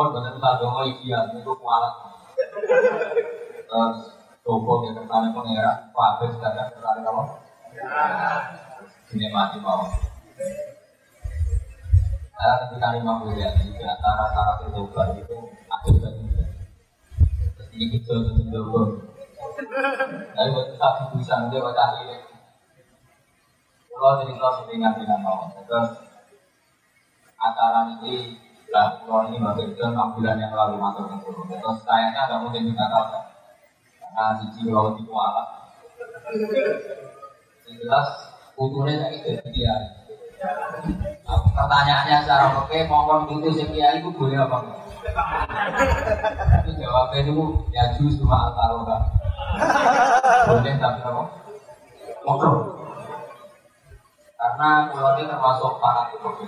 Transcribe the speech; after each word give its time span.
Pun 0.00 0.16
benar 0.16 0.32
kita 0.32 0.64
dongo 0.64 0.80
iki 0.88 1.12
ya 1.12 1.28
untuk 1.28 1.60
kualat. 1.60 1.92
Terus 3.68 3.96
coba 4.40 4.72
ya 4.88 4.96
tertarik 4.96 5.36
pengira, 5.36 5.92
Pak 5.92 6.24
kadang 6.40 6.72
tertarik 6.72 7.04
apa? 7.04 7.22
Ini 9.12 9.28
mati 9.28 9.60
mau. 9.60 9.84
Saya 12.32 12.64
ketika 12.64 12.96
lima 12.96 13.12
ya, 13.36 13.52
di 13.60 13.84
antara 13.84 14.24
syarat 14.32 14.72
tobat 14.72 15.20
itu 15.20 15.36
ada 15.68 15.90
dan 15.92 16.12
tidak. 16.16 16.48
Ini 17.68 17.84
kita 17.92 18.16
jogo. 18.48 19.04
Tapi 20.32 20.48
buat 20.48 20.66
kita 20.80 20.88
bisa 21.12 21.44
dia 21.52 21.60
baca 21.60 22.00
ini. 22.00 22.16
Kalau 23.92 24.16
jadi 24.24 24.32
kalau 24.32 24.64
sering 24.64 24.80
ngasih 24.80 25.04
nama, 25.04 25.52
terus 25.68 25.92
acara 27.36 28.00
ini 28.00 28.48
lah 28.70 29.02
kalau 29.02 29.26
ini 29.26 29.42
baru 29.42 29.66
itu 29.66 29.82
enam 29.82 30.14
bulan 30.14 30.38
yang 30.38 30.54
lalu 30.54 30.78
ke 30.78 31.16
guru 31.26 31.42
terus 31.50 31.78
kayaknya 31.82 32.22
nggak 32.30 32.40
mungkin 32.46 32.70
kita 32.70 32.84
tahu 32.86 33.04
karena 33.98 34.24
cici 34.38 34.60
kalau 34.70 34.94
di 34.94 35.02
kuala 35.10 35.42
jelas 37.66 38.08
uturnya 38.54 39.10
itu 39.10 39.42
dia 39.50 39.74
pertanyaannya 41.26 42.16
secara 42.22 42.54
oke 42.62 42.78
mau 42.86 43.26
itu 43.26 43.50
sekian 43.58 43.98
itu 43.98 44.10
boleh 44.14 44.38
apa 44.38 44.58
tapi 46.38 46.70
jawabnya 46.78 47.18
itu 47.26 47.44
ya 47.74 47.84
justru 47.98 48.30
al 48.30 48.54
kan 48.54 49.02
boleh 50.46 50.74
tapi 50.78 51.00
apa? 51.02 51.22
Makro 52.22 52.52
karena 54.40 54.68
kalau 54.94 55.10
termasuk 55.18 55.72
para 55.82 56.14
itu 56.14 56.46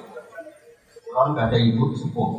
kalau 1.12 1.36
nggak 1.36 1.52
ada 1.52 1.58
ibu 1.60 1.92
sepuh. 1.92 2.30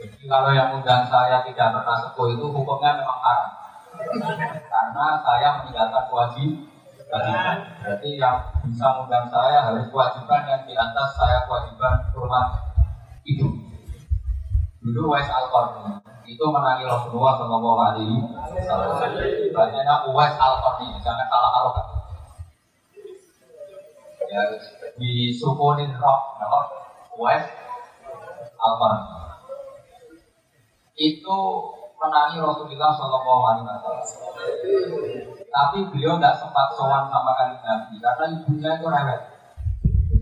Jadi 0.00 0.24
kalau 0.24 0.50
yang 0.56 0.72
undang 0.80 1.04
saya 1.06 1.44
tidak 1.44 1.68
pernah 1.76 1.96
sepuh 2.00 2.26
itu 2.32 2.44
hukumnya 2.48 2.96
memang 2.96 3.20
haram. 3.20 3.50
Karena 4.72 5.06
saya 5.20 5.48
meninggalkan 5.60 6.04
wajib 6.08 6.50
kewajiban. 7.08 7.56
Berarti 7.82 8.10
yang 8.16 8.36
bisa 8.64 8.86
undang 9.04 9.26
saya 9.28 9.58
harus 9.68 9.84
kewajiban 9.92 10.42
yang 10.48 10.62
di 10.64 10.74
atas 10.76 11.08
saya 11.16 11.44
kewajiban 11.48 11.94
rumah 12.14 12.46
itu. 13.24 13.46
Dulu 14.78 15.12
Wais 15.12 15.28
al 15.28 15.50
itu 16.28 16.44
menangi 16.44 16.84
Rasulullah 16.84 17.40
Shallallahu 17.40 17.78
Alaihi 17.82 18.16
Wasallam. 18.20 19.52
Bacanya 19.52 19.94
Uwais 20.08 20.36
al 20.36 20.60
jangan 21.02 21.26
salah 21.26 21.50
harokat. 21.56 21.86
Ya, 24.28 24.44
di 25.00 25.32
sukunin 25.32 25.88
roh, 25.96 26.20
West 27.18 27.50
Alman 28.58 28.98
itu 30.98 31.38
menangi 31.98 32.38
Rasulullah 32.42 32.90
Shallallahu 32.94 33.42
Alaihi 33.42 33.64
Wasallam. 33.66 34.06
Tapi 35.48 35.78
beliau 35.90 36.18
tidak 36.18 36.38
sempat 36.38 36.66
sowan 36.78 37.10
sama 37.10 37.34
kali 37.34 37.54
Nabi 37.62 37.94
karena 37.98 38.24
ibunya 38.38 38.70
itu 38.78 38.86
rewet. 38.86 39.20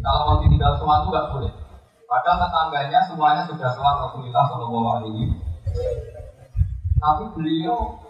Kalau 0.01 0.21
mau 0.25 0.37
ditinggal 0.41 0.73
sowan 0.81 1.05
itu 1.05 1.09
nggak 1.13 1.29
boleh. 1.33 1.53
Padahal 2.07 2.39
tetangganya 2.47 3.01
semuanya 3.05 3.43
sudah 3.45 3.71
sowan 3.73 3.97
Rasulullah 4.09 4.45
Shallallahu 4.49 4.89
Alaihi 5.01 5.25
Tapi 6.97 7.25
beliau 7.37 8.01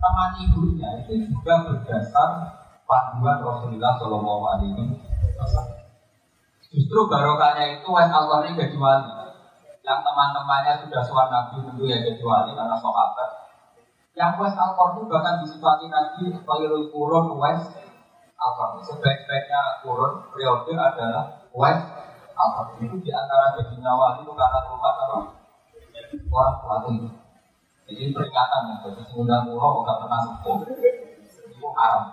teman 0.00 0.30
ibunya 0.44 0.90
itu 1.02 1.34
juga 1.34 1.66
berdasar 1.66 2.30
panduan 2.86 3.38
Rasulullah 3.42 3.98
Shallallahu 3.98 4.44
Alaihi 4.54 4.82
Wasallam. 5.34 5.79
Justru 6.70 7.00
barokahnya 7.10 7.82
itu 7.82 7.88
Wes 7.90 8.06
al 8.06 8.30
ini 8.46 8.54
jadi 8.54 8.76
wali. 8.78 9.10
Yang 9.82 9.98
teman-temannya 10.06 10.72
sudah 10.86 11.02
suara 11.02 11.26
Nabi 11.26 11.66
tentu 11.66 11.82
ya 11.90 11.98
jadi 11.98 12.22
wali 12.22 12.54
karena 12.54 12.78
sahabat. 12.78 13.30
Yang 14.14 14.32
Wes 14.38 14.54
al 14.54 14.78
itu 14.78 15.02
bahkan 15.10 15.42
disifati 15.42 15.90
Nabi 15.90 16.30
sebagai 16.30 16.94
kurun 16.94 17.26
Wes 17.42 17.74
al 18.38 18.52
Sebaik-baiknya 18.86 19.82
kurun 19.82 20.30
periode 20.30 20.72
adalah 20.78 21.42
Wes 21.50 21.80
al 22.38 22.50
Itu 22.78 22.96
di 23.02 23.10
antara 23.10 23.58
jadinya 23.58 23.90
wali 23.98 24.22
itu 24.22 24.30
karena 24.30 24.58
rumah 24.70 24.94
apa? 24.94 25.18
Orang 26.30 26.54
wali. 26.62 27.10
Jadi 27.90 28.14
peringatan 28.14 28.70
ya, 28.70 28.74
jadi 28.86 29.02
sembilan 29.10 29.42
pulau 29.50 29.82
nggak 29.82 29.98
pernah 30.06 30.20
sepuh. 30.22 30.58
Haram. 31.76 32.04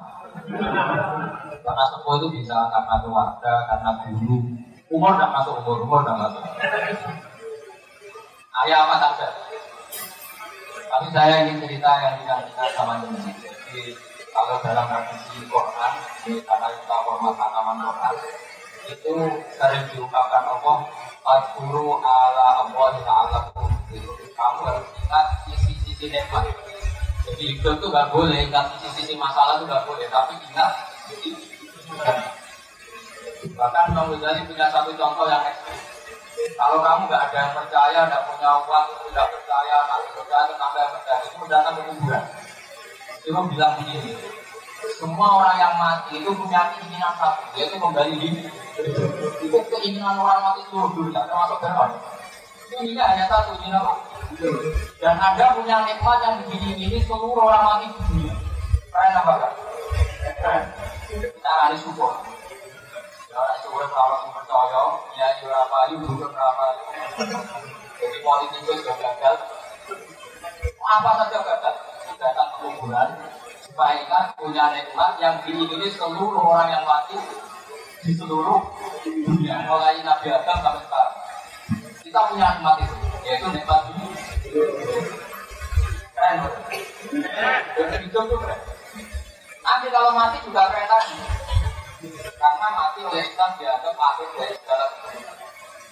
Karena 1.63 1.83
sepuh 1.91 2.13
itu 2.21 2.27
bisa 2.39 2.57
karena 2.71 2.95
keluarga, 3.03 3.53
karena 3.67 3.91
guru. 4.05 4.37
Umur 4.87 5.19
tidak 5.19 5.31
masuk 5.35 5.53
umur, 5.63 5.77
umur 5.83 5.99
tidak 6.03 6.17
masuk. 6.23 6.43
Ayah 8.63 8.79
apa 8.87 8.95
saja. 8.97 9.27
Tapi 10.87 11.07
saya 11.13 11.45
ingin 11.45 11.61
cerita 11.61 11.91
yang 12.01 12.15
kita 12.23 12.63
sama 12.73 13.03
ini. 13.03 13.33
Jadi 13.45 13.83
kalau 14.31 14.57
dalam 14.63 14.85
tradisi 14.87 15.43
Quran, 15.45 15.93
karena 16.25 16.67
kita 16.71 16.95
hormat 17.05 17.33
tanaman 17.35 17.77
Quran, 17.83 18.15
itu 18.87 19.13
sering 19.59 19.85
diungkapkan 19.91 20.47
Allah 20.47 20.87
Fadkuru 21.27 21.99
ala 21.99 22.63
Allah 22.63 22.91
ta'ala 23.03 23.39
Kamu 24.37 24.61
harus 24.63 24.87
ingat 24.95 25.25
sisi-sisi 25.43 26.07
nikmat 26.07 26.45
jadi 27.27 27.43
itu 27.59 27.85
nggak 27.91 28.09
boleh, 28.15 28.47
ingat 28.47 28.65
sisi-sisi 28.79 29.19
masalah 29.19 29.59
itu 29.59 29.65
nggak 29.67 29.85
boleh, 29.85 30.07
tapi 30.07 30.33
ingat 30.47 30.71
Bahkan 33.57 33.85
Bang 33.93 34.07
Ghazali 34.11 34.41
punya 34.49 34.67
satu 34.69 34.91
contoh 34.97 35.25
yang 35.29 35.41
ekstrim. 35.45 35.77
Kalau 36.57 36.81
kamu 36.81 37.09
nggak 37.09 37.23
ada 37.29 37.37
yang 37.37 37.53
percaya, 37.53 37.99
nggak 38.05 38.23
punya 38.29 38.49
uang, 38.65 38.85
tidak 39.09 39.27
percaya, 39.33 39.75
nggak 39.87 39.99
percaya, 40.13 40.43
tetangga 40.45 40.79
yang 40.81 40.93
percaya, 40.93 41.19
itu 41.25 41.45
datang 41.49 41.73
ke 41.77 41.81
kuburan. 41.89 42.23
Dia 43.27 43.41
bilang 43.43 43.73
begini, 43.81 44.11
semua 44.97 45.27
orang 45.41 45.55
yang 45.57 45.73
mati 45.77 46.11
itu 46.21 46.29
punya 46.31 46.61
keinginan 46.73 47.13
satu, 47.17 47.43
yaitu 47.57 47.75
kembali 47.81 48.13
hidup. 48.17 48.53
Itu 49.41 49.57
keinginan 49.73 50.17
orang 50.21 50.39
mati 50.41 50.61
seluruh 50.69 50.91
dunia, 50.93 51.21
termasuk 51.25 51.57
Fir'aun. 51.61 51.91
Ini 52.77 52.93
hanya 52.99 53.25
satu, 53.25 53.57
ini? 53.63 53.73
Dan 54.99 55.15
Anda 55.15 55.55
punya 55.55 55.87
nikmat 55.87 56.19
yang 56.19 56.35
begini-gini 56.43 56.99
seluruh 57.07 57.47
orang 57.47 57.63
mati 57.63 57.87
dunia. 58.11 58.35
Keren 58.91 59.13
apa 59.15 59.33
kan? 59.39 59.53
Keren. 60.41 60.63
Kita 61.07 61.51
harus 61.63 61.79
syukur. 61.79 62.11
Orang 63.37 63.57
syukur 63.61 63.85
kalau 63.93 64.33
percaya, 64.33 64.83
ya 65.13 65.27
jual 65.39 65.53
apa, 65.53 65.77
yuk 65.93 66.01
bukan. 66.09 66.31
Jadi 67.97 68.17
politik 68.25 68.59
itu 68.65 68.73
sudah 68.81 68.95
gagal. 68.97 69.35
Apa 70.81 71.09
saja 71.23 71.37
gagal. 71.39 71.75
Datang 72.17 72.49
ke 72.49 72.57
kuburan, 72.65 73.09
ingat 73.77 74.25
punya 74.41 74.73
nikmat 74.73 75.21
yang 75.21 75.37
begini-gini 75.45 75.85
seluruh 75.93 76.41
orang 76.41 76.73
yang 76.73 76.81
mati 76.81 77.13
di 78.01 78.17
seluruh 78.17 78.57
dunia. 79.05 79.69
Mulai 79.69 80.01
Nabi 80.01 80.33
Adam 80.33 80.57
sampai 80.65 80.81
sekarang. 80.81 81.15
Kita 82.01 82.19
punya 82.33 82.57
nikmat 82.57 82.75
itu, 82.81 82.95
yaitu 83.21 83.47
nikmat 83.53 83.85
ini 83.93 84.06
Nanti 89.67 89.87
kalau 89.93 90.09
mati 90.17 90.41
juga 90.41 90.73
keren 90.73 90.89
lagi. 90.89 91.17
Karena 92.33 92.67
mati 92.73 92.99
oleh 93.05 93.21
Islam 93.21 93.53
dianggap 93.61 93.93
akhir 93.93 94.29
dari 94.33 94.57
segala 94.57 94.85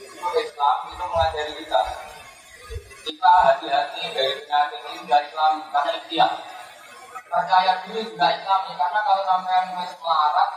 Itu 0.01 0.27
Islam 0.41 0.75
itu 0.89 1.03
mengajari 1.05 1.53
kita. 1.61 1.81
Kita 3.05 3.31
hati-hati 3.45 4.01
dari 4.17 4.33
penyakit 4.41 4.81
ini 4.89 5.05
dari 5.05 5.29
Islam 5.29 5.53
karena 5.69 5.91
ikhtiar. 6.01 6.31
Percaya 7.29 7.73
diri 7.85 8.01
juga 8.09 8.27
Islam 8.33 8.59
ya 8.65 8.73
karena 8.81 8.99
kalau 9.05 9.23
sampai 9.29 9.69
nulis 9.69 9.93
melarat 10.01 10.49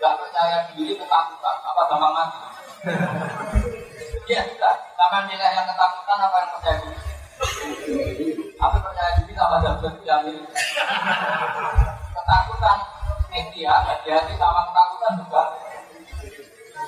nggak 0.00 0.14
percaya 0.16 0.58
diri 0.72 0.92
ketakutan 0.96 1.56
apa 1.60 1.82
gampang 1.92 2.12
mati. 2.16 2.40
Iya 4.22 4.40
sudah, 4.54 4.74
Jangan 4.94 5.22
nilai 5.26 5.50
yang 5.50 5.66
ketakutan 5.66 6.18
apa 6.22 6.36
yang 6.38 6.50
percaya 6.54 6.76
diri. 6.78 6.98
Apa 8.54 8.76
percaya 8.78 9.10
diri 9.18 9.32
sama 9.34 9.56
dapat 9.58 9.94
ini. 10.02 10.42
Ketakutan, 12.14 12.76
ya, 13.58 13.74
hati-hati 13.82 14.34
sama 14.38 14.60
ketakutan 14.70 15.12
juga. 15.18 15.42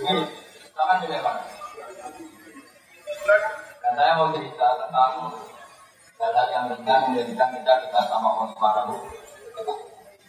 Ini, 0.04 0.22
jangan 0.74 0.96
nilai 1.02 1.20
mana. 1.22 1.42
Dan 3.82 3.92
saya 3.98 4.12
mau 4.16 4.30
cerita 4.30 4.66
tentang 4.80 5.12
hal 6.24 6.48
yang 6.50 6.64
ringan 6.72 7.00
menjadikan 7.10 7.48
kita 7.52 7.72
kita 7.84 8.00
sama 8.08 8.28
Allah 8.32 8.48
Subhanahu 8.56 8.96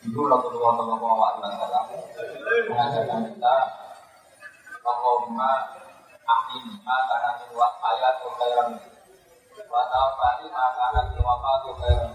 Dulu 0.05 0.29
Rasulullah 0.29 0.73
Shallallahu 0.77 1.21
Alaihi 1.23 1.55
Wasallam 1.57 1.85
mengajarkan 2.69 3.21
kita 3.31 3.55
bahwa 4.85 5.11
ahli 6.25 6.57
lima 6.65 6.95
karena 7.05 7.29
luas 7.53 7.73
ayat 7.77 8.15
khairan 8.21 8.69
wa 9.69 9.81
tawfani 9.89 10.45
karena 10.49 11.01
wafatu 11.21 11.69
khairan. 11.77 12.11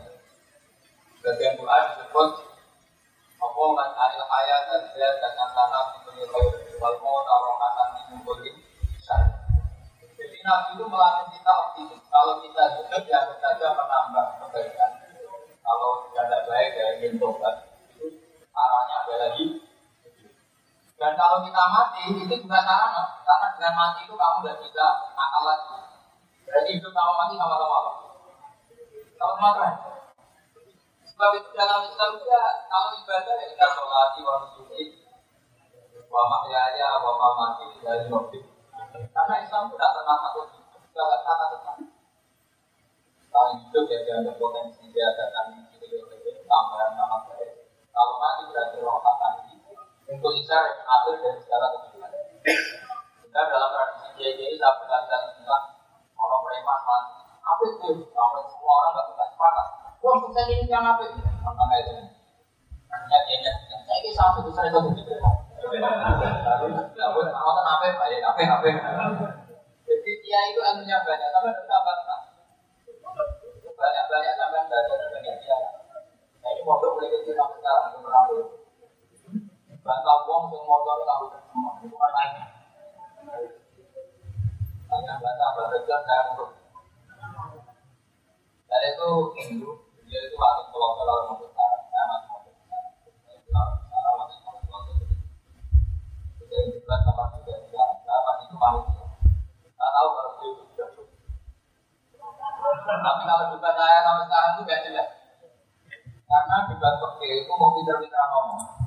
Bagian 1.20 1.52
doa 1.54 1.76
disebut 1.92 2.30
apa 3.40 3.62
man 3.76 3.90
anil 3.94 4.24
hayat 4.26 4.60
dan 4.68 4.82
dia 4.92 5.08
dengan 5.16 5.48
tanah 5.54 5.84
khair 6.02 6.28
wal 6.82 6.96
maut 7.00 7.24
arohatan 7.24 7.88
min 8.10 8.18
kulli 8.26 8.52
Jadi 10.20 10.38
Nabi 10.44 10.70
itu 10.76 10.84
melatih 10.84 11.26
kita 11.32 11.52
optimis. 11.52 12.02
Kalau 12.10 12.34
kita 12.44 12.62
hidup 12.76 13.02
ya 13.08 13.20
saja 13.40 13.66
menambah 13.72 14.26
kebaikan. 14.44 14.92
Kalau 15.60 15.90
tidak 16.12 16.40
baik 16.48 16.72
ya 16.76 16.86
ingin 17.00 17.16
tobat. 17.16 17.68
Arahnya 18.50 18.96
ada 19.06 19.14
lagi 19.24 19.69
dan 21.00 21.16
kalau 21.16 21.40
kita 21.40 21.64
mati, 21.72 22.12
itu 22.12 22.44
juga 22.44 22.60
sarana. 22.60 23.24
Karena 23.24 23.48
dengan 23.56 23.72
mati 23.72 24.04
itu 24.04 24.12
kamu 24.12 24.36
tidak 24.44 24.56
bisa 24.60 24.84
akal 25.16 25.42
lagi. 25.48 25.76
Berarti 26.44 26.70
hidup 26.76 26.92
kamu 26.92 27.12
mati 27.16 27.34
sama-sama 27.40 27.76
apa? 27.80 27.92
Sama-sama 29.16 29.48
keren. 29.56 29.74
Sebab 31.08 31.30
itu 31.40 31.48
dalam 31.56 31.88
Islam 31.88 32.10
juga, 32.20 32.40
kalau 32.68 32.92
ibadah 33.00 33.32
ya 33.32 33.46
kita 33.48 33.66
sholat, 33.72 34.12
wa 34.20 34.34
nusuki, 34.44 34.82
wa 36.12 36.22
mahyaya, 36.28 37.00
wa 37.00 37.12
mamati, 37.16 37.80
dari 37.80 38.04
mobil. 38.12 38.44
Karena 38.92 39.34
Islam 39.40 39.72
itu 39.72 39.80
tidak 39.80 39.92
pernah 39.96 40.16
takut 40.20 40.46
tidak 40.52 41.06
pernah 41.24 41.36
takut 41.40 41.60
Kalau 43.30 43.50
hidup 43.56 43.84
ya 43.88 44.20
ada 44.20 44.32
potensi 44.36 44.84
dia 44.92 45.16
datang 45.16 45.64
itu, 45.64 45.96
tambahan 46.44 46.92
nama 46.92 47.24
baik. 47.24 47.72
Kalau 47.88 48.14
mati 48.20 48.42
berarti 48.52 48.76
roh 48.84 49.00
akan 49.00 49.48
untuk 50.10 50.32
isar 50.34 50.62
yang 50.66 50.82
dari 51.22 51.38
segala 51.38 51.66
kehidupan. 51.70 52.10
Kita 53.22 53.40
dalam 53.46 53.70
tradisi 53.70 54.08
kiai 54.18 54.34
kiai 54.34 54.58
saya 54.58 54.74
berkali-kali 54.82 55.28
bilang 55.38 55.64
orang 56.18 56.40
preman. 56.42 57.02
Apa 57.40 57.62
itu? 57.66 57.90
Sampai 58.10 58.42
semua 58.50 58.72
orang 58.74 58.90
nggak 58.94 59.06
bisa 59.14 59.24
sepakat. 59.30 59.66
Wah, 60.00 60.16
sukses 60.18 60.46
ini 60.50 60.66
yang 60.66 60.82
apa? 60.82 61.04
Makanya 61.14 61.76
itu. 61.86 61.94
Artinya 62.90 63.18
kiainya, 63.22 63.52
saya 63.70 63.96
ini 64.02 64.10
sampai 64.10 64.42
besar 64.42 64.64
itu 64.66 64.78
begitu. 64.90 65.14
Ya, 65.14 67.06
buat 67.14 67.30
awal 67.30 67.56
apa? 67.62 67.86
Apa? 67.94 68.40
Apa? 68.42 68.68
Jadi 69.86 70.12
kiai 70.26 70.50
itu 70.50 70.60
ilmunya 70.62 70.98
banyak, 71.06 71.28
tapi 71.30 71.46
ada 71.54 71.62
tambah 71.66 71.96
banyak-banyak 73.80 74.34
sampai 74.36 74.60
belajar 74.68 75.08
banyak 75.08 75.34
kiai. 75.40 75.64
Nah 76.40 76.48
ini 76.52 76.60
mau 76.64 76.80
boleh 76.80 77.08
kita 77.08 77.32
sampai 77.36 77.56
sekarang, 77.60 77.84
itu 77.94 78.59
bantah 79.80 80.16
uang 80.28 80.52
yang 80.52 80.64
motor 80.68 80.96
itu 81.80 81.96
lainnya 81.96 82.46
hanya 84.90 85.14
bantah 85.16 85.50
itu 88.90 89.08
Hindu 89.40 89.70
itu 90.10 90.36
waktu 90.36 90.62
pulau 90.68 90.90
pulau 90.98 91.16
mau 91.30 91.36
mau 91.38 91.68
saya 91.88 92.04
masih 92.12 92.28
mau 92.28 92.40
besar 92.44 92.82
kita 96.38 96.56
juga 96.68 96.94
sama 97.06 97.24
juga 97.38 97.54
saya 97.72 98.20
masih 98.26 98.46
itu 98.50 98.56
tahu 98.58 100.08
kalau 100.12 100.32
itu 100.44 100.62
sudah 100.74 100.88
tapi 103.00 103.22
kalau 103.22 103.44
debat 103.54 103.74
saya 103.78 103.98
sampai 104.02 104.24
sekarang 104.26 104.50
itu 104.50 104.62
gak 104.66 104.82
jelas. 104.84 105.08
Karena 106.26 106.56
debat 106.70 106.94
pakai 106.98 107.30
itu 107.42 107.52
mau 107.54 107.70
pinter-pinter 107.74 108.24
ngomong 108.34 108.79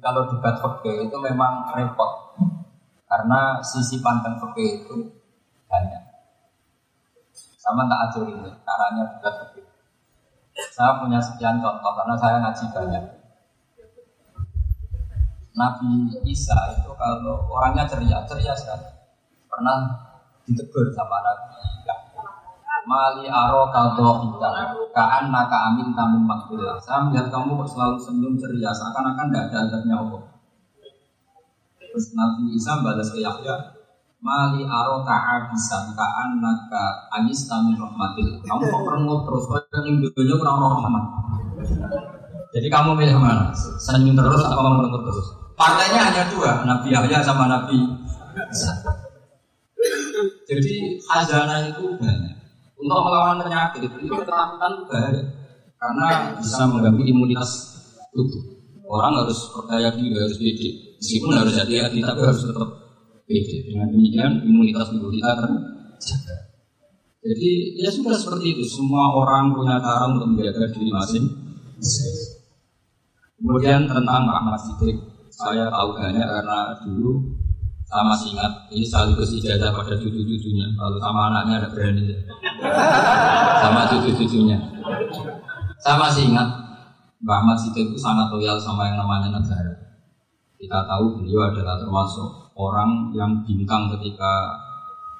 kalau 0.00 0.26
debat 0.26 0.56
fakir 0.58 1.06
itu 1.06 1.16
memang 1.20 1.70
repot 1.76 2.36
karena 3.06 3.60
sisi 3.60 4.00
pandang 4.00 4.40
fakir 4.40 4.82
itu 4.82 4.96
banyak. 5.68 6.02
Sama 7.60 7.86
tak 7.86 8.00
ajarin 8.10 8.40
caranya 8.64 9.04
debat 9.16 9.34
fakir. 9.44 9.64
Saya 10.72 10.98
punya 10.98 11.20
sekian 11.22 11.60
contoh 11.60 11.92
karena 11.94 12.14
saya 12.18 12.36
ngaji 12.42 12.64
banyak. 12.72 13.04
Nabi 15.50 16.16
Isa 16.24 16.56
itu 16.72 16.90
kalau 16.96 17.44
orangnya 17.52 17.84
ceria, 17.84 18.24
ceria 18.24 18.54
sekali. 18.56 18.88
Pernah 19.50 19.92
ditegur 20.46 20.88
sama 20.94 21.20
Nabi 21.20 21.50
Mali 22.88 23.28
aro 23.28 23.68
kaldo 23.68 24.24
kita 24.24 24.48
Kaan 24.96 25.28
naka 25.28 25.72
amin 25.72 25.92
tamin 25.92 26.24
makbillah 26.24 26.80
Saya 26.80 27.04
melihat 27.04 27.28
kamu 27.28 27.60
selalu 27.68 27.96
senyum 28.00 28.34
ceria 28.40 28.72
Seakan-akan 28.72 29.28
tidak 29.28 29.44
ada 29.52 29.56
adabnya 29.68 29.94
Allah 30.00 30.22
Terus 31.76 32.06
Nabi 32.16 32.56
Isa 32.56 32.80
balas 32.80 33.12
ke 33.12 33.20
Yahya 33.20 33.56
Mali 34.20 34.64
aro 34.64 35.04
ka'a 35.04 35.52
bisa 35.52 35.92
Kaan 35.92 36.40
naka 36.40 37.08
anis 37.16 37.48
tamin 37.48 37.76
rahmatil. 37.76 38.40
Kamu 38.44 38.62
kok 38.68 38.82
perengut 38.84 39.20
terus 39.28 39.44
Kau 39.48 39.80
yang 39.84 39.96
dunia 40.00 40.34
kurang 40.36 40.60
rahmat. 40.60 41.04
Jadi 42.50 42.66
kamu 42.68 42.98
milih 42.98 43.16
mana? 43.16 43.48
Senyum 43.54 44.16
terus 44.16 44.44
atau 44.44 44.60
merengut 44.60 45.04
terus? 45.08 45.40
Partainya 45.60 46.00
hanya 46.08 46.24
dua 46.32 46.64
Nabi 46.64 46.88
Yahya 46.88 47.20
sama 47.20 47.44
Nabi 47.44 47.84
Jadi 50.48 50.96
khazanah 51.04 51.68
itu 51.68 51.84
banyak 52.00 52.39
untuk 52.80 53.00
melawan 53.04 53.36
penyakit 53.44 53.84
itu 53.84 54.08
ketakutan 54.08 54.72
bahaya 54.88 55.22
karena 55.80 56.08
bisa 56.36 56.64
mengganggu 56.68 57.04
imunitas 57.04 57.50
tubuh. 58.12 58.60
Orang 58.90 59.22
harus 59.22 59.38
percaya 59.54 59.88
diri, 59.94 60.18
harus 60.18 60.36
pede. 60.36 60.98
Meskipun 60.98 61.30
harus 61.30 61.54
hati-hati, 61.56 62.02
tapi 62.02 62.20
harus 62.26 62.42
tetap 62.42 62.68
pede. 63.24 63.56
Dengan 63.70 63.86
demikian 63.94 64.32
imunitas 64.44 64.90
tubuh 64.90 65.08
kita 65.14 65.30
terjaga. 65.40 66.36
Jadi 67.20 67.50
ya 67.80 67.90
sudah 67.92 68.16
seperti 68.16 68.58
itu. 68.58 68.64
Semua 68.66 69.14
orang 69.14 69.54
punya 69.54 69.78
cara 69.78 70.10
untuk 70.10 70.34
menjaga 70.34 70.68
diri 70.74 70.90
masing. 70.90 71.24
Kemudian 73.40 73.88
tentang 73.88 74.28
Ahmad 74.28 74.60
Siddiq, 74.60 75.00
saya 75.32 75.72
tahu 75.72 75.96
banyak 75.96 76.26
karena 76.28 76.76
dulu 76.84 77.39
sama 77.90 78.14
ingat 78.22 78.52
ini 78.70 78.86
sekaligus 78.86 79.34
ijazah 79.34 79.74
pada 79.74 79.98
cucu-cucunya. 79.98 80.66
Kalau 80.78 80.94
sama 81.02 81.26
anaknya 81.26 81.58
ada 81.58 81.68
berani. 81.74 82.06
Sama 83.58 83.90
cucu-cucunya. 83.90 84.58
Sama 85.82 86.06
masih 86.06 86.30
ingat 86.30 86.48
Mbak 87.20 87.36
Ahmad 87.36 87.58
Siddiq 87.58 87.90
itu 87.90 87.98
sangat 87.98 88.30
loyal 88.30 88.62
sama 88.62 88.86
yang 88.86 89.02
namanya 89.02 89.42
negara. 89.42 89.74
Kita 90.54 90.86
tahu 90.86 91.18
beliau 91.18 91.50
adalah 91.50 91.82
termasuk 91.82 92.54
orang 92.54 93.10
yang 93.10 93.42
bintang 93.42 93.90
ketika 93.98 94.54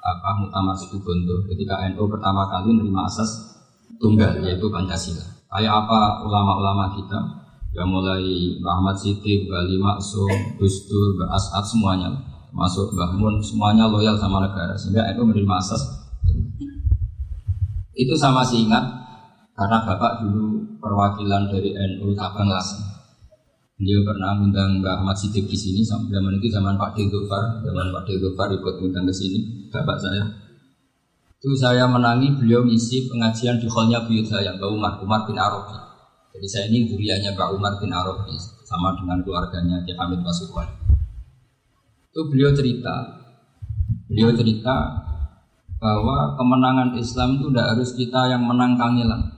apa 0.01 0.29
Muktamar 0.39 0.73
Situbondo 0.73 1.45
ketika 1.51 1.77
NU 1.91 2.09
pertama 2.09 2.49
kali 2.49 2.73
menerima 2.73 3.01
asas 3.05 3.59
tunggal 3.99 4.39
yaitu 4.41 4.71
Pancasila. 4.71 5.27
Kayak 5.51 5.85
apa 5.85 6.23
ulama-ulama 6.23 6.95
kita? 6.95 7.19
Yang 7.75 7.87
mulai 7.87 8.23
Mbak 8.63 8.73
Ahmad 8.79 8.95
Siddiq, 8.95 9.51
Mbak 9.51 9.63
Lima 9.67 9.99
Gus 10.55 10.75
Dur, 10.87 11.19
Mbak 11.19 11.29
As'ad 11.35 11.63
semuanya 11.67 12.30
masuk 12.51 12.91
bangun 12.91 13.39
semuanya 13.39 13.87
loyal 13.87 14.15
sama 14.19 14.43
negara 14.43 14.75
sehingga 14.75 15.07
itu 15.07 15.23
menerima 15.23 15.55
asas. 15.57 15.81
Itu 17.95 18.15
sama 18.15 18.43
masih 18.43 18.67
ingat 18.67 18.83
karena 19.55 19.83
bapak 19.83 20.23
dulu 20.23 20.79
perwakilan 20.79 21.51
dari 21.51 21.75
NU 21.75 22.15
cabang 22.15 22.47
Lasem 22.47 22.81
beliau 23.81 24.05
pernah 24.05 24.37
mengundang 24.37 24.77
Mbak 24.77 24.93
Ahmad 25.01 25.17
Siddiq 25.17 25.49
di 25.49 25.57
sini 25.57 25.81
zaman 25.81 26.37
itu 26.37 26.53
zaman 26.53 26.77
Pak 26.77 26.93
Dildofar 26.93 27.65
zaman 27.65 27.89
Pak 27.89 28.03
Dildofar 28.05 28.47
ikut 28.53 28.77
mengundang 28.77 29.09
ke 29.09 29.13
sini 29.13 29.67
bapak 29.73 29.97
saya. 29.97 30.23
Itu 31.41 31.57
saya 31.57 31.89
menangi 31.89 32.37
beliau 32.37 32.61
ngisi 32.61 33.09
pengajian 33.09 33.57
di 33.57 33.65
hallnya 33.65 34.05
buyut 34.05 34.29
saya 34.29 34.53
Mbak 34.53 34.69
Umar 34.69 34.93
Umar 35.01 35.25
bin 35.25 35.41
Arabi 35.41 35.91
jadi 36.31 36.47
saya 36.47 36.65
ini 36.71 36.87
duriannya 36.87 37.35
Mbak 37.35 37.49
Umar 37.59 37.73
bin 37.77 37.91
Arabi 37.91 38.33
sama 38.63 38.95
dengan 38.95 39.19
keluarganya 39.19 39.83
Kiai 39.83 39.99
Hamid 39.99 40.23
itu 42.11 42.21
beliau 42.27 42.51
cerita. 42.51 42.95
Beliau 44.11 44.35
cerita 44.35 44.75
bahwa 45.79 46.35
kemenangan 46.35 46.91
Islam 46.99 47.39
itu 47.39 47.47
tidak 47.47 47.67
harus 47.71 47.89
kita 47.95 48.21
yang 48.27 48.43
menang 48.43 48.75
kangelan. 48.75 49.31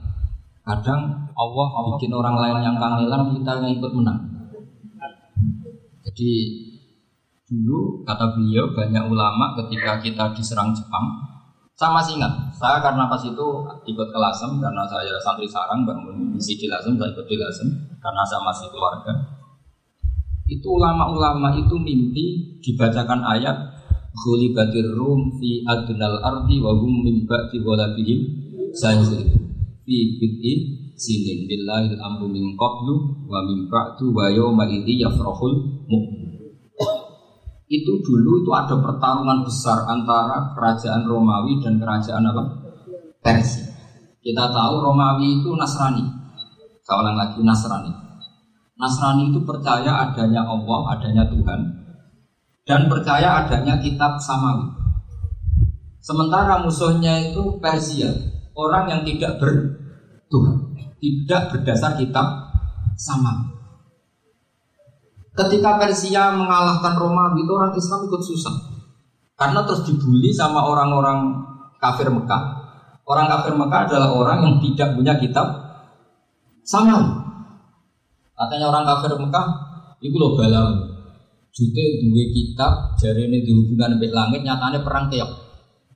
Kadang 0.66 1.30
Allah 1.38 1.68
bikin 1.94 2.10
orang 2.10 2.34
lain 2.34 2.58
yang 2.66 2.76
kangelan 2.76 3.30
kita 3.38 3.62
yang 3.62 3.70
ikut 3.78 3.92
menang. 3.94 4.18
Jadi 6.02 6.30
dulu 7.46 8.02
kata 8.02 8.34
beliau 8.34 8.74
banyak 8.74 9.06
ulama 9.06 9.54
ketika 9.62 10.02
kita 10.02 10.24
diserang 10.34 10.74
Jepang 10.74 11.06
saya 11.76 11.90
masih 11.92 12.16
ingat 12.16 12.32
saya 12.56 12.80
karena 12.80 13.04
pas 13.04 13.20
itu 13.20 13.46
ikut 13.84 14.08
ke 14.08 14.18
Lasem 14.18 14.48
karena 14.62 14.82
saya 14.88 15.12
santri 15.20 15.44
sarang 15.44 15.84
bangun 15.84 16.32
misi 16.32 16.56
di 16.56 16.66
Lasem 16.72 16.96
saya 16.96 17.12
ikut 17.12 17.26
di 17.28 17.36
Lasem 17.36 17.68
karena 18.00 18.22
saya 18.24 18.40
masih 18.46 18.66
keluarga 18.72 19.12
itu 20.44 20.66
ulama-ulama 20.68 21.56
itu 21.56 21.76
mimpi 21.80 22.58
dibacakan 22.60 23.24
ayat 23.24 23.56
Khulibatir 24.14 24.94
rum 24.94 25.34
fi 25.42 25.66
adnal 25.66 26.22
ardi 26.22 26.62
wa 26.62 26.70
hum 26.70 27.02
min 27.02 27.26
ba'di 27.26 27.58
ghalabihim 27.58 28.20
sayzil 28.70 29.26
fi 29.82 29.96
bid'in 30.22 30.58
sinin 30.94 31.50
billahil 31.50 31.98
amru 31.98 32.30
min 32.30 32.54
qablu 32.54 33.26
wa 33.26 33.42
min 33.42 33.66
ba'du 33.66 34.14
wa 34.14 34.30
yawma 34.30 34.70
idzi 34.70 35.02
yafrahul 35.02 35.82
mu'min 35.90 36.24
itu 37.74 37.92
dulu 38.06 38.44
itu 38.44 38.50
ada 38.54 38.76
pertarungan 38.78 39.42
besar 39.42 39.88
antara 39.88 40.52
kerajaan 40.54 41.08
Romawi 41.08 41.64
dan 41.64 41.80
kerajaan 41.80 42.22
apa? 42.28 42.42
Persia. 43.24 43.66
Kita 44.20 44.52
tahu 44.52 44.84
Romawi 44.84 45.40
itu 45.40 45.50
Nasrani. 45.56 46.04
Saya 46.84 46.96
ulang 47.00 47.16
lagi 47.16 47.40
Nasrani. 47.40 48.03
Nasrani 48.74 49.30
itu 49.30 49.40
percaya 49.46 50.10
adanya 50.10 50.42
Allah, 50.42 50.98
adanya 50.98 51.24
Tuhan, 51.30 51.60
dan 52.66 52.90
percaya 52.90 53.46
adanya 53.46 53.78
kitab 53.78 54.18
samawi. 54.18 54.66
Sementara 56.02 56.60
musuhnya 56.60 57.30
itu 57.30 57.62
Persia, 57.62 58.10
orang 58.58 58.90
yang 58.90 59.00
tidak 59.06 59.38
bertuhan, 59.38 60.74
tidak 60.98 61.54
berdasar 61.54 61.94
kitab 61.94 62.26
samawi. 62.98 63.54
Ketika 65.34 65.82
Persia 65.82 66.30
mengalahkan 66.30 66.94
Romawi 66.94 67.42
itu 67.42 67.52
orang 67.54 67.74
Islam 67.74 68.06
ikut 68.06 68.22
susah. 68.22 68.54
Karena 69.34 69.66
terus 69.66 69.82
dibully 69.82 70.30
sama 70.30 70.62
orang-orang 70.62 71.42
kafir 71.82 72.06
Mekah. 72.06 72.42
Orang 73.02 73.26
kafir 73.26 73.58
Mekah 73.58 73.90
adalah 73.90 74.14
orang 74.14 74.46
yang 74.46 74.56
tidak 74.62 74.94
punya 74.94 75.18
kitab 75.18 75.46
sama. 76.62 77.23
Katanya 78.34 78.66
orang 78.74 78.82
kafir 78.82 79.14
Mekah, 79.14 79.46
itu 80.02 80.16
loh 80.18 80.34
galau. 80.34 80.90
Jute 81.54 81.84
dua 82.02 82.24
kitab, 82.34 82.98
jari 82.98 83.30
ini 83.30 83.46
dihubungkan 83.46 83.94
dengan 83.94 84.26
langit, 84.26 84.42
nyatanya 84.42 84.82
perang 84.82 85.06
tiap. 85.06 85.30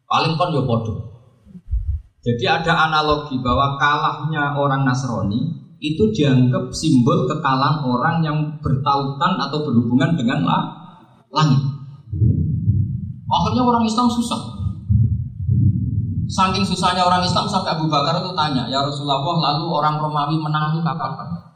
Paling 0.07 0.39
kon 0.39 0.55
yo 0.55 0.63
podo. 0.63 0.95
Jadi 2.23 2.47
ada 2.47 2.87
analogi 2.87 3.43
bahwa 3.43 3.75
kalahnya 3.75 4.55
orang 4.55 4.87
Nasrani 4.87 5.51
itu 5.83 6.11
dianggap 6.15 6.71
simbol 6.71 7.27
kekalahan 7.27 7.83
orang 7.83 8.17
yang 8.23 8.39
bertautan 8.63 9.33
atau 9.39 9.59
berhubungan 9.67 10.15
dengan 10.15 10.47
lah, 10.47 10.63
langit. 11.35 11.63
Akhirnya 13.29 13.63
orang 13.67 13.83
Islam 13.83 14.07
susah. 14.07 14.41
Saking 16.29 16.63
susahnya 16.63 17.03
orang 17.03 17.25
Islam 17.27 17.51
sampai 17.51 17.75
Abu 17.75 17.91
Bakar 17.91 18.21
itu 18.23 18.31
tanya, 18.39 18.69
ya 18.71 18.85
Rasulullah, 18.85 19.25
lalu 19.25 19.65
orang 19.75 19.97
Romawi 19.99 20.37
menang 20.39 20.77
itu 20.77 20.85
kapan? 20.87 21.48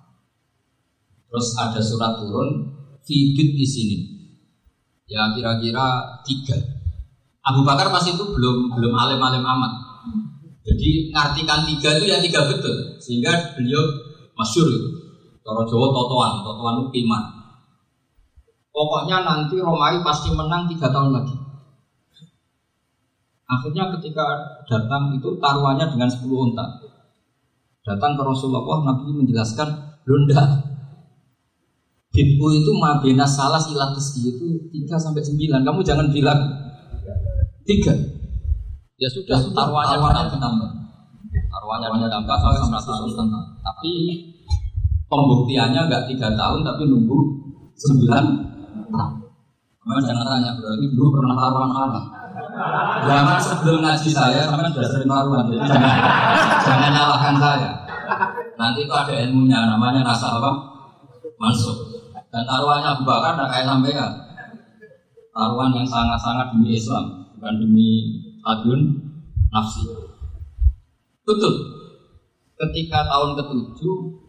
Terus 1.33 1.49
ada 1.57 1.81
surat 1.81 2.21
turun, 2.21 2.69
Fibit 3.01 3.57
di 3.57 3.65
sini. 3.65 3.99
Ya 5.09 5.33
kira-kira 5.33 6.21
tiga. 6.29 6.61
Abu 7.41 7.65
Bakar 7.65 7.89
pas 7.89 8.05
itu 8.05 8.21
belum 8.21 8.77
belum 8.77 8.93
alim-alim 8.93 9.41
amat. 9.41 9.73
Jadi 10.63 11.09
ngartikan 11.11 11.65
tiga 11.65 11.97
itu 11.97 12.05
ya 12.13 12.21
tiga 12.21 12.47
betul, 12.47 13.01
sehingga 13.01 13.57
beliau 13.57 13.81
masyur 14.37 14.69
itu. 14.69 14.89
Cara 15.43 15.65
Jawa 15.67 15.89
totoan, 15.91 16.33
totoan 16.45 16.75
itu 16.85 17.03
iman. 17.03 17.23
Pokoknya 18.71 19.25
nanti 19.25 19.57
Romawi 19.59 20.05
pasti 20.05 20.31
menang 20.37 20.69
tiga 20.69 20.93
tahun 20.93 21.17
lagi. 21.17 21.35
Akhirnya 23.49 23.91
ketika 23.99 24.25
datang 24.65 25.13
itu 25.17 25.29
taruhannya 25.37 25.85
dengan 25.93 26.09
10 26.09 26.25
unta. 26.25 26.65
Datang 27.83 28.15
ke 28.17 28.23
Rasulullah, 28.23 28.65
Nabi 28.87 29.13
menjelaskan, 29.13 29.69
Lunda, 30.07 30.72
Bibu 32.13 32.47
itu 32.53 32.71
mabena 32.77 33.25
salah 33.25 33.65
ilatus 33.65 34.21
itu 34.21 34.69
3 34.69 35.01
sampai 35.01 35.25
9. 35.25 35.65
Kamu 35.65 35.81
jangan 35.81 36.13
bilang 36.13 36.41
3. 37.65 37.89
Ya 39.01 39.09
sudah, 39.09 39.41
taruhannya 39.57 40.29
ditambah. 40.29 40.71
Taruhannya 41.33 41.89
ditambah 42.05 42.37
sampai 42.37 42.81
100 42.85 43.17
unta. 43.17 43.41
Tapi 43.65 43.93
pembuktiannya 45.09 45.89
enggak 45.89 46.09
tiga 46.09 46.33
tahun 46.37 46.61
tapi 46.65 46.89
nunggu 46.89 47.19
sembilan 47.77 48.25
tahun. 48.93 49.13
Memang 49.83 50.05
jangan 50.07 50.25
tanya 50.25 50.51
berarti 50.57 50.87
dulu 50.95 51.09
pernah 51.17 51.37
taruhan 51.37 51.71
apa? 51.75 52.01
Jangan 53.03 53.39
sebelum 53.41 53.83
ngaji 53.83 54.11
saya 54.13 54.47
sampai 54.49 54.73
sudah 54.73 54.89
sering 54.89 55.09
taruhan. 55.09 55.45
Jadi 55.49 55.65
jangan, 55.69 55.97
jangan 56.65 56.91
nyalahkan 56.93 57.35
saya. 57.41 57.71
Nanti 58.61 58.85
itu 58.87 58.93
ada 58.93 59.15
ilmunya 59.17 59.59
namanya 59.65 60.07
nasa 60.07 60.39
apa? 60.39 60.51
Masuk. 61.41 61.92
Dan 62.33 62.43
taruhannya 62.49 62.89
Abu 62.97 63.05
Bakar 63.05 63.37
tidak 63.37 63.51
kayak 63.53 63.67
sampai 63.69 63.93
ya. 63.93 64.09
Taruhan 65.33 65.71
yang 65.77 65.89
sangat-sangat 65.89 66.47
demi 66.57 66.73
Islam 66.73 67.05
bukan 67.37 67.55
demi 67.61 67.89
adun 68.41 68.81
nafsi. 69.53 69.85
Betul. 71.29 71.55
Ketika 72.57 73.05
tahun 73.05 73.37
ketujuh 73.37 74.23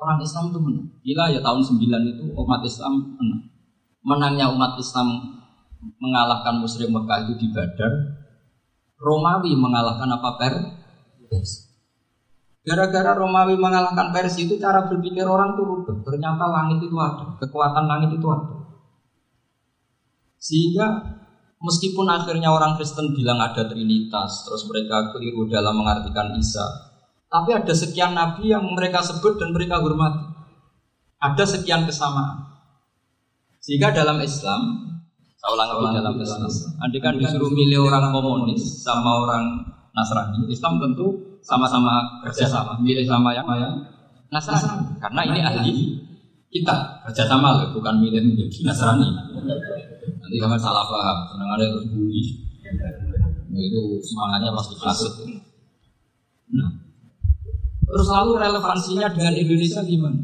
Orang 0.00 0.20
Islam 0.24 0.48
itu 0.48 0.58
menang. 0.64 0.88
Gila 1.04 1.24
ya 1.28 1.40
tahun 1.44 1.60
9 1.60 1.76
itu 2.16 2.24
umat 2.32 2.60
Islam 2.64 3.20
menang. 3.20 3.42
Menangnya 4.00 4.48
umat 4.48 4.80
Islam 4.80 5.36
mengalahkan 6.00 6.56
musyrik 6.56 6.88
Mekah 6.88 7.28
itu 7.28 7.36
di 7.36 7.46
Badar. 7.52 7.92
Romawi 8.96 9.52
mengalahkan 9.52 10.08
apa 10.08 10.30
per? 10.40 10.54
Gara-gara 12.60 13.16
Romawi 13.16 13.56
mengalahkan 13.56 14.12
Persia 14.12 14.44
itu 14.44 14.60
cara 14.60 14.84
berpikir 14.84 15.24
orang 15.24 15.56
tuh 15.56 15.64
rubah. 15.64 15.96
Ternyata 16.04 16.44
langit 16.44 16.84
itu 16.84 16.96
ada, 17.00 17.32
kekuatan 17.40 17.84
langit 17.88 18.20
itu 18.20 18.26
ada. 18.28 18.54
Sehingga 20.36 20.86
meskipun 21.56 22.04
akhirnya 22.04 22.52
orang 22.52 22.76
Kristen 22.76 23.16
bilang 23.16 23.40
ada 23.40 23.64
Trinitas, 23.64 24.44
terus 24.44 24.68
mereka 24.68 25.08
keliru 25.16 25.48
dalam 25.48 25.72
mengartikan 25.72 26.36
Isa, 26.36 26.64
tapi 27.32 27.56
ada 27.56 27.72
sekian 27.72 28.12
nabi 28.12 28.52
yang 28.52 28.64
mereka 28.76 29.00
sebut 29.00 29.40
dan 29.40 29.56
mereka 29.56 29.80
hormati. 29.80 30.28
Ada 31.20 31.44
sekian 31.44 31.88
kesamaan. 31.88 32.44
Sehingga 33.60 33.92
dalam 33.92 34.20
Islam, 34.20 34.60
saya 35.36 35.50
ulang 35.52 35.68
lagi 35.80 36.00
dalam 36.00 36.16
Islam, 36.16 36.48
Anda 36.80 36.98
kan 37.00 37.14
disuruh 37.16 37.52
milih 37.52 37.88
orang 37.88 38.12
komunis 38.12 38.84
sama 38.84 39.24
orang 39.24 39.44
Nasrani, 39.92 40.48
Islam 40.48 40.80
tentu 40.80 41.29
sama-sama 41.42 42.22
kerjasama, 42.26 42.78
milih 42.80 43.04
sama 43.04 43.34
yang 43.34 43.46
yang 43.56 43.74
Nasrani. 44.30 44.96
Karena 45.02 45.20
ini 45.26 45.40
ahli 45.42 45.72
kita 46.50 47.02
kerjasama 47.06 47.58
loh, 47.58 47.68
bukan 47.74 47.98
milih 47.98 48.22
menjadi 48.22 48.70
Nasrani. 48.70 49.08
Nanti 50.20 50.36
kalian 50.36 50.60
salah 50.60 50.84
paham, 50.86 51.18
senang 51.30 51.50
ada 51.56 51.64
terus 51.66 51.86
bully. 51.90 52.22
Itu 53.50 53.80
semangatnya 54.00 54.54
pasti 54.54 54.74
kasut. 54.78 55.12
Nah, 56.50 56.70
Terus 57.90 58.06
lalu 58.06 58.38
relevansinya 58.38 59.10
dengan 59.10 59.34
Indonesia 59.34 59.82
gimana? 59.82 60.22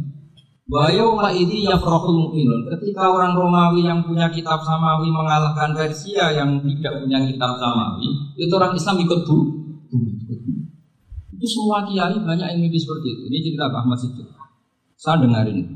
Wa 0.66 0.90
ini 1.30 1.66
ya 1.66 1.78
mu'minun. 1.78 2.66
Ketika 2.74 3.10
orang 3.10 3.38
Romawi 3.38 3.86
yang 3.86 4.02
punya 4.02 4.26
kitab 4.30 4.58
Samawi 4.62 5.10
mengalahkan 5.10 5.74
Persia 5.74 6.30
yang 6.34 6.58
tidak 6.62 7.06
punya 7.06 7.22
kitab 7.22 7.54
Samawi, 7.58 8.06
itu 8.38 8.50
orang 8.54 8.74
Islam 8.74 8.98
ikut 9.02 9.20
bu. 9.26 9.38
Itu 11.36 11.44
semua 11.44 11.84
kiai 11.84 12.16
banyak 12.16 12.48
yang 12.48 12.60
mimpi 12.64 12.80
seperti 12.80 13.12
itu. 13.12 13.22
Ini 13.28 13.38
cerita 13.44 13.68
Pak 13.68 13.84
Ahmad 13.84 14.00
itu. 14.00 14.24
Saya 14.96 15.20
dengarin. 15.20 15.68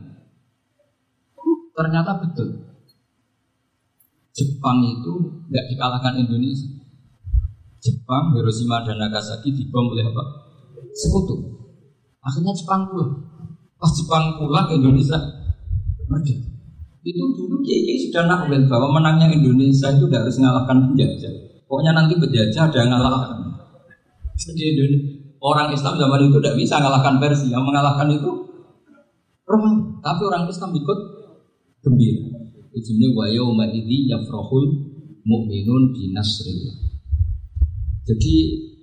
Ternyata 1.76 2.17
betul. 2.17 2.49
Jepang 4.33 4.81
itu 4.81 5.12
nggak 5.52 5.64
dikalahkan 5.69 6.17
Indonesia. 6.17 6.81
Jepang, 7.81 8.33
Hiroshima 8.37 8.85
dan 8.85 9.00
Nagasaki 9.00 9.52
dibom 9.52 9.93
oleh 9.93 10.05
apa? 10.05 10.25
Sekutu. 10.97 11.37
Akhirnya 12.25 12.57
Jepang 12.57 12.88
pulang. 12.88 13.12
Pas 13.76 13.93
Jepang 13.97 14.37
pulang 14.40 14.64
ke 14.69 14.81
Indonesia 14.81 15.17
merdeka. 16.09 16.49
Itu 17.00 17.25
dulu 17.33 17.64
kiai 17.64 17.97
sudah 18.09 18.29
nakwil 18.29 18.69
bahwa 18.69 19.00
menangnya 19.00 19.33
Indonesia 19.33 19.88
itu 19.88 20.05
tidak 20.09 20.29
harus 20.29 20.37
mengalahkan 20.37 20.76
penjajah. 20.93 21.33
Pokoknya 21.64 21.93
nanti 21.97 22.14
penjajah 22.21 22.62
ada 22.69 22.76
yang 22.76 22.93
mengalahkan. 22.93 23.38
Jadi 24.37 25.20
orang 25.40 25.73
Islam 25.73 25.97
zaman 25.97 26.28
itu 26.28 26.37
tidak 26.38 26.56
bisa 26.61 26.76
mengalahkan 26.78 27.16
Persia. 27.16 27.49
Yang 27.56 27.64
mengalahkan 27.64 28.09
itu 28.12 28.30
Romawi. 29.49 29.99
Tapi 30.00 30.23
orang 30.28 30.44
Islam 30.47 30.70
ikut 30.76 30.99
gembira. 31.82 32.25
Ujungnya 32.70 33.09
wa 33.16 33.26
yauma 33.26 33.66
idzi 33.66 34.06
yafrahul 34.06 34.64
mu'minun 35.26 35.90
binasrillah. 35.90 36.76
Jadi 38.06 38.35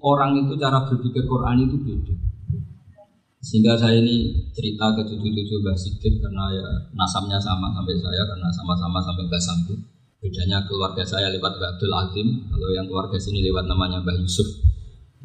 orang 0.03 0.45
itu 0.45 0.53
cara 0.59 0.83
berpikir 0.85 1.23
Quran 1.25 1.57
itu 1.63 1.77
beda. 1.81 2.15
Sehingga 3.37 3.79
saya 3.79 4.03
ini 4.03 4.49
cerita 4.51 4.91
ke 4.91 5.07
cucu-cucu 5.07 5.55
Mbah 5.63 5.77
Siddiq 5.77 6.19
karena 6.19 6.51
ya 6.51 6.67
nasabnya 6.91 7.39
sama 7.39 7.71
sampai 7.71 7.95
saya 7.95 8.27
karena 8.27 8.49
sama-sama 8.51 8.99
sampai 8.99 9.23
Mbah 9.23 9.39
Sambu. 9.39 9.73
Bedanya 10.17 10.65
keluarga 10.67 11.05
saya 11.05 11.31
lewat 11.31 11.55
Mbah 11.55 11.77
Abdul 11.77 11.93
Azim, 11.95 12.27
kalau 12.49 12.67
yang 12.75 12.89
keluarga 12.89 13.15
sini 13.15 13.45
lewat 13.45 13.69
namanya 13.69 14.03
Mbah 14.03 14.19
Yusuf. 14.19 14.67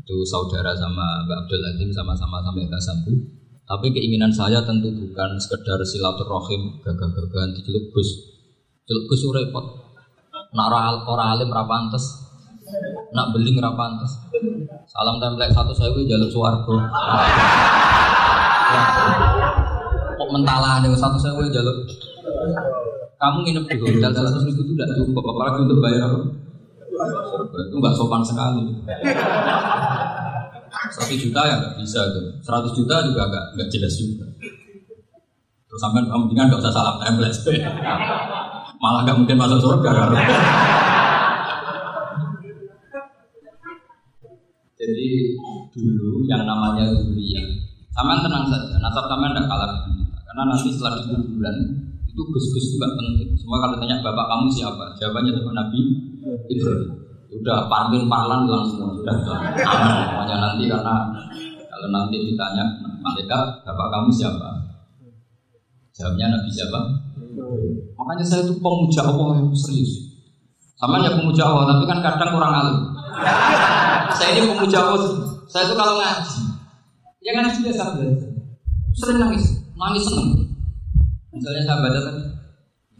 Itu 0.03 0.27
saudara 0.27 0.75
sama 0.75 1.23
Mbah 1.23 1.47
Abdul 1.47 1.63
Azim 1.63 1.95
sama-sama 1.95 2.43
sampai 2.43 2.67
Mbah 2.67 2.83
Sambu. 2.83 3.15
Tapi 3.63 3.95
keinginan 3.95 4.35
saya 4.35 4.59
tentu 4.67 4.91
bukan 4.91 5.39
sekedar 5.39 5.79
silaturahim 5.87 6.83
gagah-gagahan 6.83 7.55
di 7.55 7.63
Gus. 7.63 8.11
Celuk 8.83 9.07
Gus 9.07 9.23
repot. 9.31 9.63
Nak 10.59 10.67
ora 10.67 10.99
ora 11.07 11.25
alim 11.39 11.55
ra 11.55 11.63
pantes. 11.71 12.03
Nak 13.15 13.31
beling 13.31 13.63
ra 13.63 13.79
pantes. 13.79 14.11
Salam 14.91 15.23
templek 15.23 15.55
satu 15.55 15.71
saya 15.71 15.95
jaluk 15.95 16.35
suwargo. 16.35 16.75
Kok 20.19 20.29
mentalah 20.35 20.83
nih 20.83 20.99
satu 20.99 21.15
saya 21.23 21.47
jaluk. 21.47 21.87
Kamu 23.23 23.47
nginep 23.47 23.65
di 23.71 23.77
hotel 23.79 24.11
seratus 24.11 24.51
ribu 24.51 24.67
itu 24.67 24.75
tidak 24.75 24.99
cukup, 24.99 25.23
apalagi 25.31 25.63
untuk 25.63 25.79
bayar? 25.79 26.11
Itu 26.93 27.77
nggak 27.81 27.95
sopan 27.97 28.23
sekali. 28.23 28.65
Satu 30.93 31.15
juta 31.17 31.41
ya 31.49 31.55
nggak 31.57 31.77
bisa 31.81 32.01
tuh. 32.13 32.27
Seratus 32.45 32.73
juta 32.77 33.01
juga 33.09 33.29
nggak 33.29 33.45
nggak 33.57 33.69
jelas 33.73 33.95
juga. 33.97 34.27
Terus 35.69 35.81
sampai 35.81 36.05
kamu 36.05 36.29
dengan 36.29 36.53
nggak 36.53 36.61
usah 36.61 36.73
salam 36.75 36.97
tempel 37.01 37.33
Malah 38.83 39.01
nggak 39.07 39.17
mungkin 39.17 39.37
masuk 39.41 39.61
surga. 39.63 39.91
Jadi 44.83 45.39
dulu 45.79 46.27
yang 46.27 46.43
namanya 46.43 46.91
kuliah, 46.91 47.47
sama 47.95 48.19
tenang 48.19 48.51
saja, 48.51 48.83
nasab 48.83 49.07
sama 49.07 49.31
tidak 49.31 49.47
kalah 49.47 49.87
karena 50.27 50.43
nanti 50.51 50.69
setelah 50.75 50.99
di 50.99 51.15
bulan 51.39 51.57
itu 52.03 52.19
gus-gus 52.19 52.75
juga 52.75 52.91
penting. 52.99 53.31
Semua 53.39 53.63
kalau 53.63 53.79
tanya 53.79 54.03
bapak 54.03 54.27
kamu 54.27 54.51
siapa, 54.51 54.85
jawabannya 54.99 55.39
sama 55.39 55.53
Nabi 55.55 55.81
Ibrahim. 56.23 57.03
Sudah 57.33 57.65
parmin 57.67 58.07
parlan 58.13 58.45
langsung 58.45 58.93
sudah 58.93 59.17
aman. 59.65 60.29
Nanti 60.29 60.69
karena 60.69 60.95
kalau 61.73 61.89
nanti 61.89 62.17
ditanya 62.29 62.65
malaikat 63.01 63.65
bapak 63.65 63.89
kamu 63.89 64.11
siapa, 64.13 64.49
jawabnya 65.97 66.37
Nabi 66.37 66.51
siapa? 66.53 66.79
Makanya 67.97 68.25
saya 68.29 68.45
itu 68.45 68.55
pemuja 68.61 69.03
Allah 69.09 69.41
yang 69.41 69.49
serius. 69.57 70.13
Sama 70.77 71.01
ya 71.01 71.15
pemuja 71.15 71.47
Allah, 71.47 71.73
tapi 71.73 71.85
kan 71.89 71.99
kadang 72.03 72.37
kurang 72.37 72.53
alim. 72.53 72.79
saya 74.19 74.35
ini 74.37 74.51
pemuja 74.53 74.79
Allah. 74.83 75.01
Saya 75.49 75.71
itu 75.71 75.75
kalau 75.79 75.95
ngaji, 76.01 76.43
ya 77.23 77.31
ngaji 77.39 77.59
biasa 77.65 77.83
belajar. 77.97 78.31
Sering 78.93 79.19
nangis, 79.23 79.45
nangis 79.73 80.05
seneng. 80.05 80.29
Misalnya 81.33 81.63
saya 81.65 81.81
baca 81.81 82.01
tadi, 82.03 82.23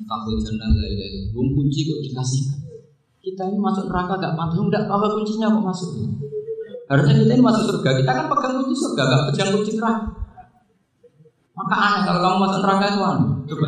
takut 0.09 0.41
jenazah 0.41 0.87
itu, 0.89 1.29
belum 1.37 1.49
kunci 1.53 1.81
kok 1.85 2.01
dikasih. 2.01 2.43
Kita 3.23 3.47
ini 3.47 3.55
masuk 3.55 3.87
neraka 3.87 4.19
gak 4.19 4.35
pantas, 4.35 4.59
enggak 4.59 4.83
tahu 4.91 5.23
kuncinya 5.23 5.47
kok 5.47 5.63
masuk. 5.63 5.95
Harusnya 6.91 7.15
kita 7.23 7.33
ini 7.39 7.43
masuk 7.47 7.63
surga, 7.71 7.91
kita 8.03 8.11
kan 8.11 8.27
pegang 8.27 8.53
kunci 8.59 8.75
surga, 8.75 9.03
gak 9.07 9.23
pegang 9.31 9.51
kunci 9.55 9.73
neraka. 9.79 10.11
Maka 11.55 11.75
aneh 11.79 12.01
kalau 12.03 12.19
kamu 12.19 12.37
masuk 12.43 12.59
neraka 12.67 12.85
itu 12.91 12.99
aneh. 13.07 13.31
Coba. 13.47 13.67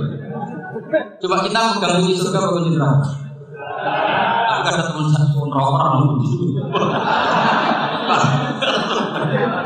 Coba 1.22 1.36
kita 1.46 1.58
pegang 1.78 2.02
kunci 2.02 2.14
surga 2.18 2.38
apa 2.42 2.50
kunci 2.50 2.70
neraka? 2.74 3.10
Tapi 4.50 4.68
ada 4.74 4.84
teman 4.90 5.06
satu 5.14 5.38
neraka 5.46 5.70
orang 5.70 6.02
kunci 6.02 6.28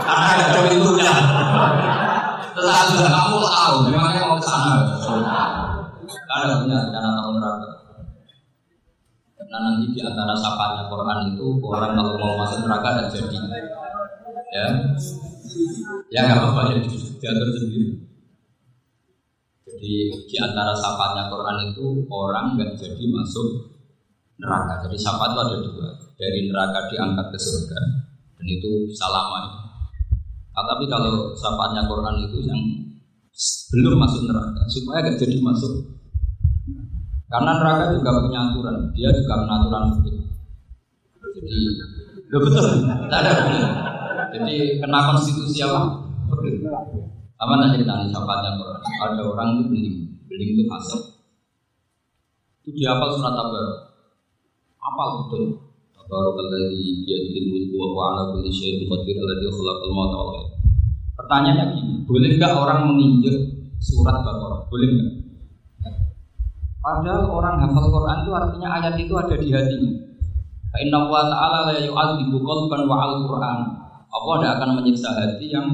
Karena 0.05 0.27
ada 0.37 0.45
coba 0.53 0.69
itu 0.69 0.91
ya. 1.01 1.15
Terus 2.53 3.09
kamu 3.09 3.37
tahu, 3.41 3.75
memangnya 3.89 4.21
mau 4.29 4.37
ke 4.37 4.45
sana. 4.45 4.85
Karena 6.29 6.61
punya 6.61 6.77
rencana 6.77 7.09
tahun 7.25 7.35
neraka. 7.41 7.88
Karena 9.49 9.81
nanti 9.81 9.97
di 9.97 10.01
antara 10.05 10.37
sapanya 10.37 10.93
Quran 10.93 11.33
itu 11.33 11.47
orang 11.65 11.97
kalau 11.97 12.13
mau 12.21 12.37
masuk 12.45 12.69
neraka 12.69 13.01
dan 13.01 13.07
jadi, 13.09 13.37
ya, 14.53 14.67
ya 16.13 16.21
nggak 16.29 16.37
apa-apa 16.37 16.77
ya 16.77 16.85
diatur 17.17 17.49
sendiri. 17.57 17.97
Jadi 19.65 19.93
di 20.29 20.37
antara 20.37 20.77
sapanya 20.77 21.33
Quran 21.33 21.73
itu 21.73 22.05
orang 22.13 22.61
nggak 22.61 22.77
jadi 22.77 23.05
masuk 23.09 23.73
neraka. 24.37 24.85
Jadi 24.85 24.97
sapa 25.01 25.33
itu 25.33 25.39
ada 25.41 25.57
dua. 25.65 25.89
Dari 26.21 26.41
neraka 26.53 26.85
diangkat 26.93 27.27
ke 27.33 27.39
surga 27.41 27.81
dan 28.37 28.47
itu 28.47 28.85
bisa 28.85 29.09
lama. 29.09 29.49
Nah, 30.53 30.65
tapi 30.67 30.85
kalau 30.93 31.33
sapanya 31.33 31.89
Quran 31.89 32.21
itu 32.21 32.39
yang 32.45 32.61
belum 33.73 33.97
masuk 33.97 34.29
neraka 34.29 34.61
supaya 34.69 35.09
nggak 35.09 35.17
jadi 35.17 35.41
masuk. 35.41 35.98
Karena 37.29 37.61
neraka 37.61 37.93
juga 37.93 38.25
punya 38.25 38.41
aturan, 38.49 38.77
dia 38.97 39.13
juga 39.13 39.45
punya 39.45 39.55
aturan 39.61 39.83
begitu. 40.01 40.21
Jadi, 41.39 41.57
lo 42.33 42.39
betul, 42.41 42.67
tidak 42.89 43.21
ada. 43.21 43.33
Jadi 44.33 44.57
kena 44.81 44.99
konstitusi 45.13 45.61
apa? 45.65 46.09
Apa 47.39 47.53
nanti 47.55 47.79
cerita 47.81 48.01
nih 48.01 48.09
sahabatnya? 48.11 48.51
Ada 49.05 49.23
orang 49.23 49.61
itu 49.61 49.63
beling, 49.71 49.97
beling 50.27 50.51
itu 50.57 50.65
fasik. 50.67 51.03
Itu 52.65 52.75
dia 52.75 52.97
apa 52.97 53.13
surat 53.13 53.33
tabar? 53.37 53.67
Apa 54.81 55.03
betul? 55.21 55.69
Tabarakalladzi 55.93 57.05
biyadihil 57.05 57.47
mulku 57.53 57.77
wa 57.77 57.87
huwa 57.93 58.05
ala 58.17 58.23
kulli 58.33 58.49
syai'in 58.49 58.89
qadir 58.89 59.21
alladzi 59.21 59.49
khalaqal 59.53 59.93
mauta 59.93 60.19
hayat. 60.33 60.49
Pertanyaannya 61.21 61.65
gini, 61.77 61.95
boleh 62.09 62.31
nggak 62.41 62.53
orang 62.57 62.89
menginjak 62.89 63.37
surat 63.77 64.17
Baqarah? 64.25 64.65
Boleh 64.73 64.89
nggak? 64.89 65.28
Padahal 66.89 67.29
orang 67.29 67.61
hafal 67.61 67.85
Quran 67.93 68.17
itu 68.25 68.33
artinya 68.33 68.69
ayat 68.81 68.95
itu 68.97 69.13
ada 69.13 69.37
di 69.37 69.53
hatinya. 69.53 69.93
Inna 70.81 71.05
wa 71.05 71.21
ta'ala 71.21 71.69
la 71.69 71.77
yu'adzibu 71.85 72.41
qalban 72.41 72.89
wa 72.89 72.97
al-Qur'an. 73.05 73.59
Allah 74.09 74.35
tidak 74.41 74.53
akan 74.57 74.71
menyiksa 74.81 75.13
hati 75.13 75.53
yang 75.53 75.69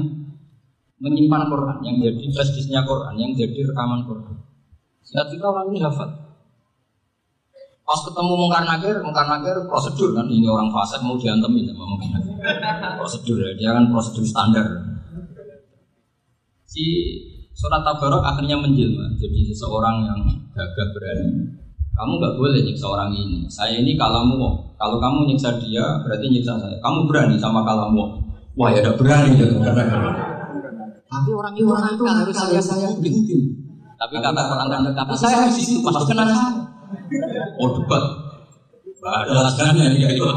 menyimpan 0.99 1.47
Quran, 1.47 1.77
yang 1.87 1.95
jadi 2.03 2.25
flash 2.35 2.51
Quran, 2.67 3.13
yang 3.15 3.31
jadi 3.31 3.59
rekaman 3.63 4.03
Quran. 4.03 4.35
Sehingga 5.07 5.23
kita 5.31 5.45
orang 5.55 5.71
ini 5.71 5.79
hafal. 5.87 6.09
Pas 7.85 7.99
ketemu 8.03 8.33
mungkar 8.35 8.67
nakir, 8.67 8.99
mungkar 8.99 9.23
nakir 9.29 9.55
prosedur 9.71 10.11
kan 10.19 10.27
ini 10.27 10.49
orang 10.51 10.67
fasik 10.67 10.99
mau 10.99 11.15
diantemin 11.15 11.69
sama 11.69 11.85
mungkar 11.95 12.19
Prosedur 12.99 13.37
ya, 13.39 13.51
dia 13.55 13.69
kan 13.71 13.87
prosedur 13.87 14.25
standar. 14.27 14.67
Si 16.67 16.83
surat 17.55 17.81
tabarok 17.87 18.19
akhirnya 18.19 18.59
menjelma 18.59 19.15
jadi 19.15 19.39
seseorang 19.47 20.03
yang 20.03 20.19
gagah 20.51 20.87
berani. 20.91 21.55
Kamu 21.95 22.19
nggak 22.19 22.35
boleh 22.35 22.59
nyiksa 22.59 22.91
orang 22.91 23.15
ini. 23.15 23.47
Saya 23.47 23.79
ini 23.79 23.95
kalamu. 23.95 24.51
Kalau 24.75 24.99
kamu 24.99 25.31
nyiksa 25.31 25.55
dia, 25.63 26.03
berarti 26.03 26.27
nyiksa 26.27 26.59
saya. 26.59 26.75
Kamu 26.83 27.07
berani 27.07 27.39
sama 27.39 27.63
kalamu. 27.63 28.19
Wah 28.59 28.67
ya 28.75 28.83
udah 28.83 28.95
berani 28.99 29.39
ya. 29.39 29.47
Tapi 31.07 31.31
orang 31.31 31.55
itu 31.55 31.71
orang 31.71 31.95
itu 31.95 32.03
harus 32.03 32.35
saya 32.35 32.59
saya 32.59 32.91
mungkin. 32.91 33.39
Tapi 33.95 34.15
kata 34.19 34.41
Quran 34.51 34.67
kan, 34.67 34.83
tapi 34.91 35.15
saya 35.15 35.47
di 35.47 35.55
situ 35.55 35.79
pasti 35.79 36.11
kena 36.11 36.27
saya. 36.27 36.67
Oh 37.63 37.79
debat. 37.79 38.03
Ada 39.05 39.31
alasannya 39.31 39.95
ya 39.95 40.11
itu. 40.11 40.27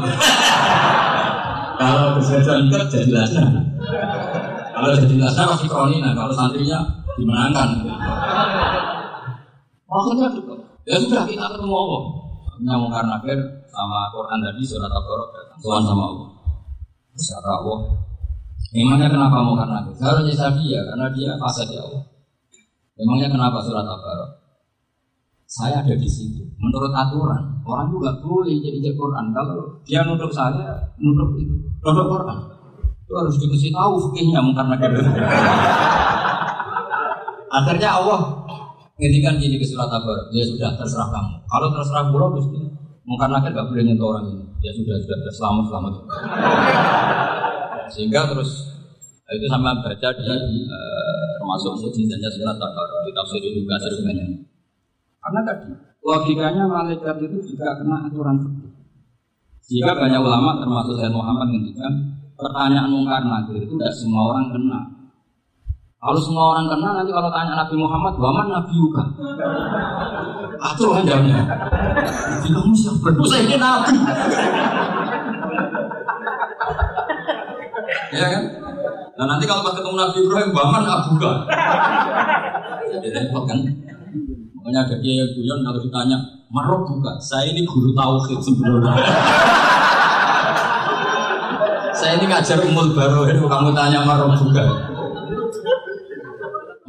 Kalau 1.79 2.15
kesehatan 2.15 2.71
enggak 2.71 2.87
jadi 2.87 3.11
alasan. 3.19 3.47
Kalau 4.71 4.95
jadi 4.95 5.15
alasan 5.19 5.45
masih 5.51 5.67
kronina. 5.67 6.15
Kalau 6.15 6.31
santrinya 6.31 6.79
dimenangkan. 7.19 7.69
Maksudnya 9.89 10.27
debat. 10.31 10.59
Ya 10.87 10.95
sudah 10.97 11.23
kita 11.27 11.45
ketemu 11.53 11.75
Allah. 11.75 12.03
Nyamuk 12.59 12.91
karena 12.91 13.15
sama 13.71 13.99
Quran 14.11 14.39
tadi 14.43 14.61
surat 14.67 14.91
Al-Baqarah 14.91 15.55
Tuhan 15.63 15.83
sama 15.87 16.03
Allah. 16.11 16.29
Secara 17.15 17.51
Allah 17.61 17.79
Memangnya 18.69 19.09
kenapa 19.09 19.41
mau 19.41 19.57
karena 19.57 19.81
itu? 19.81 19.97
Harusnya 19.97 20.35
saya 20.37 20.51
dia, 20.61 20.79
karena 20.85 21.09
dia 21.09 21.33
fasik 21.41 21.73
ya 21.73 21.81
Allah. 21.81 22.05
Memangnya 23.01 23.27
kenapa 23.33 23.57
surat 23.65 23.81
al 23.81 23.97
Saya 25.49 25.81
ada 25.81 25.95
di 25.97 26.05
situ. 26.05 26.45
Menurut 26.61 26.93
aturan, 26.93 27.65
orang 27.65 27.89
juga 27.89 28.13
boleh 28.21 28.61
jadi 28.61 28.93
Quran. 28.93 29.33
Kalau 29.33 29.81
dia 29.81 30.05
nuduh 30.05 30.29
saya, 30.29 30.77
nuduh 31.01 31.33
itu, 31.41 31.55
nuduh 31.81 32.05
Quran. 32.05 32.37
Itu 33.09 33.13
harus 33.17 33.41
dikasih 33.41 33.73
tahu 33.73 33.93
fikihnya 34.05 34.37
karena 34.53 34.75
gitu. 34.77 35.01
Akhirnya 37.49 37.89
Allah 37.97 38.45
ngedikan 39.01 39.41
gini 39.41 39.57
ke 39.57 39.65
surat 39.65 39.89
al 39.89 40.05
Ya 40.33 40.45
sudah, 40.45 40.77
terserah 40.77 41.09
kamu. 41.09 41.33
Kalau 41.49 41.67
terserah 41.73 42.03
pulau, 42.13 42.29
terus 42.37 42.47
karena 43.09 43.41
gak 43.41 43.65
boleh 43.73 43.83
nyentuh 43.89 44.07
orang 44.13 44.25
ini. 44.29 44.45
Ya 44.61 44.71
sudah, 44.75 44.95
sudah, 45.01 45.17
sudah 45.17 45.33
selamat, 45.65 45.93
sehingga 47.89 48.29
terus 48.29 48.69
itu 49.29 49.45
sama 49.45 49.77
baca 49.81 50.09
di 50.17 50.25
uh, 50.65 51.29
termasuk 51.37 51.77
mujizatnya 51.85 52.29
surat 52.33 52.57
Al-Baqarah 52.57 53.05
di 53.05 53.13
tafsir 53.13 53.41
juga 53.45 53.77
sering 53.77 54.01
banyak. 54.05 54.27
Karena 55.21 55.39
tadi 55.45 55.69
logikanya 56.01 56.63
malaikat 56.65 57.15
itu 57.21 57.37
juga 57.53 57.77
kena 57.77 58.09
aturan 58.09 58.37
fikih. 58.41 58.71
Jika 59.69 59.91
banyak 59.93 60.21
ulama 60.21 60.57
termasuk 60.57 60.97
saya 60.97 61.13
Muhammad 61.13 61.53
ngendikan 61.53 61.93
pertanyaan 62.33 62.89
mungkar 62.89 63.21
nakir 63.21 63.61
itu 63.61 63.73
tidak 63.77 63.93
semua 63.93 64.33
orang 64.33 64.49
kena. 64.49 64.81
Kalau 65.99 66.15
semua 66.15 66.55
orang 66.55 66.71
kena 66.71 66.95
nanti 66.95 67.11
kalau 67.11 67.27
tanya 67.27 67.59
Nabi 67.59 67.75
Muhammad, 67.75 68.15
waman 68.15 68.47
Nabi 68.47 68.71
juga. 68.71 69.03
Acuh 70.63 70.95
kan 70.95 71.03
jawabnya. 71.03 71.43
Jadi 72.39 72.47
kamu 72.55 72.71
siapa? 72.71 73.07
Ini 73.19 73.59
Nabi. 73.59 73.91
ya 78.15 78.27
kan? 78.31 78.43
Nah 79.19 79.25
nanti 79.27 79.43
kalau 79.43 79.59
pas 79.59 79.75
ketemu 79.75 79.99
Nabi 79.99 80.17
Ibrahim, 80.23 80.49
Baman 80.55 80.83
Abuka. 80.87 81.31
Jadi 82.95 83.07
repot 83.11 83.43
kan? 83.43 83.59
Makanya 84.55 84.79
ada 84.87 84.95
dia 85.03 85.13
yang 85.19 85.29
guyon 85.35 85.59
kalau 85.67 85.83
ditanya, 85.83 86.17
Marok 86.47 86.87
buka. 86.87 87.19
Saya 87.19 87.51
ini 87.51 87.67
guru 87.67 87.91
tauhid 87.91 88.39
sebelumnya. 88.39 88.95
saya 91.99 92.15
ini 92.15 92.31
ngajar 92.31 92.63
umul 92.63 92.95
baru, 92.95 93.27
kamu 93.27 93.75
tanya 93.75 94.07
marok 94.07 94.39
buka. 94.39 94.88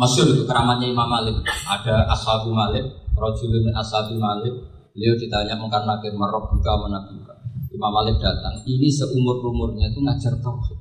Masyur 0.01 0.33
itu 0.33 0.49
keramatnya 0.49 0.89
Imam 0.89 1.05
Malik. 1.05 1.45
Ada 1.45 2.09
Ashabu 2.09 2.57
Malik, 2.57 2.89
Rajulun 3.13 3.69
Ashabi 3.77 4.17
Malik. 4.17 4.57
Beliau 4.97 5.13
ditanya 5.21 5.55
mungkin 5.61 5.85
nakir 5.85 6.17
marok 6.17 6.49
buka 6.57 6.73
mana 6.81 7.05
buka. 7.05 7.37
Imam 7.69 7.93
Malik 7.93 8.17
datang. 8.17 8.57
Ini 8.65 8.89
seumur 8.89 9.45
umurnya 9.45 9.93
itu 9.93 10.01
ngajar 10.01 10.33
tauhid. 10.41 10.79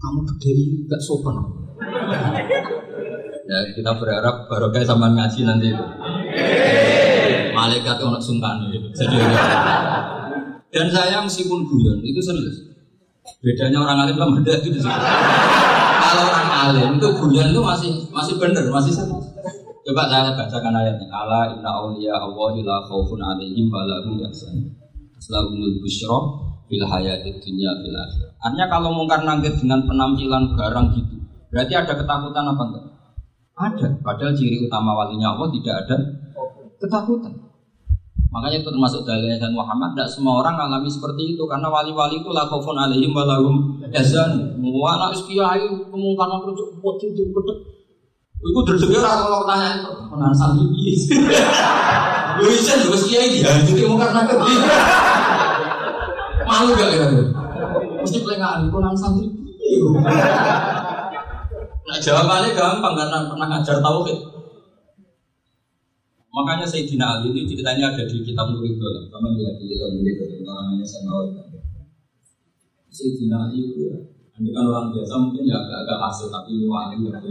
Kamu 0.00 0.20
gede 0.24 0.52
gak 0.88 1.00
sopan. 1.04 1.36
ya 3.44 3.60
kita 3.76 3.92
berharap 4.00 4.48
baru 4.48 4.72
kayak 4.72 4.88
sama 4.88 5.12
ngaji 5.12 5.40
nanti 5.44 5.68
itu. 5.68 5.84
Malaikat 7.54 8.02
untuk 8.02 8.18
sungkan 8.18 8.66
Jadi 8.90 9.14
dan 10.74 10.90
saya 10.90 11.22
meskipun 11.22 11.62
guyon 11.70 12.02
itu 12.02 12.18
serius. 12.18 12.56
Bedanya 13.38 13.78
orang 13.84 14.08
alim 14.08 14.16
sama 14.18 14.32
beda 14.42 14.58
itu 14.58 14.68
di 14.74 14.80
situ. 14.82 15.02
Kalau 16.14 16.30
orang 16.30 16.50
alim 16.54 16.90
itu 16.94 17.08
guyon 17.18 17.50
itu 17.50 17.58
masih 17.58 17.90
masih 18.14 18.38
benar, 18.38 18.62
masih 18.70 18.94
serius. 18.94 19.26
Coba 19.82 20.06
saya 20.06 20.30
bacakan 20.30 20.78
ayatnya. 20.78 21.10
Allah 21.10 21.50
inna 21.50 21.66
awliya 21.74 22.14
Allah 22.14 22.54
la 22.62 22.76
khaufun 22.86 23.18
alaihim 23.18 23.66
wa 23.66 23.82
lahum 23.82 24.14
yahzanun. 24.22 24.70
Aslahumul 25.18 25.82
busyra 25.82 26.18
fil 26.70 26.86
hayati 26.86 27.34
dunya 27.42 27.74
fil. 27.82 27.98
Artinya 28.38 28.66
kalau 28.70 28.94
mungkar 28.94 29.26
nangkit 29.26 29.58
dengan 29.58 29.82
penampilan 29.90 30.54
garang 30.54 30.94
gitu, 30.94 31.18
berarti 31.50 31.74
ada 31.74 31.92
ketakutan 31.98 32.44
apa 32.46 32.62
enggak? 32.62 32.84
Ada. 33.58 33.86
Padahal 33.98 34.32
ciri 34.38 34.62
utama 34.62 34.94
walinya 34.94 35.34
Allah 35.34 35.50
tidak 35.50 35.74
ada 35.82 35.96
ketakutan. 36.78 37.34
Makanya 38.34 38.66
itu 38.66 38.66
termasuk 38.66 39.06
dalilnya 39.06 39.38
Sayyid 39.38 39.54
Muhammad. 39.54 39.94
Tidak 39.94 40.08
semua 40.10 40.42
orang 40.42 40.58
mengalami 40.58 40.90
seperti 40.90 41.38
itu 41.38 41.42
karena 41.46 41.70
wali-wali 41.70 42.18
itu 42.18 42.34
lah 42.34 42.50
khaufun 42.50 42.74
alaihim 42.74 43.14
walahum 43.14 43.78
yazan. 43.94 44.58
Wa 44.58 44.98
anak 44.98 45.14
kiai 45.22 45.62
kemungkaran 45.62 46.42
kerja 46.42 46.64
buat 46.82 46.98
itu 46.98 47.30
bedek. 47.30 47.58
Iku 48.44 48.60
terdengar 48.66 49.06
kalau 49.06 49.46
pertanyaan 49.46 49.86
pertanyaan 50.10 50.34
santri 50.34 50.66
piye. 50.74 50.92
Lu 52.42 52.50
bisa 52.50 52.74
juga 52.82 52.98
jadi 52.98 53.86
mungkar 53.86 54.10
nakal. 54.10 54.42
Malu 56.44 56.74
gak 56.74 56.90
ya? 56.90 57.06
Mesti 58.02 58.18
pelengahan 58.18 58.66
itu 58.66 58.76
nang 58.82 58.98
santri. 58.98 59.30
Nah 61.86 61.96
jawabannya 62.02 62.50
gampang 62.50 62.94
karena 62.98 63.18
pernah 63.30 63.46
ngajar 63.46 63.78
tauhid. 63.78 64.33
Makanya 66.34 66.66
Sayyidina 66.66 67.06
Ali 67.06 67.30
ini 67.30 67.46
ceritanya 67.46 67.94
ada 67.94 68.02
di 68.10 68.18
kitab 68.26 68.50
Nuridul. 68.50 69.06
Kamu 69.06 69.38
lihat 69.38 69.54
di 69.54 69.70
kitab 69.70 69.94
Nuridul, 69.94 70.42
namanya 70.42 70.82
saya. 70.82 71.30
Sayyidina 72.90 73.46
Ali 73.46 73.70
itu 73.70 73.86
ya, 73.86 73.96
ini 74.42 74.50
kan 74.50 74.66
orang 74.66 74.90
biasa 74.90 75.14
mungkin 75.14 75.46
ya 75.46 75.62
agak-agak 75.62 75.98
hasil 76.10 76.26
tapi 76.34 76.66
wali 76.66 77.06
ya, 77.06 77.22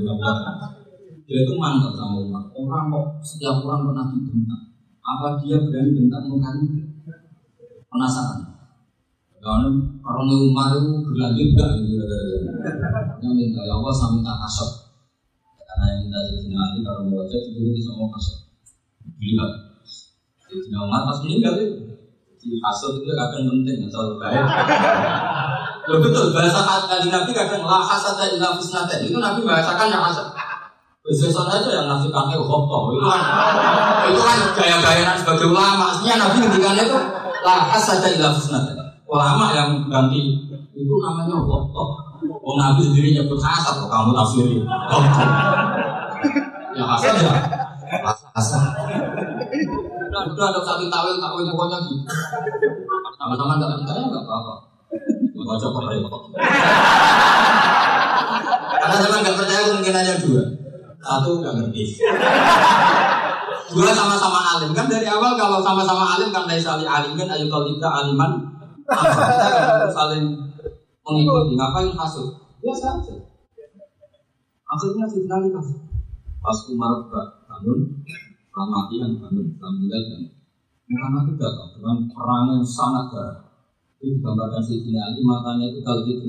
dia 1.24 1.40
itu 1.40 1.54
mantap 1.56 1.96
sama 1.96 2.20
Umar. 2.20 2.44
Orang 2.52 2.92
kok 2.92 3.06
setiap 3.24 3.64
orang 3.64 3.88
pernah 3.88 4.06
dibentak. 4.12 4.62
Apa 5.04 5.40
dia 5.40 5.60
berani 5.60 5.92
bentak 5.96 6.24
mukanya? 6.28 6.84
Penasaran. 7.92 8.40
Karena 9.40 9.68
orang 10.04 10.28
Umar 10.32 10.80
itu 10.80 11.00
berlanjut 11.04 11.48
gak 11.56 11.72
gitu. 11.84 12.04
Yang 13.24 13.34
minta 13.36 13.62
ya 13.64 13.76
Allah 13.76 13.94
saya 13.96 14.16
minta 14.20 14.36
kasut. 14.48 14.72
Karena 15.64 15.86
yang 15.96 16.00
minta 16.08 16.20
Sayyidina 16.28 16.60
Ali 16.60 16.80
kalau 16.84 17.08
mau 17.08 17.24
wajah 17.24 17.40
itu 17.40 17.72
bisa 17.72 17.92
mau 17.96 18.12
kasut. 18.12 18.43
Gila. 19.20 19.48
Sayyidina 20.44 20.78
Umar 20.86 21.08
pas 21.08 21.18
meninggal 21.24 21.58
itu. 21.58 21.94
Di 22.44 22.60
kasut 22.60 23.00
itu 23.00 23.08
kadang 23.16 23.48
penting, 23.48 23.88
asal 23.88 24.20
baik. 24.20 24.44
Loh 25.88 26.00
betul, 26.04 26.36
bahasa 26.36 26.60
kali 26.88 27.08
Nabi 27.08 27.32
kadang 27.32 27.64
lah 27.64 27.80
hasada 27.80 28.28
ila 28.36 28.60
fusnaten. 28.60 29.00
Itu 29.08 29.20
Nabi 29.24 29.48
bahasakan 29.48 29.88
yang 29.88 30.04
hasad. 30.04 30.28
Besok 31.04 31.48
aja 31.52 31.68
yang 31.68 31.88
nafsi 31.88 32.08
pakai 32.08 32.40
khotoh 32.40 32.96
itu 32.96 33.04
kan 33.04 33.20
itu 34.08 34.20
kan 34.24 34.40
gaya-gayaan 34.56 35.16
sebagai 35.20 35.52
ulama. 35.52 35.92
Aslinya 35.92 36.16
Nabi 36.20 36.36
ngendikannya 36.44 36.84
itu 36.88 37.00
lah 37.44 37.60
hasada 37.68 38.08
ila 38.12 38.32
fusnaten. 38.36 38.76
Ulama 39.08 39.56
yang 39.56 39.70
ganti 39.88 40.36
itu 40.76 40.94
namanya 41.00 41.40
khotoh. 41.40 41.88
Oh 42.44 42.56
Nabi 42.60 42.92
sendiri 42.92 43.16
nyebut 43.16 43.40
hasad, 43.40 43.84
kok 43.84 43.88
kamu 43.88 44.12
tafsiri 44.16 44.64
khotoh. 44.68 45.28
Ya 46.76 46.84
hasad 46.88 47.16
ya 47.24 47.32
hasad. 48.02 48.66
Udah, 50.14 50.46
ada 50.50 50.60
satu 50.62 50.86
tawil, 50.90 51.16
tawil 51.22 51.46
pokoknya 51.54 51.78
gitu. 51.86 52.06
Sama-sama 53.20 53.60
nggak 53.62 53.72
percaya 53.82 54.02
nggak 54.10 54.24
apa-apa. 54.26 54.56
Baca 55.44 55.68
repot. 55.92 56.24
Karena 58.80 58.96
saya 58.96 59.20
nggak 59.22 59.38
percaya 59.38 59.62
kemungkinannya 59.70 60.16
dua. 60.24 60.44
Satu 61.04 61.30
nggak 61.44 61.54
ngerti. 61.60 61.84
Dua 63.74 63.90
sama-sama 63.90 64.40
alim 64.54 64.72
kan 64.72 64.86
dari 64.86 65.08
awal 65.10 65.34
kalau 65.34 65.60
sama-sama 65.60 66.14
alim 66.16 66.30
kan 66.30 66.46
dari 66.46 66.62
saling 66.62 66.86
alim 66.86 67.18
kan 67.18 67.26
ayo 67.34 67.50
kalau 67.50 67.66
kita 67.66 67.90
aliman 67.90 68.32
kita 68.86 69.10
kan 69.10 69.90
saling 69.90 70.26
mengikuti 71.02 71.58
ngapain 71.58 71.90
kasut 71.98 72.38
biasa 72.62 73.02
aja 73.02 73.16
akhirnya 74.70 75.06
si 75.10 75.26
Ali 75.26 75.50
kasut 75.50 75.82
pas 76.44 76.60
Umar 76.70 76.92
bangun 77.64 78.68
mati 78.70 78.96
yang 79.00 79.16
bangun 79.18 79.48
meninggal 79.56 80.04
kan 80.12 80.22
Muhammad 80.84 81.24
itu 81.32 81.40
datang 81.40 81.70
dengan 81.80 81.98
perang 82.12 82.44
yang 82.52 82.62
sangat 82.62 83.06
garang 83.10 83.40
itu 84.04 84.20
digambarkan 84.20 84.60
Sayyidina 84.60 85.00
Ali 85.00 85.24
matanya 85.24 85.72
itu 85.72 85.80
kalau 85.80 86.04
gitu 86.04 86.28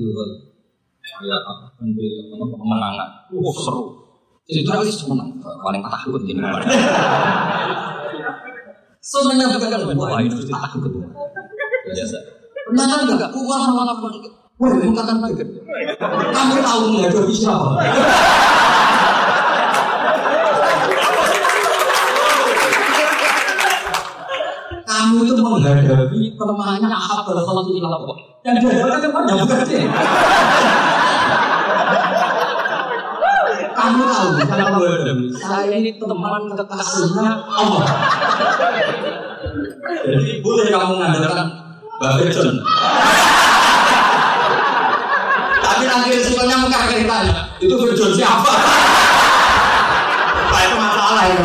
kayak 1.03 1.43
apa? 1.43 1.75
Pendil 1.75 2.07
yang 2.07 2.39
pemenangan. 2.39 3.09
Oh 3.35 3.51
seru. 3.51 3.83
Sayyidina 4.47 4.79
Ali 4.79 4.91
menang. 5.11 5.29
Paling 5.43 5.81
takut 5.83 6.21
ini 6.23 6.39
Sebenarnya 9.03 9.59
bukan 9.59 9.99
wah 9.99 10.23
itu 10.23 10.39
takut 10.47 10.91
biasa. 11.85 12.17
Pernah 12.65 13.05
enggak 13.05 13.31
uang 13.35 13.63
malah 13.75 13.99
Wah, 14.55 14.71
bukan 14.71 15.19
pikir. 15.27 15.47
Kamu 15.99 16.55
tahu 16.63 16.81
menghadapi 16.95 17.33
siapa? 17.35 17.75
Kamu 25.05 25.21
itu 25.21 25.33
menghadapi 25.37 26.19
temannya 26.33 26.89
apa? 26.89 27.29
Kalau 27.29 27.61
tidak 27.69 27.91
apa? 27.93 28.13
Yang 28.41 28.55
dihadapan 28.57 28.99
temannya 29.05 29.33
bukan 29.37 29.59
dia 29.69 29.85
kamu 33.75 34.01
tahu 34.01 34.29
kamu 34.49 34.65
menghadapi 34.81 35.25
saya 35.37 35.75
ini 35.77 35.91
teman 36.01 36.41
kekasihnya 36.57 37.29
Allah. 37.53 37.85
Jadi 40.05 40.41
boleh 40.41 40.65
kamu 40.73 40.91
mengandalkan 40.97 41.47
Mbak 42.01 42.33
John 42.33 42.57
tapi 45.65 45.83
nanti 45.85 46.07
resikonya 46.17 46.55
muka 46.65 46.89
ditanya 46.89 47.33
itu 47.61 47.73
John 47.93 48.11
siapa? 48.17 48.51
Pak 50.49 50.61
itu 50.65 50.75
masalah 50.81 51.23
ya 51.29 51.37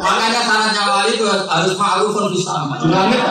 Makanya 0.00 0.40
itu 1.20 1.28
harus 1.28 1.74
ma'rufun 1.76 2.24
bisa. 2.32 2.54
Di 2.80 2.88
langit, 2.88 3.22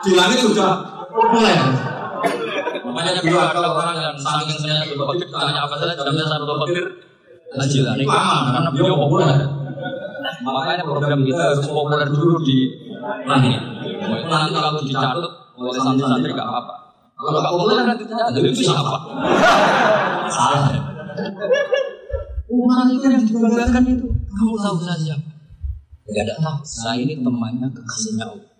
di 0.00 0.12
langit 0.16 0.38
sudah 0.40 0.70
mulai. 1.12 1.56
Makanya 2.80 3.20
dulu 3.20 3.36
ada 3.36 3.60
orang 3.60 3.96
yang 4.00 4.16
saking 4.16 4.56
saya 4.56 4.88
berpikir 4.88 5.28
tanya 5.28 5.68
apa 5.68 5.76
saja 5.76 5.92
jamnya 5.92 6.24
saya 6.24 6.40
berpikir 6.40 6.84
Haji 7.56 7.78
lah, 7.86 7.94
ini 7.96 8.04
aman 8.04 8.52
karena 8.52 8.68
beliau 8.74 8.96
populer. 9.06 9.38
Makanya 10.42 10.82
program 10.84 11.22
kita 11.24 11.40
harus 11.40 11.64
populer 11.64 12.04
dulu 12.10 12.42
di 12.42 12.74
langit. 13.24 13.62
Nanti 14.26 14.50
kalau 14.50 14.82
dicatat 14.82 15.32
oleh 15.56 15.80
santri-santri 15.80 16.34
nggak 16.34 16.42
apa-apa. 16.42 16.74
Kalau 17.16 17.38
nggak 17.40 17.54
populer 17.54 17.76
nanti 17.86 18.04
tanya, 18.04 18.28
itu 18.34 18.60
siapa? 18.66 18.98
Salah. 20.28 20.74
Umat 22.50 22.88
itu 22.92 23.06
yang 23.08 23.24
dibanggakan 23.24 23.84
itu, 23.88 24.06
kamu 24.10 24.54
tahu 24.60 24.76
saya 24.84 24.98
siapa? 25.00 25.35
Ya 26.06 26.22
tidak 26.22 26.38
tahu. 26.38 26.58
Saya 26.62 27.02
ini 27.02 27.18
temannya 27.18 27.66
kekasihnya 27.74 28.24
Allah. 28.30 28.50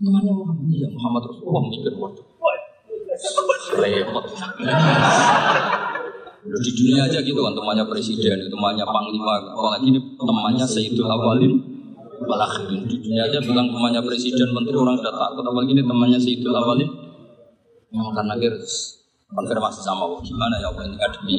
Temannya 0.00 0.32
Muhammad. 0.32 0.72
Ya 0.72 0.88
Muhammad 0.88 1.22
Rasulullah 1.28 1.62
mikir 1.68 1.92
waktu. 2.00 2.22
Repot. 3.68 4.24
Di 6.48 6.70
dunia 6.72 7.04
aja 7.04 7.18
gitu 7.20 7.40
kan 7.44 7.52
temannya 7.52 7.84
presiden, 7.90 8.48
temannya 8.48 8.86
panglima, 8.88 9.52
apalagi 9.52 9.92
ini 9.92 10.00
temannya 10.16 10.64
Sayyidul 10.64 11.10
Awalin 11.10 11.52
wal. 12.24 12.40
Di 12.88 12.96
dunia 13.04 13.28
aja 13.28 13.42
bilang 13.44 13.68
temannya 13.68 14.00
presiden, 14.00 14.48
menteri 14.56 14.78
orang 14.78 14.96
sudah 14.96 15.12
takut, 15.12 15.44
apalagi 15.44 15.76
ini 15.76 15.84
temannya 15.84 16.16
Sayyidul 16.16 16.56
Awalin. 16.56 16.88
Yang 17.92 18.08
karena 18.16 18.34
harus 18.38 18.98
konfirmasi 19.28 19.80
sama 19.84 20.08
Allah 20.08 20.20
gimana 20.24 20.56
ya 20.56 20.72
Allah 20.72 20.84
ini 20.88 20.96
ngademi 20.96 21.36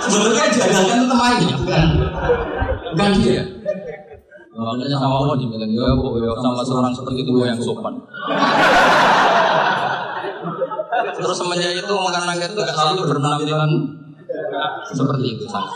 sebenarnya 0.00 0.44
jagalkan 0.56 1.04
temannya 1.04 1.52
bukan 1.52 1.88
bukan 2.98 3.14
dia 3.22 3.44
Makanya 4.58 4.98
sama 4.98 5.22
Allah 5.22 5.38
dibilang 5.38 5.70
ya 5.70 5.94
bu, 5.94 6.18
ya 6.18 6.34
sama 6.42 6.66
seorang 6.66 6.90
seperti 6.90 7.22
itu 7.22 7.30
yang 7.46 7.62
sopan. 7.62 7.94
Terus 11.14 11.36
semenjak 11.38 11.78
itu 11.78 11.94
makan 11.94 12.26
nugget 12.26 12.50
itu 12.50 12.60
gak 12.66 12.74
selalu 12.74 13.06
berpenampilan 13.06 13.70
seperti 14.90 15.38
itu 15.38 15.46
sama. 15.46 15.70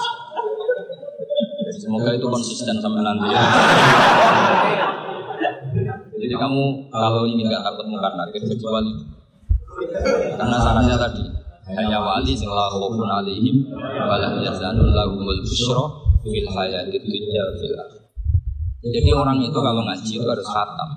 Semoga 1.78 2.10
itu 2.10 2.26
konsisten 2.26 2.82
sampai 2.82 3.06
nanti. 3.06 3.30
Jadi 6.18 6.34
kamu 6.34 6.62
kalau 6.90 7.22
ingin 7.22 7.54
nggak 7.54 7.62
takut 7.62 7.86
makan 7.86 8.12
nugget 8.18 8.50
kecuali 8.50 8.98
itu. 8.98 9.04
Karena 10.34 10.58
sarannya 10.58 10.98
tadi 10.98 11.22
hanya 11.78 12.02
wali 12.02 12.34
sing 12.34 12.50
la 12.50 12.66
khaufun 12.66 13.06
alaihim 13.06 13.70
wa 13.78 14.18
la 14.18 14.42
yahzanun 14.42 14.90
lahumul 14.90 15.38
busyra 15.38 16.02
fil 16.22 16.48
hayatid 16.48 17.02
dunya 17.02 17.44
fil. 17.58 17.74
Jadi 18.82 19.10
orang 19.14 19.38
itu 19.38 19.58
kalau 19.58 19.82
ngaji 19.86 20.12
itu 20.18 20.26
harus 20.26 20.46
khatam. 20.46 20.90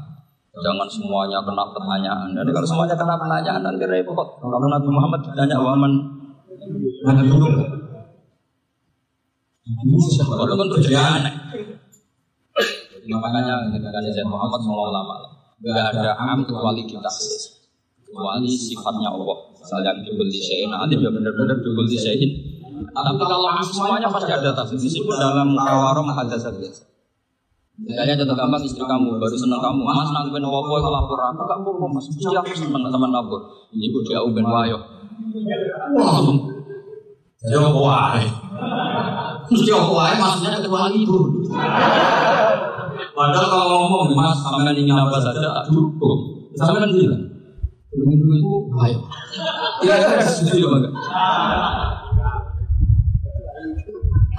Jangan 0.56 0.88
semuanya 0.88 1.44
kena 1.44 1.68
pertanyaan. 1.70 2.32
Dan 2.32 2.48
kalau 2.50 2.66
semuanya 2.66 2.96
kena 2.96 3.20
pertanyaan 3.20 3.62
nanti 3.62 3.86
repot. 3.86 4.40
Kalau 4.40 4.58
Nabi 4.58 4.90
Muhammad 4.90 5.20
ditanya 5.22 5.58
waman 5.60 5.92
mana 7.06 7.22
dulu. 7.22 7.50
Itu 9.66 10.54
kan 10.56 10.68
terjadi 10.80 10.98
aneh. 10.98 11.36
Makanya 13.06 13.70
ketika 13.70 14.02
Zaid 14.02 14.26
Muhammad 14.26 14.60
semua 14.66 14.90
ulama 14.90 15.16
nggak 15.62 15.98
ada 15.98 16.18
am 16.18 16.42
kecuali 16.42 16.82
kita 16.90 17.10
kecuali 18.02 18.50
sifatnya 18.50 19.14
Allah. 19.14 19.38
Misalnya 19.62 19.92
dibel 20.02 20.30
di 20.30 20.40
syai'in 20.42 20.74
alim 20.74 21.00
ya 21.04 21.10
benar-benar 21.14 21.58
dibel 21.62 21.86
di 21.86 21.98
syai'in. 21.98 22.32
Tapi 22.96 23.24
kalau 23.28 23.52
am 23.52 23.60
semuanya 23.60 24.08
pasti 24.08 24.32
ada 24.32 24.56
tafsir. 24.56 24.80
Meskipun 24.80 25.16
dalam 25.20 25.52
mukawarah 25.52 26.16
hadasat 26.16 26.56
biasa. 26.56 26.96
Misalnya 27.76 28.16
contoh 28.24 28.40
gampang 28.40 28.64
istri 28.64 28.80
kamu 28.88 29.20
baru 29.20 29.36
seneng 29.36 29.60
kamu, 29.60 29.84
mas 29.84 30.08
nanti 30.16 30.32
apa 30.32 30.48
apa 30.48 30.76
kalau 30.80 30.96
lapor 30.96 31.20
aku 31.20 31.44
gak 31.44 31.60
apa 31.60 31.86
mas, 31.92 32.08
mesti 32.08 32.32
aku 32.32 32.56
seneng 32.56 32.88
sama 32.88 33.12
lapor. 33.12 33.52
Ibu 33.76 34.00
dia 34.08 34.24
uben 34.24 34.48
wayo. 34.48 34.80
Ya 37.44 37.60
wae. 37.68 38.24
Mesti 39.52 39.72
aku 39.76 39.92
wae 39.92 40.16
maksudnya 40.16 40.56
ketua 40.56 40.88
ibu. 40.88 41.20
Padahal 43.12 43.48
kalau 43.52 43.76
ngomong 43.92 44.16
mas 44.16 44.40
sampean 44.40 44.72
ingin 44.72 44.96
apa 44.96 45.20
saja 45.20 45.44
tak 45.44 45.68
dukung. 45.68 46.48
Sampean 46.56 46.88
bilang, 46.96 47.28
begitu 47.92 48.24
itu 48.40 48.56
ayo. 48.88 49.00
Ya, 49.84 50.00
ya, 50.00 50.24
setuju 50.24 50.80
enggak? 50.80 50.96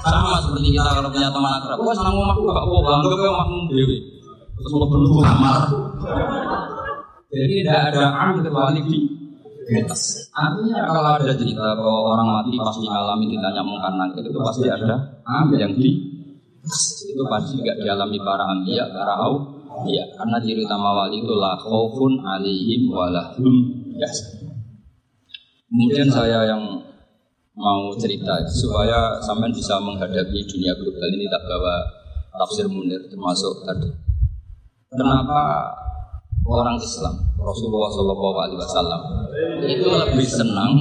Sama 0.07 0.39
seperti 0.39 0.71
kita 0.71 0.87
kalau 0.87 1.11
punya 1.11 1.29
teman 1.35 1.53
akrab, 1.59 1.83
wah 1.83 1.95
senang 1.95 2.15
omahku 2.15 2.47
gak 2.47 2.63
apa 2.63 2.77
bangga 2.79 3.11
ke 3.11 3.27
omahmu 3.27 3.59
dewi. 3.75 3.99
Terus 4.55 4.73
mau 4.79 4.87
perlu 4.87 5.19
kamar. 5.19 5.59
Jadi 7.27 7.53
tidak 7.61 7.79
ada 7.91 8.03
am 8.15 8.39
kecuali 8.39 8.81
di 8.87 8.99
atas. 9.83 10.31
Artinya 10.31 10.87
kalau 10.87 11.11
ada 11.19 11.33
cerita 11.35 11.75
bahwa 11.75 12.01
orang 12.15 12.29
mati 12.39 12.55
pasti 12.55 12.87
mengalami 12.87 13.25
ditanya 13.35 13.63
mengkanan 13.67 14.09
itu 14.15 14.39
pasti 14.39 14.67
ada 14.71 14.95
am 15.27 15.51
yang 15.59 15.75
di 15.75 15.91
itu 17.07 17.23
pasti 17.27 17.63
gak 17.63 17.79
dialami 17.83 18.19
para 18.23 18.45
ambia, 18.47 18.87
para 18.95 19.15
au. 19.27 19.35
Iya, 19.87 20.09
karena 20.17 20.41
ciri 20.41 20.65
utama 20.65 20.97
wali 20.97 21.21
itu 21.21 21.35
la 21.37 21.53
khaufun 21.61 22.23
alaihim 22.25 22.89
walahum 22.89 23.55
yas. 23.99 24.41
Kemudian 25.69 26.09
saya 26.09 26.49
yang 26.49 26.86
mau 27.57 27.89
cerita 27.97 28.45
supaya 28.53 29.17
sampean 29.25 29.49
bisa 29.49 29.81
menghadapi 29.81 30.45
dunia 30.45 30.77
global 30.77 31.09
ini 31.09 31.25
tak 31.33 31.41
bawa 31.49 31.75
tafsir 32.37 32.69
munir 32.69 33.01
termasuk 33.09 33.65
tadi. 33.65 33.89
Kenapa 34.93 35.73
orang 36.45 36.77
Islam 36.77 37.17
Rasulullah 37.41 37.91
Shallallahu 37.91 38.39
Alaihi 38.39 38.61
Wasallam 38.61 39.03
itu 39.65 39.89
lebih 39.89 40.29
senang 40.29 40.73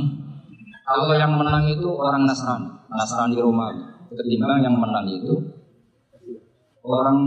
kalau 0.85 1.17
yang 1.17 1.33
menang 1.33 1.65
itu 1.65 1.89
orang 1.89 2.27
Nasrani, 2.27 2.69
Nasrani 2.91 3.35
Romawi 3.39 3.81
ketimbang 4.13 4.61
yang 4.61 4.75
menang 4.77 5.07
itu 5.09 5.33
orang 6.85 7.17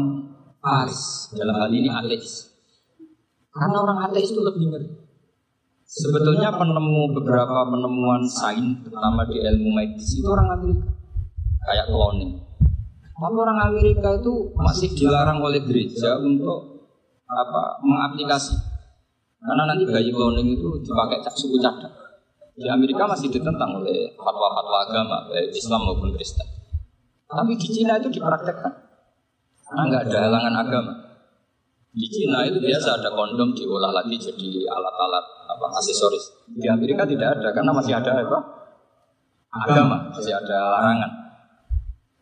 Paris 0.62 1.32
dalam 1.34 1.56
hal 1.58 1.70
ini 1.72 1.90
ateis. 1.90 2.54
Karena 3.50 3.82
orang 3.82 3.98
ateis 4.06 4.30
itu 4.30 4.40
lebih 4.44 4.70
ngeri. 4.70 4.88
Sebetulnya 5.88 6.52
penemu 6.52 7.16
beberapa 7.16 7.64
penemuan 7.64 8.20
sains, 8.28 8.84
terutama 8.84 9.24
di 9.24 9.40
ilmu 9.40 9.72
medis 9.72 10.20
itu 10.20 10.28
orang 10.28 10.60
Amerika, 10.60 10.84
kayak 11.64 11.88
cloning. 11.88 12.44
Tapi 13.16 13.36
orang 13.40 13.72
Amerika 13.72 14.20
itu 14.20 14.52
masih 14.52 14.92
dilarang 14.92 15.40
oleh 15.40 15.64
gereja 15.64 16.20
untuk 16.20 16.92
apa 17.24 17.80
mengaplikasi. 17.80 18.52
Karena 19.40 19.64
nanti 19.64 19.88
bayi 19.88 20.12
cloning 20.12 20.60
itu 20.60 20.68
dipakai 20.84 21.24
suku 21.32 21.56
cadang. 21.56 21.96
Di 22.52 22.68
Amerika 22.68 23.08
masih 23.08 23.32
ditentang 23.32 23.80
oleh 23.80 24.12
fatwa-fatwa 24.12 24.92
agama, 24.92 25.24
baik 25.32 25.56
Islam 25.56 25.88
maupun 25.88 26.12
Kristen. 26.12 26.44
Tapi 27.32 27.56
di 27.56 27.64
Cina 27.64 27.96
itu 27.96 28.12
dipraktekkan. 28.12 28.72
Karena 29.64 29.82
nggak 29.88 30.02
ada 30.04 30.18
halangan 30.28 30.54
agama. 30.68 30.92
Di 31.98 32.06
Cina 32.06 32.46
itu 32.46 32.62
biasa 32.62 33.02
ada 33.02 33.10
kondom 33.10 33.50
diolah 33.50 33.90
lagi 33.90 34.14
jadi 34.14 34.70
alat-alat 34.70 35.24
apa 35.50 35.66
aksesoris. 35.82 36.46
Di 36.46 36.70
Amerika 36.70 37.02
tidak 37.02 37.42
ada 37.42 37.50
karena 37.50 37.74
masih 37.74 37.98
ada 37.98 38.22
apa? 38.22 38.38
Agama, 39.50 40.06
masih 40.14 40.30
ada 40.30 40.78
larangan. 40.78 41.10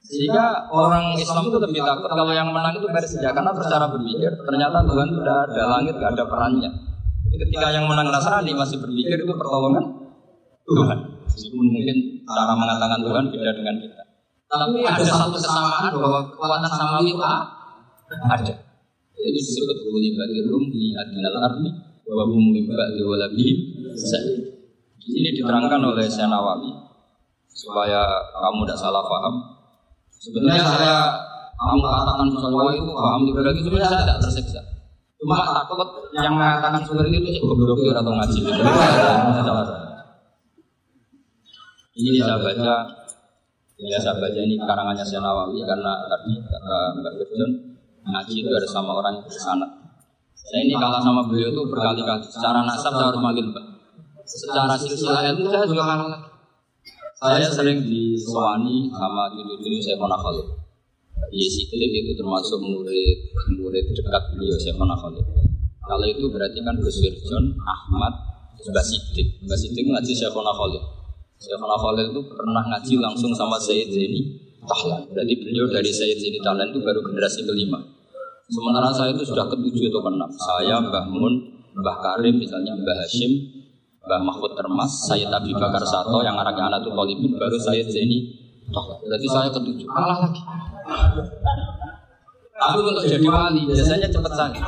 Sehingga 0.00 0.70
orang 0.72 1.12
Islam 1.18 1.50
itu 1.50 1.58
lebih 1.60 1.82
takut 1.84 2.08
kalau 2.08 2.32
yang 2.32 2.48
menang 2.54 2.78
itu 2.78 2.88
Persia 2.88 3.34
karena 3.36 3.52
secara 3.52 3.90
berpikir 3.92 4.32
ternyata 4.48 4.80
Tuhan 4.86 5.08
tidak 5.12 5.36
ada 5.50 5.62
langit, 5.76 5.94
tidak 6.00 6.10
ada 6.16 6.24
perannya. 6.24 6.70
Ketika 7.26 7.68
yang 7.74 7.84
menang 7.84 8.08
Nasrani 8.08 8.56
masih 8.56 8.80
berpikir 8.80 9.28
itu 9.28 9.34
pertolongan 9.36 9.84
Tuhan. 10.64 10.98
Meskipun 11.26 11.66
mungkin 11.68 11.96
cara 12.24 12.54
mengatakan 12.56 13.00
Tuhan 13.04 13.24
beda 13.28 13.52
dengan 13.52 13.76
kita. 13.76 14.02
Tapi 14.46 14.78
ada 14.88 15.04
satu 15.04 15.36
kesamaan 15.36 15.92
bahwa 15.92 16.20
kekuatan 16.32 16.64
samawi 16.64 17.12
itu 17.12 17.20
ada. 17.20 18.54
Jadi 19.26 19.42
disebut 19.42 19.90
buli 19.90 20.14
bagi 20.14 20.38
rum 20.46 20.70
di 20.70 20.94
adinal 20.94 21.50
ardi 21.50 21.66
bahwa 22.06 22.30
bumi 22.30 22.62
bagi 22.62 23.02
walabi 23.02 23.46
Di 23.90 25.10
sini 25.10 25.34
diterangkan 25.34 25.82
oleh 25.82 26.06
Syekh 26.06 26.30
Nawawi 26.30 26.70
supaya 27.50 28.06
kamu 28.30 28.62
tidak 28.62 28.78
salah 28.78 29.02
paham. 29.02 29.34
Sebenarnya 30.14 30.62
saya 30.62 30.94
kamu 31.58 31.82
katakan 31.82 32.26
sesuatu 32.30 32.70
itu 32.70 32.92
paham 32.94 33.20
lagi 33.34 33.60
sebenarnya 33.66 33.90
saya 33.90 34.02
tidak 34.06 34.18
tersiksa. 34.22 34.60
Cuma 35.18 35.42
takut 35.42 35.90
yang 36.14 36.38
mengatakan 36.38 36.86
seperti 36.86 37.18
itu 37.18 37.42
cukup 37.42 37.66
blokir 37.66 37.98
atau 37.98 38.14
ngaji. 38.14 38.38
Itu 38.46 38.62
Ini 41.96 42.22
saya 42.22 42.38
baca 42.38 42.74
Ya 43.76 43.98
saya 43.98 44.22
baca 44.22 44.38
ini 44.38 44.54
karangannya 44.54 45.02
Syekh 45.02 45.18
Nawawi 45.18 45.66
karena 45.66 46.06
tadi 46.06 46.38
kata 46.46 46.76
Mbak 47.02 47.12
Gurjon 47.18 47.75
ngaji 48.07 48.35
itu 48.47 48.51
harus 48.51 48.71
sama 48.71 48.95
orang 48.95 49.19
yang 49.19 49.27
bersanat. 49.27 49.71
Saya 50.47 50.62
ini 50.62 50.75
kalah 50.79 51.03
sama 51.03 51.27
beliau 51.27 51.51
itu 51.51 51.62
berkali-kali. 51.66 52.23
Secara 52.23 52.62
nasab 52.62 52.95
saya 52.95 53.11
harus 53.11 53.19
manggil 53.19 53.51
Mbak. 53.51 53.64
Secara 54.23 54.75
silsilah 54.79 55.23
ilmu 55.35 55.51
saya 55.51 55.66
juga 55.66 55.83
kalah 55.83 56.07
lagi. 56.07 56.29
Saya 57.16 57.49
sering 57.51 57.83
disewani 57.83 58.92
sama 58.92 59.33
dulu-dulu 59.35 59.79
saya 59.83 59.97
pernah 59.99 60.21
Khalid. 60.21 60.47
Yesidik 61.33 61.90
itu 62.07 62.12
termasuk 62.12 62.61
murid 62.61 63.19
murid 63.57 63.85
dekat 63.90 64.23
beliau 64.37 64.55
saya 64.61 64.77
pernah 64.79 64.95
Khalid. 64.95 65.27
Kalau 65.87 66.07
itu 66.07 66.27
berarti 66.31 66.59
kan 66.62 66.77
Gus 66.79 66.99
Wirjon, 66.99 67.57
Ahmad, 67.62 68.14
Mbak 68.59 68.85
Sidik. 68.85 69.42
Mbak 69.47 69.59
Sidik 69.59 69.87
ngaji 69.88 70.12
saya 70.12 70.31
pernah 70.31 70.55
Khalid. 70.55 70.85
Itu 71.40 72.21
pernah 72.31 72.62
ngaji 72.71 72.95
langsung 73.01 73.33
sama 73.35 73.57
Sayyid 73.59 73.88
Zaini 73.90 74.21
Tahlan. 74.66 75.09
Berarti 75.11 75.35
beliau 75.40 75.66
dari 75.71 75.90
Sayyid 75.90 76.19
Zaini 76.21 76.38
Tahlan 76.45 76.71
itu 76.71 76.85
baru 76.85 77.01
generasi 77.01 77.49
kelima. 77.49 77.95
Sementara 78.46 78.94
saya 78.94 79.11
itu 79.11 79.26
sudah 79.26 79.50
ketujuh 79.50 79.90
atau 79.90 80.06
keenam. 80.06 80.30
Saya, 80.30 80.78
Mbah 80.78 81.11
Mun, 81.11 81.35
Mbah 81.74 81.96
Karim, 81.98 82.38
misalnya 82.38 82.78
Mbah 82.78 82.94
Hashim, 83.02 83.42
Mbah 84.06 84.22
Mahfud 84.22 84.54
Termas, 84.54 85.11
Sayyid 85.11 85.35
Abi 85.35 85.50
Bakar 85.50 85.82
Sato, 85.82 86.22
yang 86.22 86.38
anaknya 86.38 86.70
anak 86.70 86.87
itu 86.87 86.94
Tolibin, 86.94 87.35
baru 87.35 87.59
Sayyid 87.59 87.90
Zaini 87.90 88.18
Tahlan. 88.70 89.02
Berarti 89.02 89.26
saya 89.26 89.48
ketujuh. 89.50 89.87
Kalah 89.90 90.18
lagi. 90.30 90.42
Tapi 92.56 92.78
untuk 92.80 93.04
jadi 93.04 93.26
wali 93.26 93.62
biasanya 93.66 94.09
cepat 94.14 94.32
saja. 94.32 94.61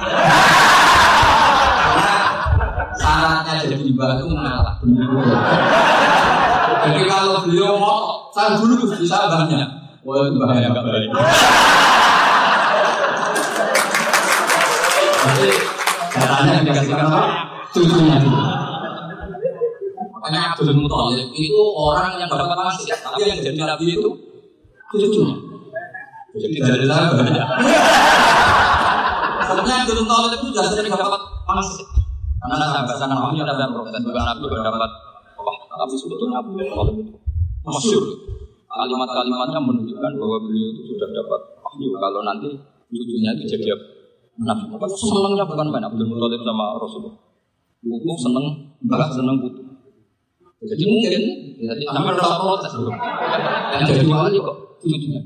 Syaratnya 2.98 3.62
jadi 3.62 3.90
mbah 3.94 4.18
itu 4.18 4.26
mengalah. 4.26 4.74
Jadi 6.82 7.02
kalau 7.06 7.46
beliau 7.46 7.78
mau, 7.78 8.26
saya 8.34 8.58
dulu 8.58 8.90
bisa 8.90 9.18
banyak. 9.30 9.70
Wah 10.02 10.26
itu 10.26 10.38
bahaya 10.42 10.66
gak 10.74 10.82
baik. 10.82 11.10
Katanya 15.18 16.50
yang 16.62 16.64
dikasihkan 16.70 17.06
apa? 17.10 17.22
Cucunya. 17.74 18.16
Makanya 20.14 20.40
Abdul 20.54 20.78
Muthalib 20.78 21.28
itu 21.34 21.62
orang 21.74 22.22
yang 22.22 22.30
dapat 22.30 22.54
wasiat, 22.54 23.02
tapi 23.02 23.26
yang 23.26 23.38
jadi 23.42 23.58
nabi 23.58 23.98
itu 23.98 24.10
cucunya. 24.94 25.36
Jadi 26.38 26.56
dari 26.62 26.86
saya 26.86 27.10
banyak. 27.18 27.46
Sebenarnya 29.42 29.76
Abdul 29.82 29.98
Muthalib 30.06 30.38
itu 30.38 30.46
sudah 30.54 30.64
sering 30.70 30.92
dapat 30.94 31.22
pangsit. 31.50 31.88
Karena 32.38 32.54
saya 32.70 32.86
bahasakan 32.86 33.18
wahyu 33.18 33.42
Nabi 33.42 33.60
yang 33.66 33.74
protes 33.74 33.98
juga 33.98 34.20
Nabi 34.22 34.40
juga 34.46 34.62
dapat 34.62 34.90
wah, 35.42 35.58
tapi 35.66 35.94
sebetulnya 35.98 36.38
Abdul 36.38 36.62
Muthalib 36.62 36.94
itu 37.02 37.12
masyur. 37.66 38.04
Kalimat-kalimatnya 38.68 39.58
menunjukkan 39.58 40.12
bahwa 40.14 40.36
beliau 40.46 40.70
itu 40.78 40.94
sudah 40.94 41.10
dapat 41.10 41.40
wahyu. 41.66 41.90
Kalau 41.98 42.20
nanti 42.22 42.48
cucunya 42.86 43.34
itu 43.34 43.44
jadi 43.58 43.97
Nabi. 44.38 44.64
Maka 44.70 44.86
senangnya 44.94 45.44
bukan 45.46 45.66
main 45.74 45.84
Abdul 45.84 46.06
Muthalib 46.06 46.42
sama 46.46 46.78
Rasulullah. 46.78 47.18
Buku 47.82 48.12
seneng, 48.18 48.46
mbah 48.86 49.10
seneng 49.10 49.36
putu. 49.42 49.62
Jadi 50.58 50.82
mungkin, 50.90 51.22
jadi 51.62 51.82
sampai 51.86 52.18
rasa 52.18 52.36
protes. 52.42 52.72
Yang 52.74 53.82
jadi 53.94 54.02
wali 54.10 54.38
kok 54.42 54.56
cucunya. 54.82 55.20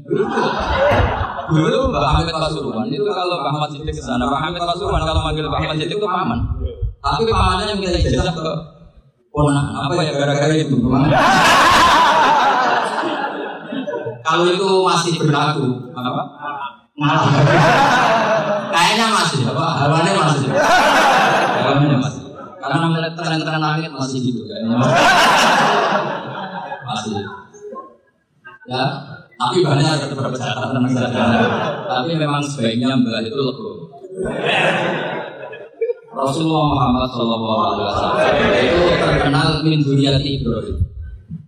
Dulu 1.53 1.79
Mbak 1.93 2.05
Hamid 2.17 2.33
Pasuruan 2.37 2.89
itu 2.89 3.05
kalau 3.13 3.41
Mbak 3.41 3.53
Ahmad 3.53 3.69
Siddiq 3.73 3.93
ke 3.97 4.03
sana, 4.05 4.25
Mbak 4.29 4.41
Hamid 4.41 4.61
Pasuruan 4.65 5.03
kalau 5.05 5.21
manggil 5.25 5.45
Mbak 5.49 5.61
Ahmad 5.65 5.77
Siddiq 5.81 5.97
itu 6.01 6.09
paman. 6.09 6.39
Tapi 7.03 7.23
pamannya 7.29 7.75
minta 7.77 7.99
ijazah 7.99 8.33
ke 8.33 8.53
ponakan. 9.33 9.89
Apa 9.89 10.01
ya 10.05 10.13
gara-gara 10.17 10.55
itu? 10.57 10.77
kalau 14.23 14.47
itu 14.49 14.69
masih 14.87 15.13
berlaku, 15.21 15.69
apa? 15.93 16.23
Ngalah. 16.97 18.21
Kayaknya 18.73 19.07
masih, 19.13 19.41
apa? 19.53 19.67
Hawannya 19.85 20.13
masih. 20.17 20.49
Hawannya 21.61 21.97
masih. 22.01 22.23
Karena 22.63 22.87
melihat 22.89 23.15
tren-tren 23.21 23.61
langit 23.61 23.91
masih 23.93 24.19
gitu 24.23 24.41
kayaknya. 24.49 24.81
Masih. 26.83 27.25
Ya, 28.69 28.85
tapi 29.41 29.65
banyak 29.65 30.13
tetap 30.13 30.29
catatan 30.29 30.85
catatan. 30.93 31.51
Tapi 31.89 32.11
memang 32.15 32.45
sebaiknya 32.45 32.95
mbak 33.01 33.27
itu 33.27 33.41
lebih. 33.41 33.75
Rasulullah 36.13 36.67
Muhammad 36.69 37.09
Shallallahu 37.11 37.61
Alaihi 37.65 37.85
Wasallam 37.89 38.29
itu 38.61 38.83
terkenal 39.01 39.49
min 39.65 39.81
duriyati 39.81 40.31
Ibrahim. 40.45 40.79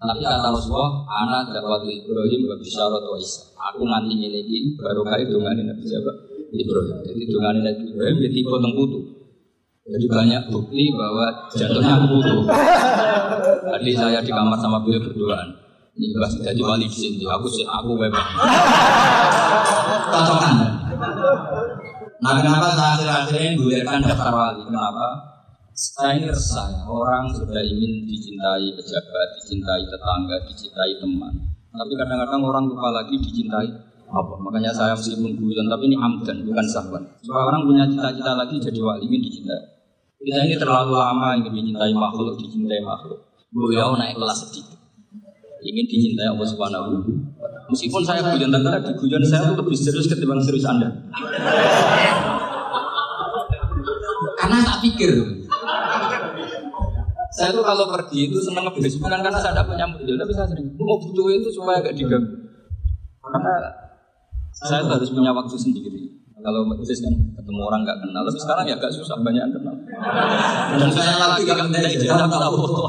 Tapi 0.01 0.21
kata 0.21 0.49
Rasulullah, 0.49 1.05
anak 1.09 1.53
dapat 1.53 1.85
Ibrahim 1.87 2.41
roto 2.49 3.13
Isa. 3.21 3.53
Aku 3.57 3.85
nanti 3.85 4.17
ini 4.17 4.75
baru 4.81 5.05
kali 5.05 5.29
dengan 5.29 5.55
Nabi 5.61 5.85
siapa? 5.85 6.34
Ibrahim. 6.63 6.97
Jadi 7.03 7.23
dengan 7.27 7.55
Nabi 7.63 7.83
Ibrahim 7.91 8.17
jadi 8.23 8.39
potong 8.47 8.75
putu. 8.79 9.01
Jadi 9.85 10.07
banyak 10.09 10.43
bukti 10.49 10.85
bahwa 10.97 11.27
jatuhnya 11.53 11.93
aku 12.01 12.07
putu. 12.17 12.37
Tadi 13.65 13.91
saya 13.93 14.19
di 14.25 14.33
kamar 14.33 14.57
sama 14.57 14.81
beliau 14.81 15.05
berduaan. 15.05 15.49
Ini 15.95 16.11
bahas 16.19 16.35
jadi 16.41 16.61
wali 16.63 16.89
di 16.89 16.97
sini. 16.97 17.23
Aku 17.29 17.47
sih 17.47 17.63
aku 17.69 17.95
bebas. 17.95 18.27
Cocokan. 20.11 20.55
Nah 22.25 22.33
kenapa 22.41 22.73
saya 22.73 22.91
akhir-akhir 22.97 23.39
ini 23.45 23.55
gulirkan 23.61 24.01
daftar 24.01 24.33
wali? 24.33 24.63
Kenapa? 24.65 25.07
Saya 25.75 26.23
ini 26.23 26.31
resah 26.31 26.71
ya. 26.71 26.83
Orang 26.87 27.29
sudah 27.35 27.61
ingin 27.61 28.07
dicintai 28.07 28.73
pejabat, 28.79 29.29
dicintai 29.43 29.83
tetangga, 29.85 30.37
dicintai 30.49 30.93
teman. 31.03 31.35
Tapi 31.75 31.93
kadang-kadang 31.99 32.43
orang 32.47 32.65
lupa 32.71 32.89
lagi 32.95 33.19
dicintai 33.19 33.69
apa? 34.15 34.35
Makanya 34.39 34.71
saya 34.71 34.95
meskipun 34.95 35.35
guyon, 35.35 35.67
tapi 35.67 35.91
ini 35.91 35.97
amdan, 35.99 36.47
bukan 36.47 36.67
sahabat. 36.71 37.03
Supaya 37.19 37.51
orang 37.51 37.67
punya 37.67 37.85
cita-cita 37.91 38.33
lagi 38.39 38.55
jadi 38.63 38.79
wali, 38.79 39.11
ingin 39.11 39.21
dicintai. 39.27 39.63
Kita 40.23 40.41
ini 40.47 40.57
terlalu 40.57 40.95
lama 40.95 41.35
ingin 41.37 41.53
dicintai 41.53 41.93
makhluk, 41.93 42.39
dicintai 42.39 42.81
makhluk. 42.81 43.19
Beliau 43.51 43.99
naik 43.99 44.15
kelas 44.15 44.47
sedikit. 44.47 44.79
Ingin 45.65 45.85
dicintai 45.91 46.31
Allah 46.31 46.47
Subhanahu 46.47 47.03
Meskipun 47.65 48.03
saya 48.05 48.21
guyon 48.21 48.53
tadi, 48.53 48.93
guyon 49.01 49.25
saya 49.25 49.51
lebih 49.57 49.77
serius 49.77 50.07
ketimbang 50.07 50.41
serius 50.41 50.69
Anda. 50.69 50.89
Karena 54.37 54.57
tak 54.61 54.79
pikir. 54.85 55.11
Saya 57.35 57.51
tuh 57.51 57.67
kalau 57.67 57.91
pergi 57.91 58.31
itu 58.31 58.39
senang 58.39 58.71
ngebahas 58.71 58.95
bukan 58.95 59.21
karena 59.27 59.39
saya 59.43 59.53
tidak 59.59 59.67
punya 59.67 59.87
modal, 59.91 60.15
tapi 60.23 60.33
saya 60.39 60.47
sering 60.47 60.71
mau 60.79 60.95
butuh 61.03 61.27
itu 61.35 61.49
supaya 61.51 61.83
gak 61.83 61.99
diganggu. 61.99 62.31
Karena 63.19 63.55
saya 64.65 64.81
harus 64.89 65.13
punya 65.13 65.31
waktu 65.37 65.57
sendiri. 65.61 66.09
Kalau 66.45 66.61
majelis 66.69 67.01
kan 67.01 67.13
ketemu 67.41 67.61
orang 67.65 67.81
nggak 67.89 67.99
kenal, 68.05 68.21
tapi 68.21 68.37
sekarang 68.37 68.65
ya 68.69 68.77
gak 68.77 68.93
susah 68.93 69.17
banyak 69.25 69.49
yang 69.49 69.55
kenal. 69.57 69.73
Dan 70.77 70.91
saya 70.93 71.17
lagi 71.17 71.49
gak 71.49 71.57
kenal 71.57 71.85
ijazah 71.89 72.29
tak 72.29 72.51
foto. 72.53 72.85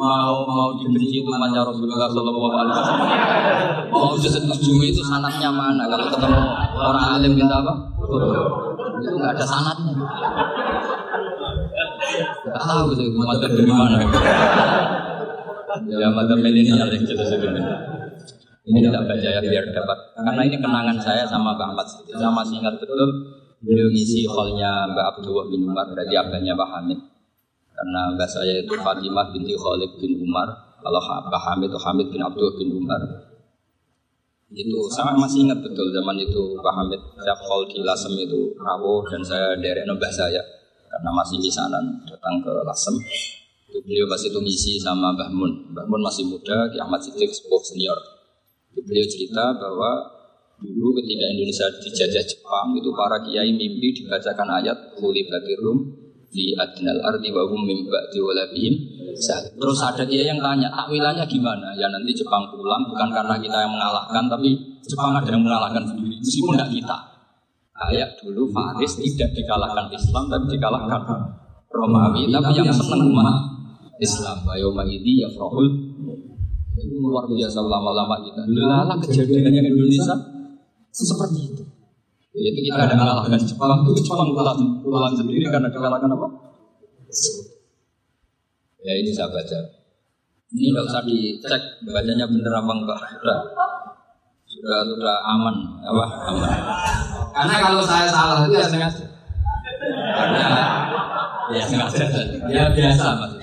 Mau 0.00 0.48
mau 0.48 0.72
dibenci 0.80 1.20
itu 1.20 1.28
umatnya 1.28 1.60
Rasulullah 1.60 2.08
Shallallahu 2.08 2.40
Alaihi 2.56 2.72
Wasallam. 2.72 3.10
Mau 3.92 4.16
disetujui 4.16 4.90
itu 4.90 5.02
sanatnya 5.04 5.52
mana? 5.52 5.86
Kalau 5.86 6.06
ketemu 6.08 6.40
orang 6.74 7.04
alim 7.20 7.32
minta 7.36 7.60
apa? 7.60 7.74
Itu 8.98 9.14
nggak 9.14 9.36
ada 9.36 9.44
sanatnya. 9.46 9.94
Tahu 12.50 12.86
sih 12.98 13.06
umat 13.14 13.38
dari 13.44 13.62
mana. 13.68 13.98
Ya 15.88 16.08
mata 16.12 16.34
milenial 16.36 16.90
yang 16.92 17.04
jelas 17.06 17.30
itu. 17.32 17.46
Ini 18.70 18.78
tidak 18.86 19.02
baca 19.08 19.28
ya 19.28 19.40
biar 19.40 19.64
dapat. 19.72 19.98
Karena 20.20 20.42
ini 20.44 20.56
kenangan 20.60 20.98
saya 21.00 21.24
sama 21.24 21.56
Mbak 21.56 21.68
Ahmad. 21.72 21.86
Saya 21.88 22.30
masih 22.30 22.60
ingat 22.60 22.76
betul 22.76 23.08
beliau 23.64 23.88
ngisi 23.88 24.28
hallnya 24.28 24.88
Mbak 24.92 25.06
Abdullah 25.16 25.46
bin 25.48 25.64
Umar 25.64 25.88
berarti 25.88 26.14
abahnya 26.16 26.52
Mbak 26.52 26.68
Hamid. 26.68 27.00
Karena 27.72 28.00
Mbak 28.12 28.28
saya 28.28 28.60
itu 28.60 28.72
Fatimah 28.76 29.32
binti 29.32 29.56
Khalid 29.56 29.90
bin 29.96 30.20
Umar. 30.20 30.48
Kalau 30.84 31.00
Mbak 31.00 31.42
Hamid 31.48 31.68
itu 31.72 31.80
Hamid 31.80 32.06
bin 32.12 32.20
Abdullah 32.20 32.56
bin 32.60 32.70
Umar. 32.76 33.00
Itu 34.50 34.78
saya 34.92 35.14
masih 35.14 35.48
ingat 35.48 35.64
betul 35.64 35.88
zaman 35.94 36.20
itu 36.20 36.42
Mbak 36.60 36.74
Hamid 36.76 37.00
setiap 37.16 37.40
hall 37.48 37.64
di 37.64 37.80
Lasem 37.80 38.12
itu 38.18 38.52
rawuh 38.60 39.06
dan 39.08 39.24
saya 39.24 39.56
derek 39.56 39.88
Mbah 39.88 40.12
saya 40.12 40.42
karena 40.90 41.10
masih 41.14 41.38
misanan 41.40 42.02
datang 42.04 42.44
ke 42.44 42.52
Lasem. 42.66 42.92
Itu 43.70 43.78
beliau 43.86 44.10
pas 44.10 44.18
itu 44.18 44.34
ngisi 44.34 44.82
sama 44.82 45.14
Mbah 45.14 45.30
Mun. 45.30 45.70
Mbah 45.70 45.86
Mun 45.86 46.02
masih 46.02 46.26
muda, 46.26 46.66
Ki 46.74 46.82
Ahmad 46.82 46.98
Siddiq 46.98 47.30
sepuh 47.30 47.62
senior. 47.62 47.94
Beliau 48.74 49.06
cerita 49.06 49.54
bahwa 49.54 50.10
dulu 50.58 50.98
ketika 50.98 51.30
Indonesia 51.30 51.70
dijajah 51.78 52.24
Jepang 52.26 52.74
itu 52.74 52.90
para 52.90 53.22
kiai 53.22 53.54
mimpi 53.54 53.94
dibacakan 53.94 54.58
ayat 54.58 54.98
Kuli 54.98 55.22
Rum 55.62 55.78
di 56.34 56.50
adnal 56.58 56.98
arti 56.98 57.30
wa 57.30 57.46
hum 57.46 57.62
mim 57.62 57.86
Terus 59.54 59.78
ada 59.86 60.02
kiai 60.02 60.26
yang 60.26 60.42
tanya, 60.42 60.66
takwilannya 60.74 61.22
gimana? 61.30 61.70
Ya 61.78 61.86
nanti 61.94 62.10
Jepang 62.10 62.50
pulang 62.50 62.82
bukan 62.90 63.06
karena 63.14 63.38
kita 63.38 63.54
yang 63.54 63.70
mengalahkan, 63.70 64.26
tapi 64.26 64.58
Jepang 64.82 65.14
ada 65.14 65.30
yang 65.30 65.46
mengalahkan 65.46 65.86
sendiri, 65.86 66.18
meskipun 66.18 66.58
tidak 66.58 66.70
kita. 66.74 66.98
Ayat 67.86 68.18
dulu 68.18 68.50
Faris 68.50 68.98
tidak 68.98 69.30
dikalahkan 69.30 69.86
Islam, 69.94 70.26
tapi 70.26 70.58
dikalahkan 70.58 71.00
Romawi, 71.70 72.26
tapi 72.34 72.50
yang 72.58 72.74
senang 72.74 73.06
umat 73.06 73.59
Islam. 74.00 74.42
Bayoma 74.48 74.82
ini 74.88 75.22
ya 75.22 75.28
Frohul 75.30 75.68
itu 76.80 76.96
luar 76.96 77.28
biasa 77.28 77.60
lama-lama 77.60 78.16
kita. 78.24 78.42
Lala 78.48 78.96
kejadiannya 78.98 79.60
Indonesia 79.68 80.16
seperti 80.90 81.52
itu. 81.52 81.64
Jadi 82.30 82.58
kita 82.62 82.78
ada 82.78 82.94
mengalahkan 82.94 83.42
Jepang, 83.42 83.82
itu 83.84 84.06
Jepang 84.06 84.30
pulang, 84.32 84.58
pulang 84.80 85.12
sendiri 85.12 85.44
karena 85.50 85.66
dikalahkan 85.66 86.08
apa? 86.14 86.26
Ya 88.80 88.92
ini 88.96 89.10
saya 89.10 89.28
baca. 89.28 89.58
Ini 90.54 90.70
tidak 90.72 90.84
usah 90.88 91.02
dicek 91.04 91.62
bacanya 91.90 92.26
bener 92.30 92.52
apa 92.54 92.72
enggak. 92.74 92.98
Sudah, 93.18 93.38
sudah, 94.46 94.78
sudah 94.86 95.16
aman, 95.26 95.56
apa? 95.84 96.04
Aman. 96.30 96.58
Karena 97.34 97.54
kalau 97.66 97.82
saya 97.82 98.06
salah 98.08 98.46
itu 98.46 98.56
ya 98.56 98.66
sengaja. 98.66 99.04
Karena 99.90 100.46
ya 101.50 101.62
sengaja. 101.66 102.04
Ya 102.46 102.64
biasa 102.70 103.04
mas. 103.18 103.39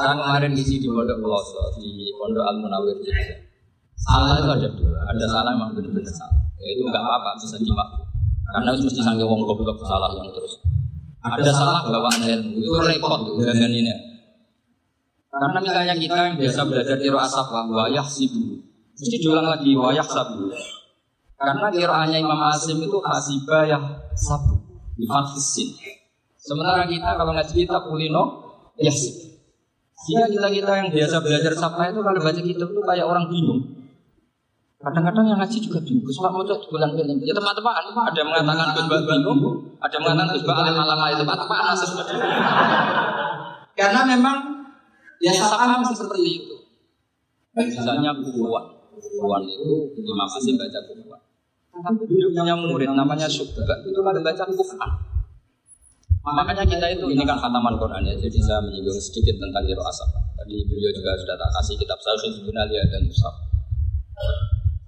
Saya 0.00 0.16
kemarin 0.16 0.56
isi 0.56 0.80
di 0.80 0.88
Pondok 0.88 1.20
Peloso, 1.20 1.60
di 1.76 2.08
Pondok 2.16 2.40
Al 2.48 2.56
Munawir 2.56 2.96
Jogja. 3.04 3.36
Salah 4.00 4.40
itu 4.40 4.48
ada 4.48 4.68
dua, 4.72 4.96
ada 4.96 5.24
salah 5.28 5.52
memang 5.52 5.76
benar-benar 5.76 6.08
salah. 6.16 6.40
Ya, 6.56 6.72
itu 6.72 6.88
nggak 6.88 7.04
apa-apa, 7.04 7.36
bisa 7.36 7.60
dimaklum. 7.60 8.08
Karena 8.48 8.68
itu 8.72 8.82
mesti 8.88 9.00
sange 9.04 9.24
wong 9.28 9.44
goblok 9.44 9.76
salah 9.84 10.08
yang 10.16 10.32
terus. 10.32 10.56
Ada 11.20 11.52
salah 11.52 11.84
bawaan 11.84 12.16
ilmu, 12.16 12.64
itu 12.64 12.70
repot 12.80 13.28
tuh 13.28 13.44
dengan 13.44 13.68
ini. 13.68 13.92
Karena 15.28 15.60
misalnya 15.60 15.92
kita 15.92 16.16
yang 16.16 16.36
biasa 16.40 16.60
belajar 16.64 16.96
kiro 16.96 17.18
asap 17.20 17.48
wayah 17.52 18.06
sibu, 18.08 18.56
mesti 18.96 19.16
diulang 19.20 19.52
lagi 19.52 19.76
wayah 19.76 20.08
sabu. 20.08 20.48
Karena 21.36 21.68
kiroannya 21.68 22.24
Imam 22.24 22.40
Asim 22.48 22.80
itu 22.80 22.98
hasiba 23.04 23.68
ya 23.68 23.76
sabu, 24.16 24.64
di 24.96 25.04
fathisin. 25.04 25.76
Sementara 26.40 26.88
kita 26.88 27.20
kalau 27.20 27.36
ngaji 27.36 27.52
kita 27.52 27.84
kulino, 27.84 28.24
yasib. 28.80 29.29
Sehingga 30.00 30.26
kita 30.32 30.48
kita 30.48 30.72
yang 30.80 30.88
biasa 30.88 31.16
belajar 31.20 31.52
sapa 31.52 31.92
itu 31.92 32.00
kalau 32.00 32.20
baca 32.20 32.40
kitab 32.40 32.68
itu 32.72 32.80
kayak 32.80 33.04
orang 33.04 33.28
bingung. 33.28 33.60
Kadang-kadang 34.80 35.28
yang 35.28 35.38
ngaji 35.44 35.58
juga 35.60 35.78
bingung. 35.84 36.08
Gus 36.08 36.16
Pak 36.24 36.32
mau 36.32 36.40
bulan 36.40 36.90
film. 36.96 37.16
Ya 37.20 37.36
teman-teman, 37.36 37.72
ada 38.08 38.16
yang 38.16 38.32
mengatakan 38.32 38.88
Gus 38.88 39.04
Pak 39.04 39.04
bingung, 39.04 39.40
ada 39.76 39.92
yang 39.92 40.02
mengatakan 40.08 40.32
Gus 40.32 40.44
Pak 40.48 40.56
alim 40.56 40.76
alam 40.80 41.00
itu 41.04 41.20
teman-teman 41.20 41.76
Karena 43.76 44.00
memang 44.08 44.36
ya 45.20 45.32
sapa 45.36 45.84
seperti 45.84 46.30
itu. 46.40 46.56
Misalnya 47.52 48.16
kufuan. 48.16 48.64
Kufuan 48.96 49.42
itu 49.44 50.00
Imam 50.00 50.24
Asim 50.24 50.56
baca 50.56 50.80
kufuan. 50.88 51.20
Tapi 51.70 52.02
punya 52.08 52.56
murid 52.56 52.88
namanya 52.96 53.28
Syubha. 53.28 53.68
Itu 53.84 54.00
kan 54.00 54.16
baca 54.16 54.44
kufan. 54.48 54.90
Makanya 56.20 56.64
kita 56.68 56.86
itu 56.92 57.06
ini 57.08 57.24
kan 57.24 57.40
khataman 57.40 57.80
Quran 57.80 58.04
ya, 58.04 58.12
jadi 58.12 58.38
saya 58.44 58.60
menyinggung 58.60 59.00
sedikit 59.00 59.40
tentang 59.40 59.64
Hiro 59.64 59.80
Asap. 59.80 60.12
Tadi 60.36 60.56
beliau 60.68 60.92
juga 60.92 61.16
sudah 61.16 61.36
tak 61.36 61.50
kasih 61.60 61.74
kitab 61.80 61.98
saya 62.00 62.16
Hizbun 62.28 62.56
Aliyah 62.56 62.84
dan 62.92 63.02
Musaf. 63.08 63.34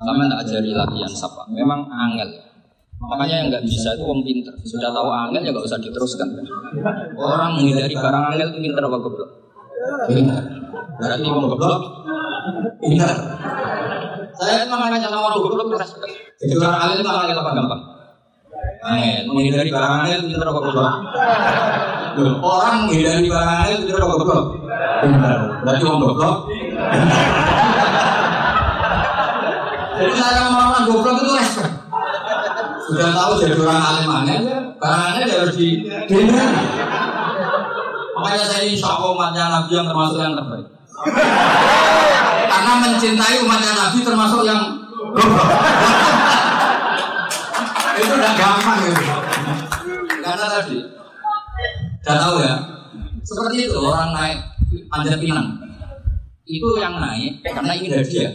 Sama 0.02 0.28
tak 0.28 0.40
ajari 0.44 0.70
latihan 0.74 1.12
sapa. 1.14 1.46
Memang 1.48 1.88
angel. 1.88 2.28
Makanya 3.02 3.34
yang 3.42 3.48
nggak 3.50 3.64
bisa 3.66 3.94
itu 3.96 4.04
wong 4.04 4.22
pinter. 4.22 4.54
Sudah 4.66 4.90
tahu 4.90 5.08
angel 5.08 5.42
ya 5.42 5.50
nggak 5.54 5.66
usah 5.66 5.78
diteruskan. 5.78 6.28
Orang 7.18 7.58
menghindari 7.58 7.94
barang 7.94 8.24
angel 8.34 8.46
itu 8.52 8.58
pinter 8.66 8.82
apa 8.82 8.98
goblok? 8.98 9.30
Pinter. 10.10 10.42
Berarti 10.98 11.26
wong 11.30 11.44
goblok 11.48 11.82
pinter. 12.82 13.16
Saya 14.36 14.66
makanya 14.66 15.06
sama 15.06 15.18
orang 15.32 15.40
goblok 15.40 15.68
respect. 15.78 16.12
Jadi 16.42 16.52
orang 16.58 16.76
angel 16.82 16.98
itu 17.00 17.10
angel 17.10 17.38
apa 17.38 17.50
gampang? 17.54 17.82
Angel. 18.82 19.30
Menghindari 19.30 19.70
barang 19.70 19.92
angel 20.02 20.20
pinter 20.26 20.46
apa 20.50 20.58
goblok? 20.58 20.94
Orang 22.42 22.90
menghindari 22.90 23.30
barang 23.30 23.50
angel 23.62 23.78
pinter 23.86 24.02
apa 24.02 24.14
goblok? 24.18 24.44
Pinter. 25.06 25.38
Berarti 25.62 25.82
wong 25.86 25.98
goblok. 26.02 26.36
Jadi 30.02 30.12
sama 30.18 30.58
orang 30.66 30.84
goblok 30.90 31.16
itu 31.22 31.32
respect. 31.38 31.74
Sudah 32.82 33.08
tahu 33.14 33.32
jadi 33.38 33.54
orang 33.62 33.78
alim 33.78 34.10
aneh, 34.10 34.38
barangnya 34.82 35.20
dia 35.30 35.36
harus 35.46 35.54
di 35.54 35.86
Makanya 38.12 38.44
saya 38.44 38.62
insya 38.66 38.98
Allah 38.98 39.14
umatnya 39.14 39.44
Nabi 39.46 39.72
yang 39.78 39.86
termasuk 39.86 40.18
yang 40.18 40.34
terbaik. 40.34 40.66
Karena 42.50 42.72
mencintai 42.82 43.36
umatnya 43.46 43.72
Nabi 43.78 43.98
termasuk 44.02 44.42
yang 44.42 44.60
goblok. 45.14 45.48
Itu 48.02 48.14
udah 48.18 48.32
gampang 48.34 48.78
gitu. 48.90 49.02
Karena 50.22 50.46
tadi, 50.58 50.78
udah 52.02 52.16
tahu 52.18 52.36
ya. 52.42 52.54
Seperti 53.22 53.56
itu 53.70 53.78
orang 53.78 54.10
naik 54.10 54.38
panjat 54.90 55.18
pinang. 55.22 55.48
Itu 56.42 56.68
yang 56.76 56.98
naik 56.98 57.46
karena 57.46 57.72
ingin 57.78 58.02
hadiah. 58.02 58.32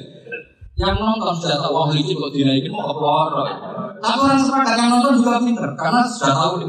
Yang 0.78 0.96
nonton 1.02 1.34
sudah 1.36 1.58
tahu 1.58 1.74
wah 1.74 1.90
ini 1.90 2.14
kok 2.14 2.30
dinaikin 2.30 2.70
mau 2.70 2.94
apa 2.94 3.50
Tapi 3.98 4.18
orang 4.22 4.38
sepakat 4.38 4.78
yang 4.78 4.90
nonton 4.94 5.18
juga 5.18 5.42
pinter 5.42 5.68
karena 5.74 6.06
sudah 6.06 6.34
tahu 6.34 6.54
di. 6.64 6.66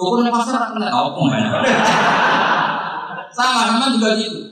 Turun 0.00 0.24
di 0.24 0.32
pasar 0.32 0.72
kena 0.72 0.88
tahu 0.88 1.28
mana. 1.28 1.60
Sama 3.36 3.62
sama 3.62 3.86
juga 3.94 4.18
gitu. 4.18 4.49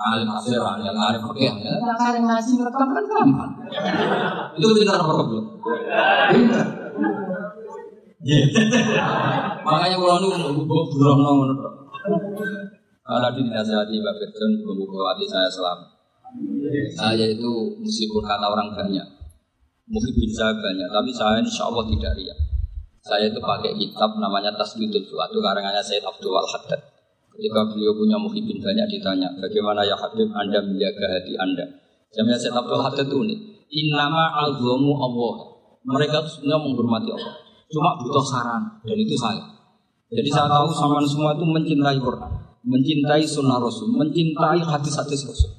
Alim 0.00 0.28
pasir, 0.32 0.56
alim 0.56 0.96
alim 0.96 1.22
oke. 1.28 1.44
Karena 1.44 1.92
alim 2.08 2.24
ngaji 2.24 2.52
rekam 2.64 2.88
kan 2.96 3.04
gampang. 3.04 3.52
Itu 4.56 4.66
pinter 4.72 4.96
apa 4.96 5.12
belum? 5.28 5.46
Pinter. 6.32 6.66
Makanya 9.60 9.96
kalau 10.00 10.16
nu 10.24 10.64
buron 10.64 11.18
ngono. 11.20 11.54
Kalau 13.10 13.28
di 13.34 13.42
dinasihati 13.42 13.94
Mbak 13.98 14.14
Firdan, 14.22 14.50
buku 14.62 14.96
hati 15.02 15.26
saya 15.26 15.50
selamat. 15.50 15.88
Saya 16.94 17.26
itu 17.26 17.74
meskipun 17.82 18.22
kata 18.22 18.46
orang 18.46 18.70
banyak, 18.70 19.02
mungkin 19.90 20.12
bisa 20.14 20.54
banyak, 20.54 20.86
tapi 20.86 21.10
saya 21.10 21.42
insya 21.42 21.66
Allah 21.66 21.90
tidak 21.90 22.14
riak. 22.14 22.38
Saya 23.02 23.26
itu 23.26 23.42
pakai 23.42 23.74
kitab 23.74 24.14
namanya 24.22 24.54
Tasbidul 24.54 25.02
Fuad, 25.10 25.34
itu 25.34 25.42
karangannya 25.42 25.82
Sayyid 25.82 26.06
Abdul 26.06 26.38
Haddad. 26.38 26.99
Ketika 27.40 27.72
beliau 27.72 27.96
punya 27.96 28.20
muhibin 28.20 28.60
banyak 28.60 28.84
ditanya, 28.92 29.24
bagaimana 29.40 29.80
ya 29.80 29.96
Habib 29.96 30.28
Anda 30.28 30.60
menjaga 30.60 31.08
hati 31.08 31.32
Anda? 31.40 31.64
Jamnya 32.12 32.36
Sayyid 32.36 32.52
Abdul 32.52 32.84
Haddad 32.84 33.08
itu 33.08 33.16
unik. 33.16 33.38
Innama 33.72 34.28
alzomu 34.44 34.92
Allah. 35.00 35.56
Mereka 35.88 36.20
itu 36.20 36.28
sebenarnya 36.36 36.68
menghormati 36.68 37.08
Allah. 37.16 37.34
Cuma 37.72 37.96
butuh 37.96 38.20
saran, 38.28 38.62
dan 38.84 38.92
itu 38.92 39.16
saya. 39.16 39.40
Jadi 40.12 40.28
saya 40.28 40.52
tahu 40.52 40.68
sama 40.68 41.00
semua 41.08 41.32
itu 41.32 41.48
mencintai 41.48 41.96
Quran, 41.96 42.28
mencintai 42.60 43.24
sunnah 43.24 43.56
Rasul, 43.56 43.88
mencintai 43.96 44.60
hadis-hadis 44.60 45.24
Rasul. 45.24 45.56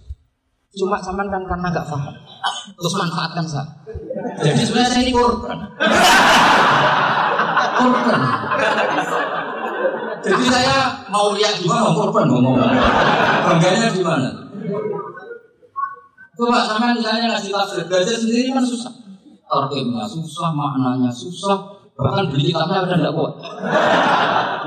Cuma 0.78 1.02
sampean 1.02 1.34
kan 1.34 1.42
karena 1.50 1.66
nggak 1.66 1.88
paham. 1.90 2.14
Terus 2.78 2.94
manfaatkan 2.94 3.46
saya. 3.50 3.66
Jadi 4.38 4.62
sebenarnya 4.70 4.92
saya 4.94 5.02
ini 5.02 5.14
korban. 5.18 5.58
korban. 7.74 8.22
Jadi 10.32 10.46
saya 10.48 10.76
mau 11.12 11.36
lihat 11.36 11.60
gimana 11.60 11.92
korban 11.92 12.26
ngomong. 12.32 12.56
Bangganya 13.52 13.92
di 13.92 14.00
mana? 14.00 14.30
Coba 16.32 16.64
sama 16.64 16.96
misalnya 16.96 17.36
ngasih 17.36 17.52
tafsir 17.52 17.84
belajar 17.92 18.16
sendiri 18.16 18.56
kan 18.56 18.64
susah. 18.64 18.94
Tarkibnya 19.52 20.08
susah, 20.08 20.56
maknanya 20.56 21.12
susah, 21.12 21.60
bahkan 22.00 22.32
beli 22.32 22.56
kitabnya 22.56 22.88
ada 22.88 22.96
tidak 22.96 23.12
kuat. 23.12 23.36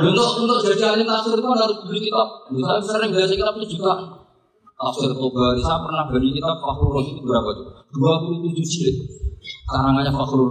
Untuk 0.04 0.28
untuk 0.44 0.60
jadi 0.60 0.92
ahli 0.92 1.08
tafsir 1.08 1.40
itu 1.40 1.48
harus 1.48 1.78
beli 1.88 2.00
kitab. 2.04 2.28
Saya 2.52 2.80
sering 2.84 3.10
belajar 3.16 3.32
kitab 3.32 3.54
itu 3.56 3.80
juga 3.80 3.92
Tafsir 4.74 5.14
Tobari, 5.14 5.62
saya 5.62 5.80
pernah 5.86 6.04
beli 6.10 6.34
kitab 6.34 6.58
Fakhrul 6.60 7.00
itu 7.00 7.22
berapa 7.22 7.46
tuh? 7.56 7.66
27 7.94 8.58
jilid. 8.58 8.96
Karangannya 9.70 10.12
Fakhrul. 10.12 10.50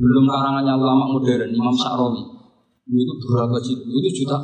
Belum 0.00 0.24
karangannya 0.26 0.72
ulama 0.72 1.04
modern, 1.12 1.52
Imam 1.52 1.76
Sa'rawi. 1.76 2.41
Itu 2.90 3.12
berapa 3.30 3.56
jilid? 3.62 3.86
Itu 3.86 4.10
juta. 4.22 4.38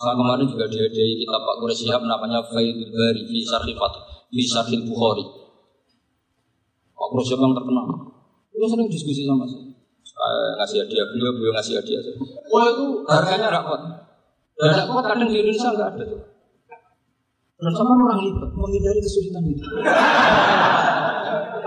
Saya 0.00 0.16
kemarin 0.16 0.48
juga 0.48 0.64
diadai 0.64 1.12
kitab 1.20 1.44
Pak 1.44 1.56
Quraish 1.60 1.84
namanya 1.84 2.40
Faidul 2.48 2.88
Bari 2.88 3.20
fi 3.28 3.36
Syarhil 3.44 3.76
Fatih, 3.76 4.02
fi 4.32 4.76
Bukhari. 4.88 5.24
Pak 6.96 7.08
Quraish 7.12 7.36
yang 7.36 7.52
terkenal. 7.52 7.84
Itu 8.48 8.64
sering 8.64 8.88
diskusi 8.88 9.28
sama 9.28 9.44
saya. 9.44 9.68
Saya 10.00 10.56
ngasih 10.56 10.76
hadiah 10.88 11.06
beliau, 11.12 11.36
beliau 11.36 11.52
ngasih 11.52 11.84
hadiah 11.84 12.00
saya. 12.00 12.16
Itu 12.16 13.04
harganya 13.04 13.48
rapat. 13.52 13.80
Dan 14.56 14.88
kuat 14.88 15.04
kadang 15.04 15.28
di 15.28 15.36
Indonesia 15.36 15.68
nggak 15.68 15.88
ada 15.96 16.04
tuh. 16.04 16.22
Dan 17.60 17.72
sama 17.76 17.92
orang 17.92 18.24
itu 18.24 18.44
menghindari 18.56 19.00
kesulitan 19.04 19.44
itu. 19.44 19.64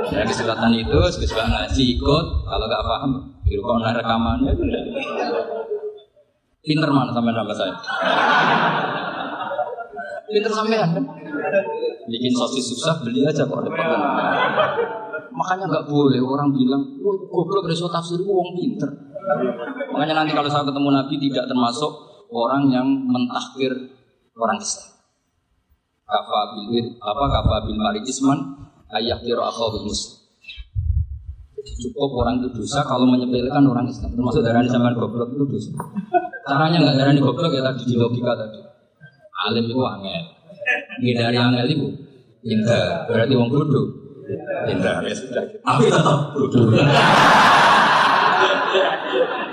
Ya 0.04 0.28
kesulitan 0.28 0.74
itu, 0.76 1.00
kesulitan 1.00 1.48
ngaji 1.48 1.84
ikut, 1.96 2.26
kalau 2.44 2.66
nggak 2.68 2.84
paham, 2.84 3.12
di 3.54 3.62
rumah 3.62 3.94
rekamannya 3.94 4.50
itu. 4.58 4.66
Pinter 6.66 6.90
mana 6.90 7.14
sampai 7.14 7.34
nama 7.38 7.54
saya? 7.54 7.78
Pinter 10.26 10.50
sampean 10.50 10.90
kan? 10.98 11.06
Bikin 12.10 12.34
sosis 12.34 12.74
susah, 12.74 13.06
beli 13.06 13.22
aja 13.30 13.46
kok 13.46 13.62
depan. 13.62 13.94
Makanya 15.30 15.70
nggak 15.70 15.86
boleh 15.86 16.18
orang 16.18 16.50
bilang, 16.50 16.82
wah 17.06 17.14
goblok 17.30 17.70
bereso 17.70 17.86
tafsir 17.94 18.18
wong 18.26 18.58
pinter. 18.58 18.90
Makanya 19.94 20.26
nanti 20.26 20.34
kalau 20.34 20.50
saya 20.50 20.66
ketemu 20.66 20.90
Nabi 20.90 21.16
tidak 21.22 21.46
termasuk 21.46 21.92
orang 22.34 22.74
yang 22.74 22.88
mentahkir 22.90 23.70
orang 24.34 24.58
Islam 24.58 24.94
kafa 26.14 26.42
bil 26.54 26.88
apa 27.00 27.26
kafa 27.32 27.56
bil 27.66 27.80
mari 27.80 28.02
isman 28.06 28.40
ayah 28.94 29.18
kiro 29.24 29.44
muslim 29.82 30.23
cukup 31.64 32.10
orang 32.24 32.44
itu 32.44 32.50
dosa 32.60 32.84
kalau 32.84 33.08
menyepelekan 33.08 33.64
orang 33.64 33.88
Islam. 33.88 34.12
Termasuk 34.14 34.42
darah 34.44 34.64
zaman 34.68 34.94
goblok 34.96 35.32
itu 35.32 35.46
dosa. 35.48 35.72
Caranya 36.44 36.78
nggak 36.84 36.96
darah 37.00 37.14
goblok 37.18 37.52
ya 37.56 37.62
tadi 37.64 37.84
di 37.88 37.96
logika 37.96 38.34
tadi. 38.36 38.60
Alim 39.48 39.66
itu 39.72 39.82
angel. 39.82 40.24
Dari 41.04 41.38
angel 41.40 41.66
itu 41.72 41.88
indah 42.44 43.08
berarti 43.08 43.34
wong 43.36 43.50
bodoh. 43.52 43.88
Indah 44.68 45.04
ya 45.04 45.16
sudah. 45.16 45.44
Tapi 45.64 45.84
tetap 45.88 46.20
bodoh. 46.36 46.72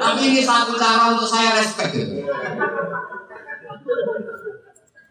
Tapi 0.01 0.21
ini 0.27 0.43
satu 0.43 0.75
cara 0.75 1.15
untuk 1.15 1.29
saya 1.29 1.55
respect. 1.59 1.95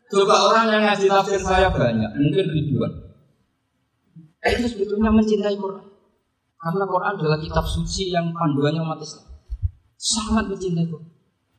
Coba 0.10 0.36
orang 0.50 0.66
yang 0.74 0.82
ngaji 0.89 1.06
tafsir 1.06 1.38
saya 1.38 1.70
banyak, 1.70 2.10
mungkin 2.18 2.45
ribuan. 2.50 3.14
Itu 4.41 4.66
sebetulnya 4.66 5.14
mencintai 5.14 5.54
Quran. 5.54 5.89
Karena 6.60 6.84
Quran 6.84 7.14
adalah 7.16 7.39
kitab 7.39 7.64
suci 7.64 8.12
yang 8.12 8.36
panduannya 8.36 8.84
umat 8.84 8.99
Islam. 8.99 9.24
Sangat 9.95 10.51
mencintai 10.51 10.91
Quran. 10.91 11.07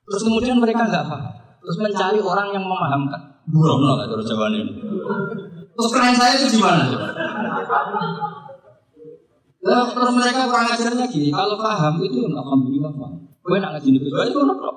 Terus 0.05 0.23
kemudian 0.29 0.61
mereka 0.61 0.85
nggak 0.85 1.09
paham. 1.09 1.33
Terus 1.65 1.77
mencari 1.81 2.21
orang 2.21 2.49
yang 2.53 2.65
memahamkan. 2.69 3.21
Burono 3.49 3.97
lah 3.97 4.07
terus 4.07 4.29
jawaban 4.29 4.61
ini. 4.61 4.73
Terus 5.73 5.91
keren 5.97 6.13
saya 6.13 6.37
itu 6.37 6.61
gimana? 6.61 6.85
Nah, 9.61 9.85
terus 9.93 10.13
mereka 10.17 10.49
kurang 10.49 10.73
ajarnya 10.73 11.05
gini, 11.09 11.29
kalau 11.29 11.57
paham 11.61 12.01
itu 12.01 12.25
alhamdulillah 12.33 12.93
paham. 12.97 13.21
Gue 13.41 13.57
nak 13.61 13.77
ngaji 13.77 13.89
itu, 13.97 14.09
itu 14.09 14.41
kok. 14.41 14.75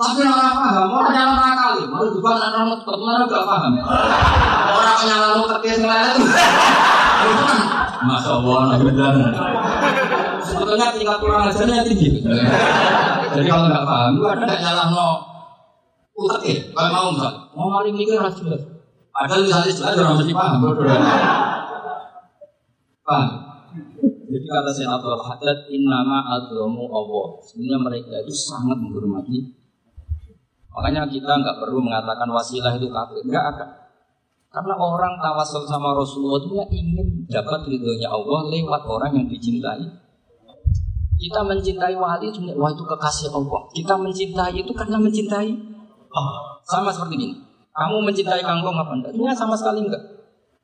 Tapi 0.00 0.20
orang 0.24 0.54
paham, 0.58 0.88
orang 0.94 1.10
nyala 1.10 1.34
nakal, 1.38 1.74
mau 1.90 2.06
juga 2.06 2.30
anak 2.38 2.50
orang 2.54 2.80
teman 2.86 3.20
gak 3.26 3.44
paham. 3.46 3.72
Orang 4.74 4.98
nyala 5.06 5.26
kerja 5.58 5.72
selain 5.78 6.14
itu, 6.18 6.26
Masya 8.00 8.30
Allah, 8.32 8.60
dan 8.80 9.14
sebetulnya 10.40 10.88
tingkat 10.96 11.16
kurang 11.20 11.44
ajarnya 11.48 11.84
tinggi. 11.84 12.24
Jadi 13.30 13.46
kalau 13.46 13.64
nggak 13.68 13.84
paham, 13.84 14.10
lu 14.18 14.24
ada 14.26 14.42
nggak 14.42 14.60
nyala 14.60 14.84
no 14.90 15.08
Utak 16.20 16.44
ya, 16.44 16.60
kalau 16.76 16.90
mau 16.92 17.08
misal, 17.16 17.32
mau 17.56 17.68
maling 17.80 17.96
mikir 17.96 18.20
harus 18.20 18.36
jelas. 18.44 18.60
Padahal 19.08 19.40
misalnya 19.40 19.72
jelas 19.72 19.96
orang 19.96 20.16
mesti 20.20 20.34
paham. 20.36 20.60
Paham? 23.08 23.28
Jadi 24.30 24.46
kata 24.46 24.70
Sayyid 24.70 24.92
Abdul 24.92 25.16
Haddad, 25.16 25.58
innama 25.72 26.22
adromu 26.28 26.92
Allah. 26.92 27.40
Sebenarnya 27.40 27.78
mereka 27.80 28.14
itu 28.20 28.36
sangat 28.36 28.76
menghormati. 28.78 29.48
Makanya 30.70 31.08
kita 31.10 31.32
nggak 31.40 31.56
perlu 31.58 31.82
mengatakan 31.82 32.28
wasilah 32.30 32.76
itu 32.76 32.86
kafir. 32.92 33.24
Nggak 33.24 33.44
akan. 33.56 33.68
Karena 34.50 34.74
orang 34.74 35.14
tawasul 35.22 35.62
sama 35.62 35.94
Rasulullah 35.94 36.42
itu 36.42 36.58
ya 36.58 36.66
ingin 36.74 37.22
dapat 37.30 37.70
ridhonya 37.70 38.10
Allah 38.10 38.50
lewat 38.50 38.82
orang 38.82 39.14
yang 39.14 39.26
dicintai. 39.30 39.78
Kita 41.20 41.46
mencintai 41.46 41.94
wali 41.94 42.34
itu, 42.34 42.42
wah 42.58 42.72
itu 42.74 42.82
kekasih 42.82 43.30
Allah. 43.30 43.60
Kita 43.70 43.94
mencintai 43.94 44.56
itu 44.58 44.72
karena 44.74 44.98
mencintai 44.98 45.54
Allah. 46.10 46.42
Sama 46.66 46.90
seperti 46.90 47.14
ini. 47.14 47.28
Kamu 47.70 48.02
mencintai 48.02 48.42
kangkung 48.42 48.74
apa 48.74 48.90
enggak? 48.90 49.14
Ini 49.14 49.30
sama 49.38 49.54
sekali 49.54 49.86
enggak. 49.86 50.02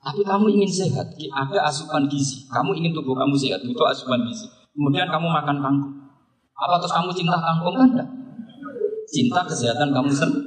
Tapi 0.03 0.27
kamu 0.27 0.51
ingin 0.59 0.71
sehat, 0.71 1.07
ada 1.31 1.59
asupan 1.71 2.11
gizi. 2.11 2.43
Kamu 2.51 2.75
ingin 2.75 2.91
tubuh 2.91 3.15
kamu 3.15 3.39
sehat, 3.39 3.63
itu 3.63 3.83
asupan 3.87 4.27
gizi. 4.27 4.51
Kemudian 4.75 5.07
kamu 5.07 5.31
makan 5.31 5.63
kangkung. 5.63 5.95
Apa 6.59 6.83
terus 6.83 6.91
kamu 6.91 7.11
cinta 7.15 7.39
kangkung 7.39 7.75
kan 7.79 7.89
enggak? 7.95 8.09
Cinta 9.07 9.47
kesehatan 9.47 9.95
kamu 9.95 10.11
sendiri. 10.11 10.46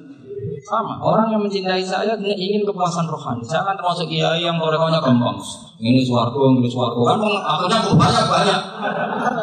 Sama, 0.69 1.01
orang 1.01 1.33
yang 1.33 1.41
mencintai 1.41 1.81
saya 1.81 2.13
ingin 2.21 2.61
kepuasan 2.61 3.09
rohani. 3.09 3.41
Saya 3.41 3.65
kan 3.65 3.73
termasuk 3.73 4.05
kiai 4.05 4.45
yang 4.45 4.61
korekonya 4.61 5.01
gampang. 5.01 5.33
Ini 5.81 6.05
suarco, 6.05 6.53
ini 6.53 6.69
suarco. 6.69 7.01
Kan 7.09 7.17
akhirnya 7.25 7.89
banyak 7.89 8.25
banyak. 8.29 8.59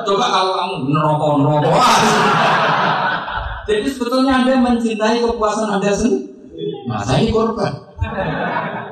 Coba 0.06 0.26
kalau 0.30 0.54
kamu 0.54 0.74
nerokok 0.86 1.32
nerokok. 1.42 1.82
Jadi 3.66 3.88
sebetulnya 3.90 4.46
anda 4.46 4.54
mencintai 4.54 5.18
kepuasan 5.18 5.66
anda 5.66 5.90
sendiri. 5.90 6.86
Nah, 6.86 7.02
saya 7.02 7.26
korban. 7.34 7.74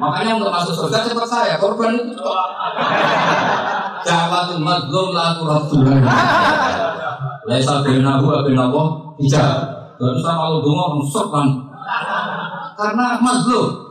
Makanya 0.03 0.35
untuk 0.35 0.51
masuk 0.51 0.75
surga 0.75 1.07
cepat 1.07 1.29
saya 1.31 1.55
korban 1.63 1.95
itu. 1.95 2.19
Jawatul 4.03 4.59
madlum 4.59 5.15
la 5.15 5.39
turadullah. 5.39 6.03
Laisa 7.47 7.79
bainahu 7.87 8.27
wa 8.27 8.43
bainahu 8.43 8.83
hijab. 9.23 9.71
Dan 10.03 10.19
kalau 10.19 10.59
dongo 10.67 10.99
rusuk 10.99 11.31
kan. 11.31 11.71
Karena 12.75 13.19
mazlum. 13.23 13.85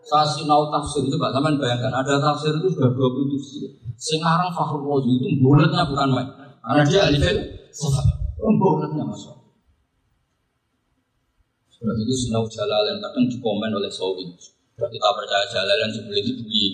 Saya 0.00 0.26
sinau 0.26 0.66
tafsir 0.72 1.06
itu 1.06 1.14
Pak 1.14 1.30
Taman 1.30 1.60
bayangkan 1.60 1.92
ada 1.92 2.18
tafsir 2.18 2.50
itu 2.56 2.72
sudah 2.72 2.90
20 2.90 3.30
juz. 3.30 3.68
Sekarang 4.00 4.50
Fakhrul 4.50 4.88
Razi 4.88 5.12
itu 5.20 5.28
bulatnya 5.44 5.84
bukan 5.86 6.08
main. 6.10 6.28
Karena 6.64 6.82
dia 6.88 7.00
alif 7.06 7.24
bulatnya 8.40 9.04
masuk. 9.04 9.36
Sudah 11.68 11.96
itu 11.96 12.12
sinau 12.12 12.44
jalalan 12.44 13.00
kadang 13.00 13.24
dikomen 13.28 13.72
oleh 13.72 13.88
Sawi. 13.92 14.24
Sudah 14.76 14.88
kita 14.88 15.08
percaya 15.16 15.44
jalalan 15.48 15.88
sebelum 15.88 16.16
itu 16.16 16.32
dibeli 16.40 16.64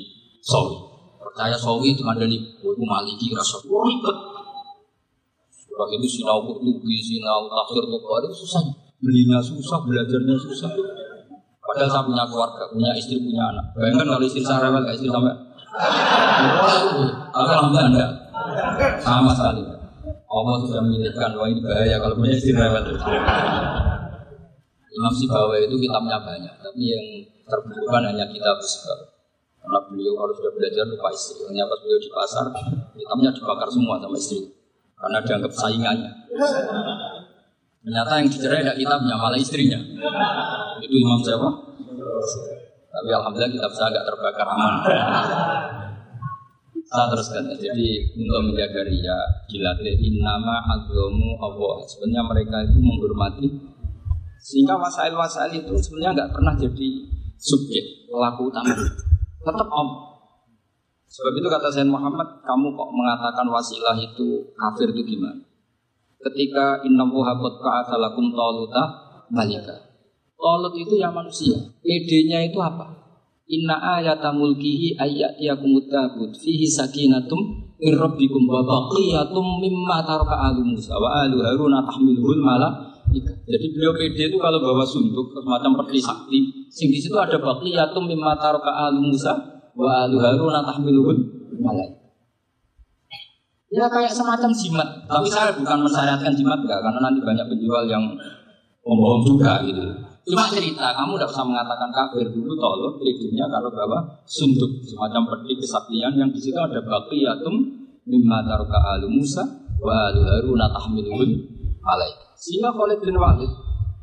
Sawi. 0.42 0.78
Percaya 1.18 1.54
Sawi 1.54 1.94
itu 1.94 2.02
ada 2.06 2.26
nih, 2.26 2.42
itu 2.42 2.82
maliki 2.86 3.30
rasa 3.34 3.62
ribet. 3.62 4.16
Sudah 5.50 5.86
itu 5.94 6.06
sinau 6.08 6.42
kurtubi, 6.46 6.98
sinau 6.98 7.46
tafsir 7.46 7.82
itu 7.86 8.34
susah. 8.34 8.62
Belinya 8.98 9.38
susah, 9.38 9.78
belajarnya 9.86 10.34
susah. 10.40 10.70
Padahal 11.66 11.90
saya 11.90 12.04
punya 12.06 12.24
keluarga, 12.30 12.62
punya 12.70 12.90
istri, 12.94 13.18
punya 13.18 13.42
anak. 13.50 13.74
Bayangkan 13.74 14.06
kalau 14.06 14.22
istri 14.22 14.42
saya 14.46 14.70
rewel, 14.70 14.86
istri 14.86 15.10
sampai 15.10 15.34
tapi 17.36 17.50
alhamdulillah 17.52 17.88
enggak 17.92 18.10
sama 19.02 19.34
sekali. 19.34 19.62
Allah 20.26 20.54
sudah 20.64 20.80
memilihkan 20.80 21.36
wah 21.36 21.48
ini 21.50 21.60
bahaya 21.60 21.96
kalau 22.00 22.14
punya 22.16 22.32
istri 22.38 22.54
rewel. 22.54 22.84
Imam 24.96 25.12
Sibawa 25.12 25.60
itu 25.60 25.76
kitabnya 25.76 26.16
banyak, 26.24 26.54
tapi 26.56 26.82
yang 26.88 27.06
terbukukan 27.44 28.02
hanya 28.08 28.24
kitab 28.32 28.56
Sibawa. 28.64 29.12
Karena 29.60 29.78
beliau 29.90 30.14
kalau 30.14 30.32
sudah 30.32 30.52
belajar 30.54 30.84
lupa 30.86 31.10
istri. 31.10 31.42
Pas 31.42 31.80
beliau 31.82 31.98
di 31.98 32.10
pasar, 32.14 32.46
kitabnya 32.94 33.30
dibakar 33.34 33.68
semua 33.68 33.98
sama 33.98 34.16
istri. 34.16 34.46
Karena 34.96 35.18
dianggap 35.20 35.52
saingannya. 35.52 36.12
Ternyata 37.84 38.12
yang 38.18 38.28
dicerai 38.30 38.62
tidak 38.62 38.78
kitabnya, 38.78 39.14
malah 39.18 39.38
istrinya. 39.38 39.78
Itu 40.86 40.96
Imam 41.02 41.18
siapa? 41.18 41.50
Tapi 42.96 43.10
alhamdulillah 43.10 43.52
kitab 43.52 43.72
saya 43.74 43.90
agak 43.90 44.04
terbakar 44.06 44.46
aman. 44.46 44.74
saya 46.86 47.10
teruskan. 47.10 47.50
Jadi 47.58 48.14
untuk 48.14 48.54
menjaga 48.54 48.86
ria, 48.86 49.18
dilatih 49.50 49.98
nama 50.22 50.62
agama 50.62 51.30
Allah. 51.42 51.74
Sebenarnya 51.90 52.22
mereka 52.22 52.56
itu 52.62 52.78
menghormati 52.78 53.48
sehingga 54.46 54.78
wasail-wasail 54.78 55.58
itu 55.58 55.74
sebenarnya 55.74 56.22
nggak 56.22 56.32
pernah 56.38 56.54
jadi 56.54 56.88
subjek 57.34 58.06
pelaku 58.06 58.46
utama. 58.46 58.70
Tetap 59.42 59.66
om. 59.66 59.88
Sebab 61.06 61.34
itu 61.34 61.48
kata 61.50 61.66
Sayyid 61.70 61.90
Muhammad, 61.90 62.46
kamu 62.46 62.66
kok 62.78 62.90
mengatakan 62.94 63.46
wasilah 63.50 63.98
itu 63.98 64.46
kafir 64.54 64.94
itu 64.94 65.02
gimana? 65.02 65.42
Ketika 66.22 66.86
inna 66.86 67.10
wuha 67.10 67.34
qad 67.34 67.54
ka'atalakum 67.58 68.30
taluta 68.30 68.82
malika. 69.34 69.95
Tolut 70.36 70.74
itu 70.76 70.94
yang 71.00 71.16
manusia. 71.16 71.56
PD-nya 71.80 72.44
itu 72.44 72.60
apa? 72.60 73.06
Inna 73.46 73.78
ayata 73.78 74.34
mulkihi 74.34 74.98
ayyatiyakumut 74.98 75.86
tabut 75.86 76.34
fihi 76.34 76.66
sakinatum 76.66 77.38
min 77.78 77.92
rabbikum 77.94 78.42
wa 78.42 78.60
baqiyatum 78.66 79.62
mimma 79.62 80.02
taraka 80.02 80.50
alu 80.50 80.66
Musa 80.66 80.98
wa 80.98 81.22
alu 81.22 81.38
Harun 81.46 81.78
tahmiluhul 81.86 82.42
malaika. 82.42 82.90
Jadi 83.46 83.66
beliau 83.70 83.94
PD 83.94 84.34
itu 84.34 84.36
kalau 84.42 84.58
bawa 84.58 84.82
sunduk 84.82 85.30
semacam 85.30 85.78
peti 85.78 86.02
sakti, 86.02 86.38
sing 86.74 86.90
di 86.90 86.98
situ 86.98 87.14
ada 87.14 87.38
baqiyatum 87.38 88.10
mimma 88.10 88.34
taraka 88.34 88.90
alu 88.90 89.14
Musa 89.14 89.32
wa 89.78 90.04
alu 90.04 90.18
Harun 90.18 90.56
tahmiluhul 90.66 91.20
malaika. 91.62 92.02
Ya 93.70 93.86
kayak 93.86 94.10
semacam 94.10 94.50
jimat, 94.50 94.88
tapi 95.06 95.26
saya 95.30 95.54
bukan 95.54 95.86
mensyariatkan 95.86 96.34
jimat 96.34 96.58
enggak 96.66 96.82
karena 96.82 96.98
nanti 97.02 97.18
banyak 97.22 97.46
penjual 97.50 97.82
yang 97.86 98.02
pembohong 98.82 99.22
juga 99.22 99.62
gitu. 99.62 99.86
Cuma 100.26 100.50
cerita, 100.50 100.90
kamu 100.90 101.14
tidak 101.14 101.30
usah 101.30 101.46
mengatakan 101.46 101.86
kafir 101.94 102.26
dulu 102.26 102.58
tolong 102.58 102.98
idenya 102.98 103.46
kalau 103.46 103.70
bawa 103.70 104.02
sunduk 104.26 104.82
semacam 104.82 105.22
peti 105.30 105.54
kesaktian 105.54 106.18
yang 106.18 106.26
di 106.34 106.40
situ 106.42 106.58
ada 106.58 106.82
baqiyatum 106.82 107.54
mimma 108.10 108.42
taruka 108.42 108.74
alu 108.74 109.06
Musa 109.06 109.46
wa 109.78 110.10
alu 110.10 110.26
Harun 110.26 110.58
tahmilun 110.58 111.30
alaih. 111.78 112.14
Sehingga 112.34 112.74
Khalid 112.74 113.06
bin 113.06 113.14
Walid 113.14 113.52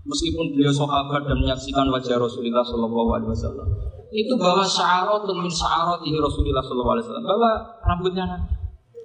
meskipun 0.08 0.56
beliau 0.56 0.72
sahabat 0.72 1.28
dan 1.28 1.44
menyaksikan 1.44 1.92
wajah 1.92 2.16
Rasulullah 2.16 2.64
Shallallahu 2.64 3.10
Alaihi 3.20 3.32
Wasallam 3.36 3.68
itu 4.16 4.34
bawa 4.40 4.64
sya'aratun 4.64 5.36
min 5.44 5.52
sya'aratihi 5.52 6.18
Rasulullah 6.24 6.64
Shallallahu 6.64 6.94
Alaihi 6.96 7.06
Wasallam. 7.12 7.40
Rambutnya 7.84 8.26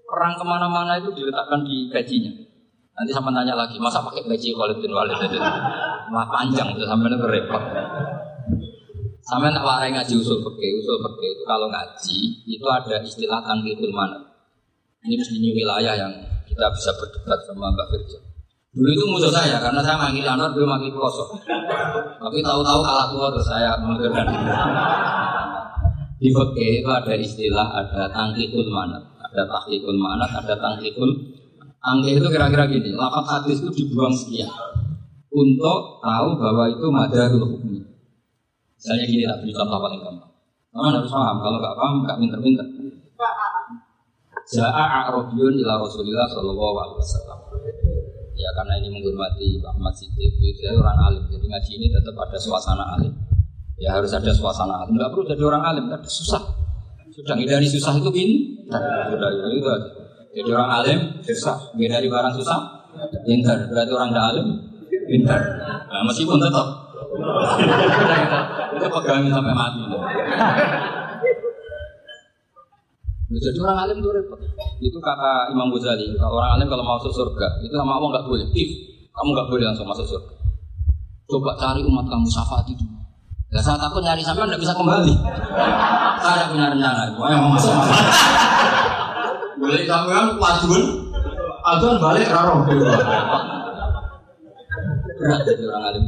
perang 0.07 0.39
ke 0.39 0.45
mana-mana 0.47 1.03
itu 1.03 1.11
diletakkan 1.19 1.67
di 1.67 1.91
gajinya 1.91 2.48
Nanti 2.99 3.15
sama 3.15 3.31
tanya 3.31 3.55
lagi, 3.55 3.79
masa 3.79 4.03
pakai 4.03 4.27
peci 4.27 4.51
Khalid 4.51 4.83
bin 4.83 4.91
Walid 4.91 5.23
itu? 5.23 5.39
Mah 6.11 6.27
panjang 6.27 6.75
itu 6.75 6.83
sampai 6.83 7.15
repot. 7.15 7.63
Sampai 9.23 9.55
tak 9.55 9.63
warai 9.63 9.95
ngaji 9.95 10.19
usul 10.19 10.43
fikih, 10.43 10.83
usul 10.83 10.99
fikih 11.07 11.31
itu 11.39 11.43
kalau 11.47 11.71
ngaji 11.71 12.19
itu 12.43 12.67
ada 12.67 12.99
istilah 12.99 13.39
tangkikul 13.47 13.95
mana. 13.95 14.19
Ini 15.07 15.15
mesti 15.15 15.39
ini 15.39 15.55
wilayah 15.55 15.95
yang 15.95 16.11
kita 16.43 16.67
bisa 16.75 16.91
berdebat 16.99 17.39
sama 17.47 17.71
Mbak 17.71 17.87
Firja. 17.87 18.19
Dulu 18.75 18.91
itu 18.91 19.05
musuh 19.07 19.31
saya 19.31 19.63
karena 19.63 19.79
saya 19.79 19.95
manggil 19.95 20.27
Anwar, 20.27 20.51
belum 20.51 20.67
manggil 20.67 20.91
Kosok. 20.91 21.39
Tapi 22.19 22.39
tahu-tahu 22.43 22.81
kalah 22.83 23.07
tua 23.15 23.27
terus 23.31 23.47
saya 23.47 23.79
mengundurkan 23.79 24.27
Di 26.19 26.29
fikih 26.35 26.83
itu 26.83 26.91
ada 26.91 27.15
istilah 27.15 27.69
ada 27.79 28.11
tangkikul 28.11 28.67
mana, 28.75 28.99
ada 29.23 29.47
tahkikul 29.47 29.95
mana, 29.95 30.27
ada 30.27 30.57
tangkikul 30.59 31.15
Angke 31.79 32.11
itu 32.19 32.27
kira-kira 32.27 32.67
gini, 32.67 32.91
lapak 32.91 33.23
hadis 33.23 33.63
itu 33.63 33.71
dibuang 33.71 34.11
sekian 34.11 34.51
untuk 35.31 36.03
tahu 36.03 36.29
bahwa 36.35 36.67
itu 36.67 36.87
madarul 36.91 37.47
hukum. 37.47 37.87
Misalnya 38.79 39.05
gini, 39.07 39.23
tak 39.27 39.39
beri 39.43 39.53
contoh 39.55 39.79
paling 39.79 40.01
gampang. 40.03 40.31
Teman 40.75 40.93
harus 40.95 41.11
paham, 41.11 41.37
kalau 41.39 41.59
nggak 41.63 41.77
paham 41.79 41.97
nggak 42.03 42.19
pinter-pinter. 42.19 42.67
Ja'a 44.49 44.85
a'rabiyun 45.05 45.61
ila 45.61 45.83
Rasulillah 45.83 46.27
sallallahu 46.31 46.77
alaihi 46.83 46.99
wasallam. 46.99 47.39
Ya 48.39 48.49
karena 48.55 48.79
ini 48.79 48.89
menghormati 48.95 49.59
Pak 49.59 49.75
Ahmad 49.75 49.95
Siddiq, 49.99 50.31
dia 50.39 50.71
orang 50.79 50.99
alim, 51.11 51.27
jadi 51.27 51.47
ngaji 51.51 51.71
ini 51.75 51.87
tetap 51.91 52.15
ada 52.23 52.39
suasana 52.39 52.85
alim. 52.95 53.11
Ya 53.79 53.99
harus 53.99 54.15
ada 54.15 54.31
suasana 54.31 54.87
alim, 54.87 54.95
nggak 54.95 55.11
perlu 55.11 55.27
jadi 55.27 55.43
orang 55.43 55.63
alim, 55.67 55.85
tapi 55.91 56.07
susah. 56.07 56.43
Sudah 57.11 57.35
dari 57.35 57.67
susah 57.67 57.99
itu 57.99 58.11
gini, 58.15 58.37
sudah 58.71 59.31
itu 59.51 59.67
aja. 59.67 59.91
Jadi 60.39 60.55
orang 60.55 60.71
alim 60.71 60.99
susah, 61.19 61.75
dari 61.75 62.07
barang 62.07 62.35
susah, 62.39 62.87
pintar. 63.27 63.59
Berarti 63.67 63.91
orang 63.91 64.15
tidak 64.15 64.27
alim, 64.31 64.47
pintar. 65.11 65.41
Nah, 65.91 66.07
meskipun 66.07 66.39
tetap 66.39 66.95
itu 68.79 68.87
pegangin 68.87 69.35
sampai 69.35 69.51
mati. 69.51 69.83
Jadi 73.29 73.59
orang 73.59 73.79
alim 73.83 73.97
itu 73.99 74.09
repot. 74.15 74.39
Itu 74.79 74.99
kata 75.03 75.51
Imam 75.51 75.75
Ghazali. 75.75 76.15
Kalau 76.15 76.39
orang 76.39 76.55
alim 76.55 76.71
kalau 76.71 76.87
masuk 76.87 77.11
surga 77.11 77.59
itu 77.59 77.75
sama 77.75 77.99
Allah 77.99 78.09
nggak 78.15 78.27
boleh. 78.31 78.47
If 78.55 78.71
kamu 79.11 79.29
nggak 79.35 79.49
boleh 79.51 79.65
langsung 79.67 79.91
masuk 79.91 80.07
surga. 80.07 80.39
Coba 81.27 81.59
cari 81.59 81.83
umat 81.83 82.07
kamu 82.07 82.31
syafaat 82.31 82.65
itu. 82.71 82.87
Ya 83.51 83.59
saya 83.59 83.75
takut 83.75 84.07
nyari 84.07 84.23
sampai 84.23 84.47
tidak 84.47 84.63
bisa 84.63 84.73
kembali. 84.77 85.15
saya 86.23 86.47
punya 86.47 86.71
rencana. 86.71 87.11
Ayo 87.11 87.37
mau 87.43 87.51
masuk. 87.59 87.75
Boleh 89.59 89.83
kamu 89.91 90.09
yang 90.15 90.29
wadun, 90.39 90.85
adun 91.67 91.97
balik 91.99 92.31
raro. 92.31 92.63
Berat 95.19 95.41
jadi 95.43 95.63
orang 95.67 95.85
alim. 95.91 96.05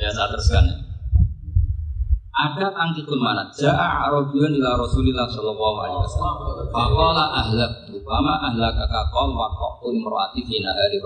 Ya 0.00 0.08
saya 0.08 0.32
teruskan. 0.32 0.64
Ada 2.32 2.72
tangkikun 2.72 3.20
mana? 3.20 3.52
Ja'a 3.52 4.08
Arabiyun 4.08 4.56
ila 4.56 4.80
Rasulillah 4.80 5.28
sallallahu 5.28 5.76
alaihi 5.84 6.00
wasallam. 6.00 6.36
Faqala 6.72 7.24
ahlak 7.44 7.72
Bama 8.00 8.40
ahlak 8.48 8.80
kakakol 8.80 9.36
wakokul 9.36 9.92
merwati 10.00 10.40
fi 10.48 10.64
nahari. 10.64 10.96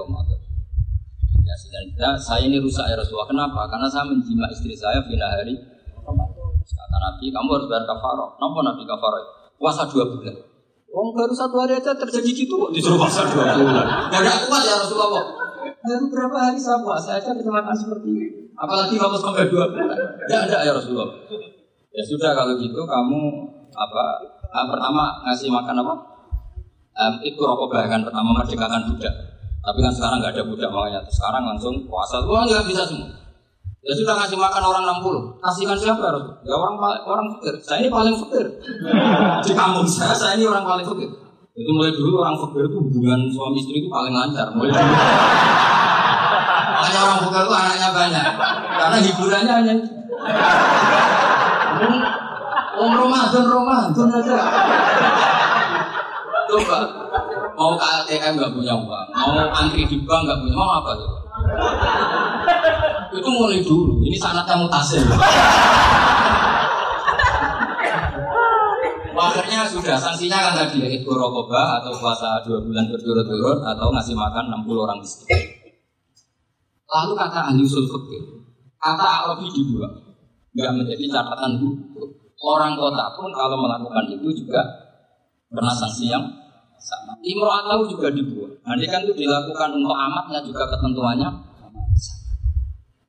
Ya 1.44 1.54
sudah, 1.58 2.14
saya 2.16 2.46
ini 2.46 2.62
rusak 2.62 2.86
ya 2.86 2.94
Rasulullah. 2.94 3.26
Kenapa? 3.26 3.66
Karena 3.66 3.90
saya 3.90 4.06
menjima 4.06 4.46
istri 4.54 4.78
saya 4.78 5.02
fi 5.02 5.18
Ramadan. 5.18 5.58
Kata 6.64 6.96
Nabi, 7.02 7.28
kamu 7.34 7.48
harus 7.50 7.66
bayar 7.66 7.84
kafarah. 7.84 8.28
Kenapa 8.38 8.58
Nabi 8.70 8.82
kafarah? 8.86 9.43
Puasa 9.58 9.86
dua 9.88 10.04
bulan. 10.10 10.34
Oh 10.94 11.10
baru 11.10 11.34
satu 11.34 11.58
hari 11.58 11.74
aja 11.74 11.90
terjadi 11.90 12.30
gitu 12.30 12.54
kok 12.54 12.70
disuruh 12.70 12.98
puasa 13.02 13.26
dua 13.26 13.58
bulan. 13.58 13.86
Gak 14.14 14.20
ada 14.22 14.32
kuat 14.46 14.62
ya 14.62 14.74
Rasulullah. 14.78 15.24
Baru 15.84 16.04
berapa 16.08 16.38
hari 16.38 16.58
saya 16.60 16.78
puasa 16.80 17.18
aja 17.18 17.30
kecelakaan 17.34 17.74
seperti 17.74 18.08
ini. 18.14 18.28
Apalagi 18.54 18.94
kamu 18.94 19.16
sampai 19.18 19.50
dua 19.50 19.66
bulan. 19.74 19.98
Tidak 19.98 20.40
ada 20.50 20.56
ya 20.62 20.72
Rasulullah. 20.72 21.10
Ya 21.94 22.02
sudah 22.06 22.30
kalau 22.34 22.54
gitu 22.58 22.78
kamu 22.86 23.20
apa? 23.74 24.02
Ah, 24.54 24.66
pertama 24.70 25.18
ngasih 25.26 25.50
makan 25.50 25.82
apa? 25.82 25.94
Um, 26.94 27.14
itu 27.26 27.42
rokok 27.42 27.74
bahkan 27.74 28.06
pertama 28.06 28.30
merdekakan 28.38 28.94
budak. 28.94 29.14
Tapi 29.64 29.78
kan 29.82 29.90
sekarang 29.90 30.22
nggak 30.22 30.32
ada 30.38 30.44
budak 30.46 30.70
makanya. 30.70 31.00
Sekarang 31.10 31.42
langsung 31.42 31.74
puasa. 31.90 32.22
Wah 32.22 32.46
nggak 32.46 32.70
bisa 32.70 32.86
semua. 32.86 33.23
Ya 33.84 33.92
sudah 33.92 34.16
ngasih 34.16 34.40
makan 34.40 34.62
orang 34.64 34.84
60. 35.04 35.44
Kasihkan 35.44 35.76
siapa 35.76 36.00
harus? 36.00 36.24
Ya 36.40 36.56
orang 36.56 36.80
orang 37.04 37.26
fakir. 37.36 37.54
Saya 37.60 37.84
ini 37.84 37.92
paling 37.92 38.16
fakir. 38.16 38.48
Di 39.44 39.52
kampung 39.52 39.84
saya 39.84 40.16
saya 40.16 40.40
ini 40.40 40.48
orang 40.48 40.64
paling 40.64 40.88
fakir. 40.88 41.12
Itu 41.52 41.70
mulai 41.70 41.92
dulu 41.92 42.24
orang 42.24 42.40
fakir 42.40 42.64
itu 42.64 42.80
hubungan 42.80 43.28
suami 43.28 43.60
istri 43.60 43.84
itu 43.84 43.88
paling 43.92 44.16
lancar. 44.16 44.48
Mulai 44.56 44.72
dulu. 44.72 44.94
Makanya 46.80 47.00
orang 47.04 47.18
fakir 47.28 47.42
itu 47.44 47.52
anaknya 47.52 47.88
banyak. 47.92 48.26
Karena 48.72 48.96
hiburannya 49.04 49.52
hanya 49.52 49.74
Om 52.74 52.90
Ramadan, 52.90 53.44
Ramadan 53.46 54.08
aja. 54.18 54.36
Coba, 56.44 56.78
mau 57.56 57.74
ke 57.78 57.86
ATM 57.86 58.32
nggak 58.36 58.52
punya 58.52 58.74
uang, 58.76 59.08
mau 59.10 59.32
antri 59.50 59.82
di 59.88 59.96
bank 60.04 60.22
nggak 60.28 60.38
punya, 60.44 60.54
mau 60.54 60.70
apa 60.78 60.90
coba? 60.98 61.23
Itu 63.14 63.30
mulai 63.30 63.62
dulu, 63.62 64.02
ini 64.02 64.18
sanatnya 64.18 64.58
mutasi. 64.58 64.98
Akhirnya 69.14 69.62
sudah 69.70 69.94
sanksinya 69.94 70.38
kan 70.50 70.54
tadi 70.58 70.82
ya, 70.82 70.88
itu 70.90 71.06
rokoba 71.06 71.78
atau 71.78 71.94
puasa 71.94 72.42
dua 72.42 72.58
bulan 72.58 72.90
berturut-turut 72.90 73.62
atau 73.62 73.86
ngasih 73.94 74.18
makan 74.18 74.66
60 74.66 74.84
orang 74.84 74.98
miskin. 74.98 75.38
Lalu 76.90 77.12
kata 77.14 77.54
ahli 77.54 77.62
usul 77.62 77.86
fikih, 77.86 78.22
kata 78.82 79.06
Arabi 79.06 79.46
dibuat, 79.54 79.90
nggak 80.58 80.70
menjadi 80.74 81.04
catatan 81.14 81.62
buku. 81.62 82.02
Orang 82.42 82.74
kota 82.74 83.14
pun 83.14 83.30
kalau 83.30 83.56
melakukan 83.56 84.10
itu 84.10 84.44
juga 84.44 84.60
kena 85.54 85.72
sanksi 85.72 86.10
yang 86.10 86.22
sama. 86.76 87.16
Imro'atahu 87.22 87.88
juga 87.88 88.10
dibuat. 88.10 88.60
Nanti 88.66 88.84
kan 88.90 89.06
itu 89.06 89.14
dilakukan 89.14 89.70
untuk 89.78 89.94
amatnya 89.94 90.42
juga 90.44 90.68
ketentuannya 90.68 91.53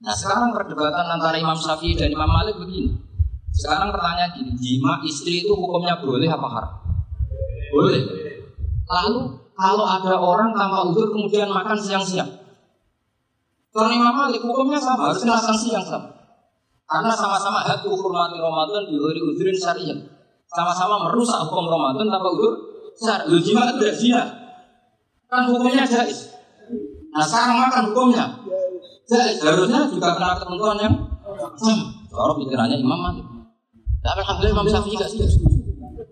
Nah 0.05 0.13
sekarang 0.13 0.53
perdebatan 0.53 1.05
antara 1.17 1.33
Imam 1.41 1.57
Syafi'i 1.57 1.97
dan 1.97 2.13
Imam 2.13 2.29
Malik 2.29 2.61
begini. 2.61 2.93
Sekarang 3.49 3.89
pertanyaan 3.89 4.35
gini, 4.35 4.51
jima 4.53 5.01
istri 5.01 5.41
itu 5.41 5.51
hukumnya 5.55 5.97
boleh 5.97 6.29
apa 6.29 6.47
haram? 6.47 6.73
Boleh. 7.73 8.03
Lalu 8.85 9.15
kalau 9.55 9.85
ada 9.87 10.13
orang 10.19 10.51
tanpa 10.53 10.85
udur 10.91 11.09
kemudian 11.09 11.49
makan 11.49 11.79
siang-siang, 11.79 12.27
karena 13.75 13.91
Imam 13.91 14.15
Malik 14.15 14.39
hukumnya 14.39 14.79
sama, 14.79 15.11
harus 15.11 15.19
kena 15.19 15.35
sanksi 15.35 15.75
yang 15.75 15.83
sama. 15.83 16.07
Karena 16.87 17.11
sama-sama 17.11 17.59
hak 17.59 17.83
hormati 17.83 18.39
Ramadan 18.39 18.87
di 18.87 18.95
luar 18.95 19.19
udurin 19.19 19.57
syariah. 19.57 19.99
Sama-sama 20.47 21.11
merusak 21.11 21.43
hukum 21.43 21.67
Ramadan 21.67 22.07
tanpa 22.07 22.29
udur 22.31 22.55
syariah. 22.95 23.41
Jima 23.43 23.67
itu 23.67 23.73
tidak 23.83 23.95
zina. 23.99 24.23
Kan 25.27 25.51
hukumnya 25.51 25.83
jais. 25.83 26.31
Nah 27.11 27.25
sekarang 27.27 27.67
makan 27.67 27.83
hukumnya. 27.91 28.25
Harusnya 29.11 29.79
juga 29.89 30.09
kena 30.17 30.33
ketentuan 30.41 30.77
yang 30.81 30.95
sama. 31.61 31.85
Kalau 32.09 32.33
pikirannya 32.41 32.77
Imam 32.81 32.99
Malik. 32.99 33.25
Tapi 34.01 34.19
alhamdulillah 34.21 34.53
Imam 34.57 34.67
Syafi'i 34.69 34.95
gak 34.97 35.09
setuju. 35.09 35.37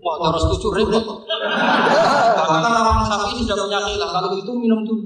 Wah, 0.04 0.20
harus 0.30 0.42
setuju 0.50 0.68
repot. 0.78 1.06
Bahkan 2.38 2.72
orang 2.74 3.06
Syafi'i 3.08 3.42
sudah 3.42 3.66
punya 3.66 3.80
khilah. 3.82 4.10
Kalau 4.14 4.30
itu 4.38 4.52
minum 4.54 4.80
dulu. 4.86 5.04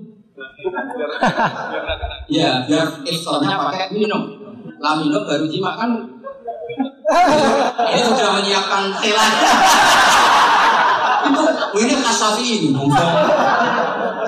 Ya, 2.28 2.68
biar 2.68 2.88
iftarnya 3.08 3.56
pakai 3.56 3.96
minum. 3.96 4.36
Lah 4.84 5.00
minum 5.00 5.24
baru 5.24 5.48
jima 5.48 5.80
kan 5.80 6.18
ini 7.88 8.04
sudah 8.04 8.32
menyiapkan 8.36 8.84
khilaf. 9.00 9.32
itu 11.28 11.78
ini 11.84 11.94
kasafi 12.04 12.46
ini, 12.60 12.68
bongsong, 12.76 13.14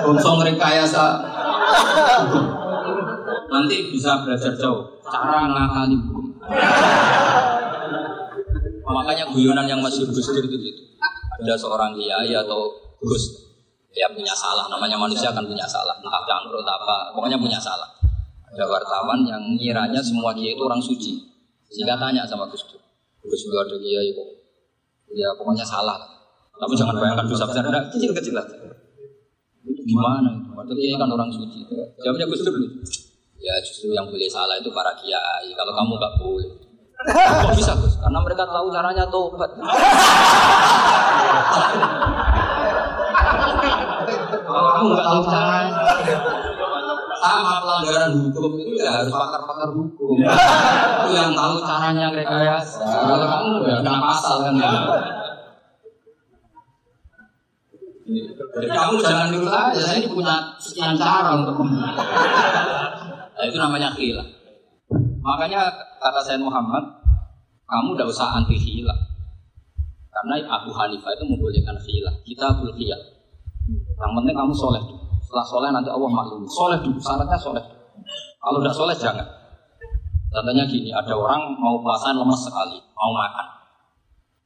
bongsong 0.04 0.38
rekayasa. 0.48 1.04
Nanti 3.50 3.76
bisa 3.90 4.22
belajar 4.22 4.54
jauh 4.54 5.02
cara 5.02 5.50
ngakali 5.50 5.96
hukum. 5.98 6.24
Makanya 8.90 9.24
guyonan 9.30 9.66
yang 9.66 9.82
masih 9.82 10.06
Gus 10.06 10.30
itu 10.30 10.46
gitu. 10.46 10.82
Ada 11.40 11.58
seorang 11.58 11.94
kiai 11.98 12.30
atau 12.34 12.70
Gus 13.02 13.50
ya 13.90 14.06
punya 14.14 14.30
salah, 14.30 14.70
namanya 14.70 14.94
manusia 14.94 15.34
kan 15.34 15.42
punya 15.42 15.66
salah, 15.66 15.98
entah 15.98 16.22
cangkrut 16.22 16.62
apa, 16.62 17.10
pokoknya 17.10 17.38
punya 17.38 17.58
salah. 17.58 17.90
Ada 18.54 18.66
wartawan 18.66 19.26
yang 19.26 19.42
ngiranya 19.58 19.98
semua 20.02 20.30
kiai 20.34 20.54
itu 20.54 20.62
orang 20.62 20.82
suci. 20.82 21.18
Sehingga 21.70 21.98
tanya 21.98 22.26
sama 22.26 22.46
Gus 22.50 22.66
Dur. 22.66 22.82
Gus 23.26 23.42
Dur 23.46 23.62
ada 23.62 23.76
kiai 23.78 24.10
kok. 24.14 24.28
Ya 25.10 25.30
pokoknya 25.38 25.66
salah. 25.66 25.98
Tapi 26.54 26.74
jangan 26.76 26.98
bayangkan 26.98 27.26
dosa 27.26 27.46
besar, 27.46 27.66
enggak 27.66 27.94
kecil-kecil. 27.94 28.36
Itu 29.64 29.82
gimana 29.86 30.28
itu? 30.34 30.50
Padahal 30.54 30.76
kiai 30.78 30.94
kan 30.98 31.08
orang 31.10 31.30
suci. 31.30 31.66
Jawabnya 32.02 32.26
Gus 32.30 32.42
Dur. 32.46 32.54
Ya 33.40 33.56
justru 33.64 33.96
yang 33.96 34.04
boleh 34.04 34.28
salah 34.28 34.60
itu 34.60 34.68
para 34.68 34.92
kiai. 35.00 35.48
Kalau 35.56 35.72
kamu 35.72 35.92
nggak 35.96 36.14
boleh. 36.20 36.52
Kok 37.00 37.56
bisa 37.56 37.72
Gus? 37.80 37.96
Karena 37.96 38.20
mereka 38.20 38.44
tahu 38.44 38.68
caranya 38.68 39.08
tobat. 39.08 39.50
Kalau 44.44 44.70
kamu 44.76 44.86
nggak 44.92 45.06
tahu 45.08 45.22
caranya, 45.24 45.80
sama 47.20 47.60
pelanggaran 47.64 48.12
hukum 48.20 48.52
itu 48.60 48.72
ya 48.76 49.00
harus 49.00 49.12
pakar-pakar 49.12 49.72
hukum. 49.72 50.20
Itu 50.20 51.10
yang 51.16 51.32
tahu 51.32 51.54
caranya 51.64 52.12
rekayasa. 52.12 52.84
Kalau 52.84 53.24
kamu 53.24 53.64
ya 53.64 53.80
kena 53.80 53.94
pasal 54.04 54.36
kan 54.44 54.54
ya. 54.60 54.70
Jadi 58.50 58.66
kamu 58.66 58.94
jangan 59.00 59.28
dulu 59.30 59.46
aja, 59.46 59.80
saya 59.80 60.02
punya 60.04 60.34
sekian 60.58 60.98
cara 60.98 61.32
untuk 61.38 61.62
nah, 63.40 63.46
itu 63.48 63.56
namanya 63.56 63.88
khilah. 63.96 64.26
Makanya 65.24 65.60
kata 65.96 66.20
saya 66.20 66.36
Muhammad, 66.36 66.84
kamu 67.64 67.96
tidak 67.96 68.08
usah 68.12 68.28
anti 68.36 68.56
khilah. 68.60 68.96
Karena 70.10 70.36
Abu 70.60 70.68
Hanifah 70.76 71.16
itu 71.16 71.24
membolehkan 71.24 71.76
khilah. 71.80 72.12
Kita 72.20 72.52
khiyah. 72.60 73.00
Yang 73.96 74.12
penting 74.20 74.36
kamu 74.36 74.52
soleh. 74.52 74.82
Setelah 75.24 75.46
soleh 75.46 75.70
nanti 75.72 75.88
Allah 75.88 76.10
maklum. 76.10 76.44
Soleh 76.44 76.76
dulu, 76.84 77.00
syaratnya 77.00 77.38
soleh. 77.40 77.64
Kalau 78.40 78.58
udah 78.60 78.74
soleh 78.74 78.96
jangan. 78.96 79.24
Contohnya 80.30 80.68
gini, 80.68 80.92
ada 80.92 81.16
orang 81.16 81.56
mau 81.58 81.80
puasa 81.82 82.14
lemes 82.14 82.38
sekali, 82.38 82.78
mau 82.92 83.12
makan. 83.16 83.46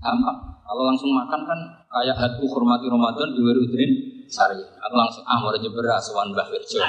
Gampang. 0.01 0.39
Kalau 0.65 0.83
langsung 0.89 1.13
makan 1.13 1.41
kan 1.45 1.61
kayak 1.93 2.17
hatu 2.17 2.45
hormati 2.49 2.89
Ramadan 2.89 3.37
di 3.37 3.41
udrin 3.41 3.93
sari. 4.29 4.61
Aku 4.61 4.95
langsung 4.95 5.25
ah 5.27 5.39
mau 5.41 5.53
beras 5.53 6.07
wan 6.13 6.33
Mbah 6.33 6.49
Wirjo. 6.49 6.81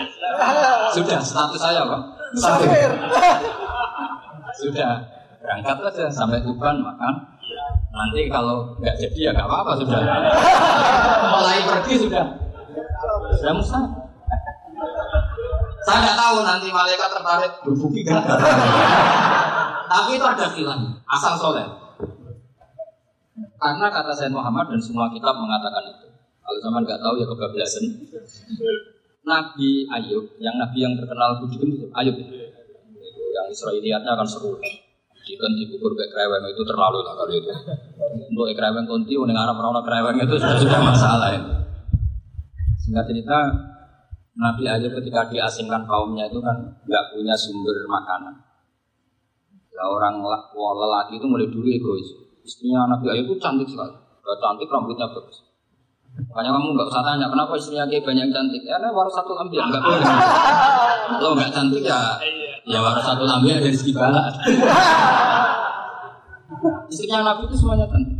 Sudah 0.96 1.20
status 1.20 1.62
saya 1.62 1.82
Pak. 1.86 2.02
Safir. 2.36 2.90
Sudah 4.56 4.92
berangkat 5.42 5.78
aja 5.92 6.06
sampai 6.10 6.42
Tuban 6.42 6.82
makan. 6.82 7.14
Nanti 7.96 8.28
kalau 8.28 8.76
nggak 8.82 8.96
jadi 9.00 9.20
ya 9.20 9.32
nggak 9.32 9.48
apa-apa 9.48 9.72
sudah. 9.80 10.00
Mulai 11.32 11.60
pergi 11.64 11.94
sudah. 12.08 12.26
Sudah 13.40 13.54
musa. 13.56 13.80
Saya 15.86 15.98
nggak 16.02 16.18
tahu 16.18 16.38
nanti 16.42 16.68
malaikat 16.74 17.10
tertarik 17.14 17.52
berbuki 17.62 18.02
kan. 18.04 18.26
Tapi 19.86 20.18
itu 20.18 20.26
ada 20.26 20.46
kilan 20.52 20.98
asal 21.06 21.38
soleh. 21.38 21.68
Karena 23.56 23.88
kata 23.90 24.12
Sayyid 24.14 24.34
Muhammad 24.34 24.68
dan 24.74 24.82
semua 24.82 25.08
kitab 25.14 25.38
mengatakan 25.38 25.84
itu. 25.88 26.05
Kalau 26.46 26.60
zaman 26.62 26.82
nggak 26.86 27.02
tahu 27.02 27.14
ya 27.18 27.26
kebablasan. 27.26 27.84
Nabi 29.26 29.89
Ayub, 29.89 30.38
yang 30.38 30.62
Nabi 30.62 30.78
yang 30.86 30.93
terkenal 30.93 31.41
budikan 31.41 31.66
itu 31.74 31.89
Ayub. 31.89 32.14
Yang 33.34 33.48
Israeliatnya 33.50 34.14
akan 34.14 34.28
seru. 34.30 34.54
Dikan 35.26 35.58
dikubur 35.58 35.98
ke 35.98 36.06
kreweng 36.14 36.46
itu 36.54 36.62
terlalu 36.62 37.02
lah 37.02 37.18
kali 37.18 37.41
itu. 37.41 37.50
Untuk 38.30 38.54
kreweng 38.54 38.86
konti, 38.86 39.18
udah 39.18 39.34
Arab 39.34 39.58
orang 39.58 39.82
kreweng 39.82 40.22
itu 40.22 40.38
sudah 40.38 40.58
sudah 40.62 40.80
masalah 40.86 41.34
ya. 41.34 41.41
Singkat 42.78 43.10
cerita, 43.10 43.38
Nabi 44.38 44.70
Ayub 44.70 44.93
ketika 45.02 45.26
diasingkan 45.26 45.89
kaumnya 45.89 46.30
itu 46.30 46.38
kan 46.46 46.78
nggak 46.86 47.18
punya 47.18 47.34
sumber 47.34 47.74
makanan. 47.89 48.38
Lah 49.74 49.88
orang 49.89 50.22
lelaki 50.54 51.18
itu 51.18 51.26
mulai 51.26 51.50
dulu 51.50 51.66
egois. 51.74 52.06
Istrinya 52.46 52.86
Nabi 52.86 53.10
Ayub 53.10 53.34
itu 53.34 53.41
cantik 53.41 53.66
sekali. 53.66 53.98
Gak 53.98 54.38
cantik 54.38 54.70
rambutnya 54.70 55.10
bagus. 55.10 55.41
Makanya 56.16 56.51
kamu 56.55 56.68
nggak 56.76 56.88
usah 56.88 57.03
tanya 57.03 57.28
kenapa 57.28 57.51
istrinya 57.59 57.86
dia 57.88 57.99
banyak 57.99 58.28
cantik. 58.32 58.63
Ya, 58.63 58.80
nah, 58.80 58.91
baru 58.91 59.11
satu 59.11 59.36
ambil 59.36 59.61
nggak 59.68 59.84
boleh. 59.88 60.07
Kalau 61.20 61.34
nggak 61.36 61.51
cantik 61.51 61.84
ya, 61.84 61.99
ya 62.63 62.80
baru 62.80 63.01
satu 63.03 63.24
ambil 63.24 63.55
dari 63.59 63.76
segi 63.76 63.91
balat. 63.91 64.34
istrinya 66.91 67.20
Nabi 67.24 67.43
itu 67.51 67.55
semuanya 67.59 67.88
cantik. 67.91 68.20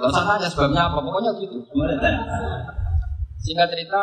Gak 0.00 0.08
usah 0.08 0.24
tanya 0.24 0.48
sebabnya 0.48 0.82
apa, 0.88 0.98
pokoknya 1.04 1.30
gitu. 1.42 1.58
Singkat 3.40 3.68
cerita, 3.68 4.02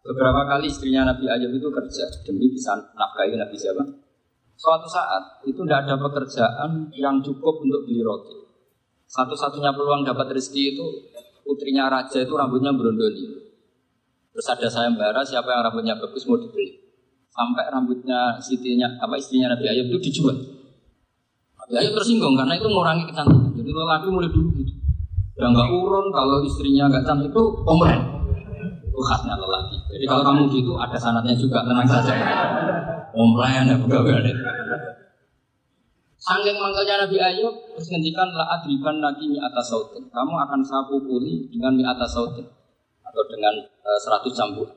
beberapa 0.00 0.46
kali 0.46 0.70
istrinya 0.70 1.12
Nabi 1.12 1.26
Ayub 1.26 1.52
itu 1.52 1.68
kerja 1.68 2.04
demi 2.24 2.48
bisa 2.48 2.72
nafkahi 2.96 3.36
Nabi 3.36 3.56
siapa? 3.58 3.82
Suatu 4.56 4.88
saat 4.88 5.44
itu 5.44 5.60
tidak 5.66 5.84
ada 5.84 6.00
pekerjaan 6.00 6.88
yang 6.96 7.20
cukup 7.20 7.60
untuk 7.60 7.84
beli 7.84 8.00
roti. 8.00 8.36
Satu-satunya 9.06 9.76
peluang 9.76 10.02
dapat 10.02 10.32
rezeki 10.32 10.74
itu 10.74 10.86
putrinya 11.46 11.86
raja 11.86 12.18
itu 12.26 12.34
rambutnya 12.34 12.74
berondoli. 12.74 13.46
Terus 14.34 14.46
ada 14.50 14.66
sayembara 14.66 15.22
siapa 15.22 15.48
yang 15.48 15.70
rambutnya 15.70 15.94
bagus 15.96 16.26
mau 16.26 16.36
dibeli. 16.36 16.82
Sampai 17.30 17.70
rambutnya 17.70 18.36
sitinya 18.42 18.90
apa 18.98 19.14
istrinya 19.14 19.54
Nabi 19.54 19.70
Ayub 19.70 19.86
itu 19.94 20.10
dijual. 20.10 20.36
Nabi 21.56 21.74
Ayub 21.78 21.94
tersinggung 21.94 22.34
karena 22.34 22.58
itu 22.58 22.66
mengurangi 22.66 23.06
kecantikan. 23.06 23.54
Jadi 23.54 23.70
lelaki 23.70 24.06
mulai 24.10 24.28
dulu 24.28 24.48
gitu. 24.58 24.72
Udah 25.36 25.48
nggak 25.52 25.68
urun 25.68 26.06
kalau 26.10 26.42
istrinya 26.42 26.90
nggak 26.90 27.04
cantik 27.06 27.30
itu 27.30 27.42
komplain. 27.62 28.00
Itu 28.90 29.00
khasnya 29.00 29.38
lelaki. 29.38 29.76
Jadi 29.94 30.04
kalau 30.04 30.22
kamu 30.26 30.42
gitu 30.50 30.72
ada 30.76 30.98
sanatnya 30.98 31.36
juga 31.36 31.62
tenang 31.64 31.86
saja. 31.88 32.12
Komplain 33.12 33.68
ya 33.68 33.76
pegawai. 33.80 34.32
Sangking 36.26 36.58
mangkalnya 36.58 37.06
Nabi 37.06 37.22
Ayub 37.22 37.54
terus 37.70 37.86
ngendikan 37.86 38.26
la 38.34 38.58
adriban 38.58 38.98
lagi 38.98 39.30
mi 39.30 39.38
atas 39.38 39.70
sautin. 39.70 40.10
Kamu 40.10 40.34
akan 40.34 40.58
saya 40.58 40.82
pukuli 40.90 41.46
dengan 41.54 41.78
mi 41.78 41.86
atas 41.86 42.18
sautin 42.18 42.42
atau 43.06 43.22
dengan 43.30 43.54
uh, 43.62 43.94
100 43.94 44.34
camburan 44.34 44.74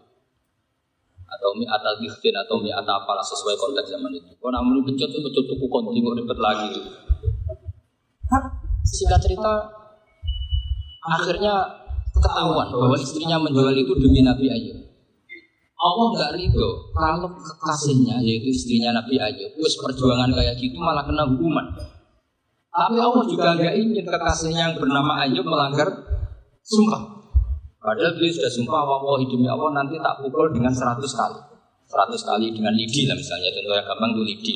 atau 1.30 1.50
mi 1.58 1.66
atas 1.66 1.97
giftin 2.06 2.38
atau 2.38 2.62
mi 2.62 2.70
atas 2.70 2.93
apalah 3.02 3.26
sesuai 3.26 3.58
konteks 3.58 3.97
zaman 3.97 4.14
itu. 4.14 4.30
Kau 4.38 4.54
namun 4.54 4.86
pecut 4.86 5.10
itu 5.10 5.18
pecut 5.26 5.45
tuku 5.50 5.66
konti 5.66 5.97
kok 5.97 6.16
ribet 6.22 6.38
lagi. 6.38 6.70
Singkat 8.86 9.18
cerita, 9.22 9.54
akhirnya 11.02 11.82
ketahuan 12.14 12.70
bahwa 12.74 12.97
istrinya 12.97 13.41
menjual 13.41 13.74
itu 13.74 13.93
demi 13.97 14.22
Nabi 14.22 14.54
Ayub. 14.54 14.89
Allah 15.80 16.06
nggak 16.12 16.32
ridho 16.36 16.92
kalau 16.92 17.32
kekasihnya 17.40 18.20
yaitu 18.20 18.52
istrinya 18.52 19.00
Nabi 19.00 19.16
Ayub 19.16 19.56
wis 19.56 19.80
perjuangan 19.80 20.28
kayak 20.36 20.60
gitu 20.60 20.76
malah 20.76 21.08
kena 21.08 21.24
hukuman. 21.24 21.72
Tapi 22.68 23.00
Allah 23.00 23.24
juga 23.24 23.56
nggak 23.56 23.76
ingin 23.80 24.04
kekasihnya 24.04 24.62
yang 24.72 24.76
bernama 24.76 25.24
Ayub 25.24 25.48
melanggar 25.48 25.88
sumpah. 26.60 27.24
Padahal 27.80 28.12
beliau 28.20 28.36
sudah 28.36 28.52
sumpah 28.52 28.80
Allah 28.84 29.24
demi 29.24 29.48
Allah 29.48 29.72
nanti 29.72 29.96
tak 30.04 30.20
pukul 30.20 30.52
dengan 30.52 30.76
100 30.76 31.00
kali. 31.00 31.40
100 31.88 32.28
kali 32.28 32.48
dengan 32.52 32.76
lidi 32.76 33.08
lah 33.08 33.16
misalnya 33.16 33.50
contoh 33.56 33.76
yang 33.80 33.88
gampang 33.88 34.12
itu 34.20 34.24
lidi. 34.28 34.56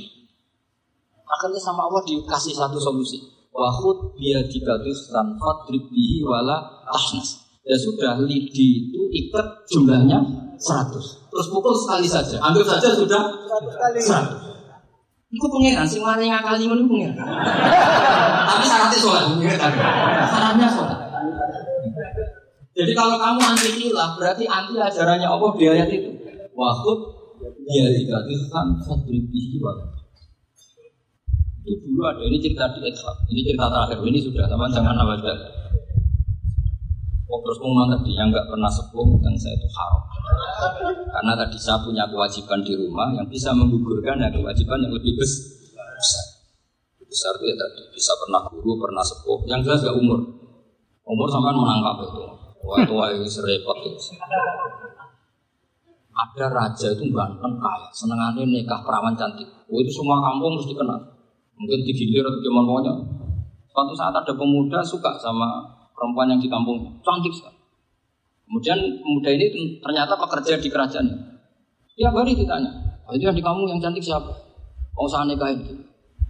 Akhirnya 1.23 1.61
sama 1.63 1.87
Allah 1.87 2.03
dikasih 2.03 2.51
satu 2.51 2.77
solusi. 2.83 3.23
Wahud 3.55 4.19
biadikatus 4.19 5.07
tanfat 5.07 5.71
bihi 5.71 6.19
wala 6.27 6.83
tahnas. 6.83 7.52
Ya 7.63 7.77
sudah 7.79 8.19
lidi 8.27 8.91
itu 8.91 9.01
ikat 9.23 9.63
jumlahnya 9.71 10.19
100. 10.59 11.31
Terus 11.31 11.47
pukul 11.47 11.71
sekali 11.79 12.07
saja. 12.07 12.35
Anggap 12.43 12.77
saja 12.77 12.91
sudah 12.91 13.21
100. 13.99 14.03
Iku 15.33 15.47
pengiran, 15.49 15.87
sing 15.87 16.05
mari 16.05 16.29
ngakali 16.29 16.69
ngono 16.69 16.85
pengiran. 16.85 17.17
Tapi 18.45 18.63
syaratnya 18.69 18.99
sholat, 19.01 19.23
syaratnya 20.29 20.67
sholat. 20.69 20.99
Jadi 22.73 22.91
kalau 22.93 23.17
kamu 23.17 23.39
anti 23.41 23.69
hilaf, 23.81 24.13
berarti 24.17 24.45
anti 24.45 24.77
ajarannya 24.77 25.25
Allah 25.25 25.51
di 25.57 25.65
ayat 25.65 25.89
itu. 25.89 26.09
Wahud 26.53 26.99
ya 27.65 27.89
dikatakan 27.89 28.77
fadribihi 28.85 29.57
wa 29.57 29.73
itu 31.63 31.79
dulu 31.87 32.03
ada 32.03 32.19
ini 32.27 32.37
cerita 32.43 32.67
di 32.75 32.91
Ethab. 32.91 33.23
Ini 33.31 33.41
cerita 33.47 33.71
terakhir. 33.71 34.03
Ini 34.03 34.19
sudah 34.19 34.45
teman 34.51 34.67
jangan 34.67 34.99
juga. 34.99 35.33
Oh, 37.23 37.39
terus 37.39 37.57
tadi 37.63 38.11
yang 38.19 38.27
nggak 38.29 38.51
pernah 38.51 38.67
sepuh 38.67 39.07
dan 39.23 39.33
saya 39.39 39.55
itu 39.55 39.67
haram. 39.71 40.03
Karena 41.07 41.33
tadi 41.39 41.55
saya 41.55 41.79
punya 41.79 42.03
kewajiban 42.05 42.59
di 42.61 42.75
rumah 42.75 43.09
yang 43.15 43.27
bisa 43.31 43.55
menggugurkan 43.55 44.19
ya 44.19 44.27
kewajiban 44.27 44.83
yang 44.83 44.91
lebih 44.91 45.15
besar. 45.15 46.25
Besar 46.99 47.31
itu 47.39 47.45
ya 47.47 47.55
tadi 47.55 47.81
bisa 47.95 48.11
pernah 48.19 48.41
guru, 48.51 48.75
pernah 48.75 49.03
sepuh. 49.05 49.47
Yang 49.47 49.59
jelas 49.71 49.79
gak 49.87 49.97
umur. 49.97 50.19
Umur 51.07 51.27
sampai 51.31 51.55
menangkap 51.55 51.95
itu. 52.11 52.23
Wah 52.63 52.77
itu 52.79 52.93
wah 52.95 53.07
ini 53.11 53.27
itu. 53.27 54.01
Ada 56.13 56.45
raja 56.45 56.87
itu 56.93 57.03
ganteng 57.09 57.57
kaya, 57.57 57.89
senengannya 57.89 58.45
nikah 58.45 58.85
perawan 58.85 59.17
cantik. 59.17 59.49
Oh 59.65 59.81
itu 59.81 59.89
semua 59.89 60.21
kampung 60.21 60.55
mesti 60.55 60.71
kenal. 60.77 61.01
Mungkin 61.57 61.79
digilir 61.81 62.23
atau 62.23 62.39
gimana 62.39 62.65
pokoknya. 62.69 62.93
Suatu 63.73 63.93
saat 63.97 64.13
ada 64.13 64.33
pemuda 64.37 64.79
suka 64.85 65.17
sama 65.17 65.65
perempuan 66.03 66.27
yang 66.35 66.41
di 66.43 66.51
kampung, 66.51 66.99
cantik 66.99 67.31
sekali. 67.31 67.55
Kemudian 68.43 68.75
pemuda 68.99 69.31
ini 69.31 69.79
ternyata 69.79 70.19
pekerja 70.19 70.59
di 70.59 70.67
kerajaan. 70.67 71.07
Tiap 71.95 72.11
hari 72.11 72.35
ditanya, 72.35 72.99
oh, 73.07 73.15
itu 73.15 73.23
yang 73.23 73.37
di 73.37 73.39
kampung 73.39 73.71
yang 73.71 73.79
cantik 73.79 74.03
siapa? 74.03 74.35
Oh 74.99 75.07
saya 75.07 75.31
nikahin. 75.31 75.63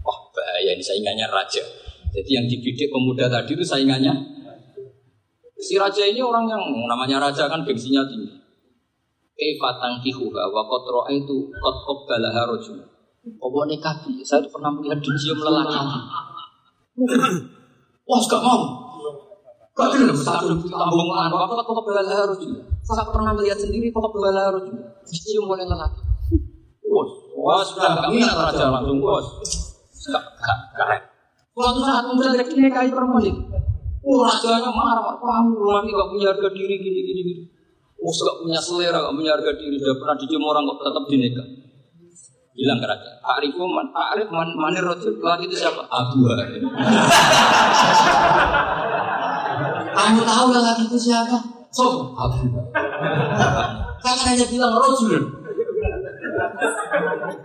Wah 0.06 0.18
bahaya 0.30 0.78
ini 0.78 0.84
saingannya 0.86 1.26
raja. 1.26 1.66
Jadi 2.14 2.30
yang 2.30 2.46
dibidik 2.46 2.94
pemuda 2.94 3.26
tadi 3.26 3.58
itu 3.58 3.66
saingannya. 3.66 4.14
Si 5.58 5.74
raja 5.82 6.06
ini 6.06 6.22
orang 6.22 6.46
yang 6.46 6.62
namanya 6.86 7.18
raja 7.18 7.50
kan 7.50 7.66
gengsinya 7.66 8.06
tinggi. 8.06 8.30
Kefatan 9.34 9.98
kihuha 10.06 10.44
wa 10.54 10.62
kotroa 10.70 11.10
itu 11.10 11.50
kot 11.50 11.78
kobbalaha 11.82 12.46
rojul. 12.46 12.78
Oh 13.42 13.66
nikah 13.66 14.06
saya 14.22 14.46
pernah 14.46 14.70
melihat 14.70 15.02
dicium 15.02 15.42
lelaki. 15.42 15.80
Wah, 18.04 18.20
gak 18.20 18.44
mau. 18.44 18.83
Gak 19.74 19.90
benar, 19.90 20.14
satu 20.14 20.54
tambung 20.70 21.10
lahan. 21.10 21.34
Apa 21.34 21.66
kok 21.66 21.82
bela 21.82 22.06
harus 22.06 22.38
juga. 22.38 22.62
Saya 22.86 23.10
pernah 23.10 23.34
melihat 23.34 23.58
sendiri 23.58 23.90
kok 23.90 24.06
bela 24.14 24.54
harus 24.54 24.70
juga. 24.70 25.02
Dicium 25.10 25.50
oleh 25.50 25.66
lelaki. 25.66 26.02
Wah, 26.86 27.10
wah 27.42 27.66
sudah 27.66 27.98
gak 27.98 28.14
minat 28.14 28.38
raja 28.38 28.70
langsung 28.70 29.02
bos. 29.02 29.26
Gak, 30.14 30.24
gak, 30.38 30.60
keren. 30.78 31.02
Suatu 31.58 31.82
saat 31.82 32.06
pemuda 32.06 32.38
lagi 32.38 32.54
nikahi 32.54 32.94
perempuan 32.94 33.26
itu. 33.26 33.42
Wah, 34.06 34.30
rajanya 34.30 34.70
marah, 34.70 35.18
kamu 35.18 35.58
rumah 35.58 35.82
ini 35.82 35.92
gak 35.98 36.10
punya 36.14 36.26
harga 36.30 36.50
diri 36.54 36.76
gini 36.78 37.00
gini 37.10 37.22
gini. 37.26 37.44
Oh, 37.98 38.14
gak 38.14 38.46
punya 38.46 38.62
selera, 38.62 39.10
gak 39.10 39.16
punya 39.18 39.34
harga 39.34 39.58
diri, 39.58 39.82
udah 39.82 39.98
pernah 39.98 40.16
dicium 40.22 40.46
orang 40.46 40.70
kok 40.70 40.86
tetap 40.86 41.04
dinikah. 41.10 41.48
Bilang 42.54 42.78
ke 42.78 42.86
raja, 42.86 43.10
Pak 43.26 43.42
Arif, 43.42 43.58
man, 43.58 43.90
Pak 43.90 44.08
Arif, 44.14 44.30
man, 44.30 44.54
manir 44.54 44.86
rojul, 44.86 45.18
lagi 45.18 45.50
itu 45.50 45.58
siapa? 45.58 45.90
Abu. 45.90 46.30
Kamu 49.94 50.22
tahu 50.26 50.46
lelaki 50.50 50.84
itu 50.90 50.98
siapa? 50.98 51.38
Sopo? 51.70 52.18
Abu 52.18 52.50
Kan 54.04 54.18
hanya 54.28 54.46
bilang 54.50 54.74
rojul. 54.76 55.22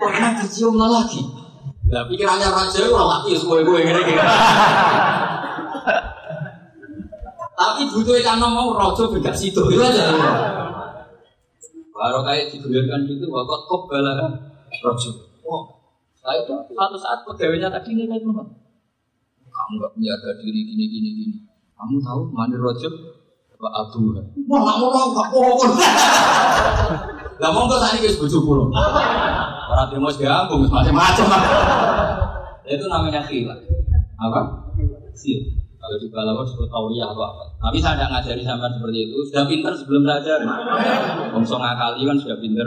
Pernah 0.00 0.30
dicium 0.42 0.74
lelaki. 0.74 1.22
Nah, 1.88 2.04
pikirannya 2.04 2.48
raja 2.52 2.78
itu 2.84 2.92
lelaki, 2.92 3.32
gue 3.32 3.58
gue 3.64 3.78
gini 3.80 4.02
Tapi 7.58 7.82
butuh 7.90 8.14
karena 8.22 8.46
mau 8.46 8.76
rojo 8.76 9.10
beda 9.16 9.32
situ 9.34 9.58
itu 9.72 9.82
aja. 9.82 10.14
Baru 11.90 12.22
kayak 12.22 12.54
digulirkan 12.54 13.02
gitu, 13.08 13.26
wakot 13.32 13.66
kok 13.66 13.82
bala 13.90 14.14
rojo. 14.84 15.10
Oh, 15.48 15.64
saya 16.20 16.44
itu 16.44 16.54
satu 16.54 16.96
saat 17.00 17.24
pegawainya 17.24 17.72
tadi 17.72 17.96
nih 17.96 18.06
kayak 18.06 18.22
Kamu 19.48 19.74
gak 19.82 19.90
punya 19.96 20.14
harga 20.14 20.38
diri 20.38 20.60
gini 20.70 20.84
gini 20.86 21.08
gini. 21.18 21.36
Kamu 21.78 21.96
tahu 22.02 22.20
mandi 22.34 22.58
rojo? 22.58 22.90
Pak 23.58 23.72
Abu. 23.74 24.14
Wah, 24.50 24.60
nggak 24.62 24.76
mau 24.78 24.90
tahu, 24.90 25.08
nggak 25.14 25.28
mau. 25.34 25.50
Lah 27.38 27.50
nggak 27.54 27.80
tadi 27.86 27.96
guys 28.02 28.18
bujuk 28.18 28.42
pulau. 28.42 28.70
Orang 29.68 29.88
timur 29.94 30.10
gabung 30.14 30.66
macam-macam. 30.66 31.26
Itu 32.66 32.86
namanya 32.90 33.22
khilaf. 33.26 33.58
Apa? 34.18 34.40
Khilaf. 34.74 35.58
Kalau 35.78 35.96
di 36.02 36.10
balawan 36.10 36.42
disebut 36.42 36.68
tauriah 36.68 37.06
atau 37.14 37.22
apa? 37.22 37.44
Tapi 37.62 37.78
saya 37.78 37.94
tidak 37.94 38.10
ngajari 38.18 38.42
sampai 38.42 38.70
seperti 38.74 38.98
itu. 39.08 39.18
Sudah 39.30 39.44
pinter 39.46 39.72
sebelum 39.78 40.02
saya 40.02 40.18
ajar. 40.18 40.40
Bongso 41.30 41.56
ngakali 41.56 42.02
kan 42.02 42.16
sudah 42.18 42.38
pinter. 42.42 42.66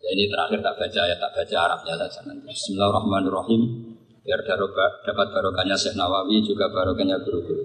Ya 0.00 0.08
ini 0.16 0.24
terakhir 0.32 0.64
tak 0.64 0.74
baca 0.80 1.00
ya 1.04 1.16
tak 1.20 1.30
baca 1.36 1.56
Arabnya 1.68 1.94
saja 2.00 2.20
nanti. 2.24 2.48
Bismillahirrahmanirrahim. 2.48 3.87
Biar 4.28 4.44
dapat 4.44 5.26
barokahnya 5.32 5.72
Syekh 5.72 5.96
Nawawi 5.96 6.44
juga 6.44 6.68
barokahnya 6.68 7.16
guru-guru. 7.24 7.64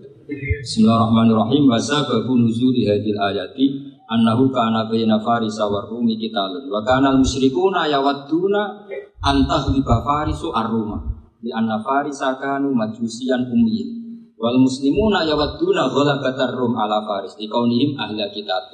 Bismillahirrahmanirrahim. 0.63 1.67
Wasa 1.67 2.07
babu 2.07 2.39
nuzuli 2.39 2.87
hadil 2.87 3.19
ayati 3.19 3.91
annahu 4.07 4.47
kana 4.47 4.87
baina 4.87 5.19
farisa 5.19 5.67
wa 5.67 5.83
rumi 5.91 6.15
qitalun 6.15 6.71
wa 6.71 6.79
kana 6.87 7.11
al 7.11 7.19
musyrikuna 7.19 7.83
yawadduna 7.91 8.87
antahliba 9.19 10.07
farisu 10.07 10.55
ar-ruma 10.55 11.03
di 11.43 11.51
anna 11.51 11.83
farisa 11.83 12.39
kanu 12.39 12.71
majusian 12.71 13.43
ummiyin 13.51 13.99
Wal 14.39 14.55
muslimuna 14.55 15.27
yawadduna 15.27 15.91
ghalabatar 15.91 16.55
rum 16.55 16.79
ala 16.79 17.03
faris 17.03 17.35
di 17.35 17.51
kaunihim 17.51 17.99
ahla 17.99 18.31
kitab. 18.31 18.71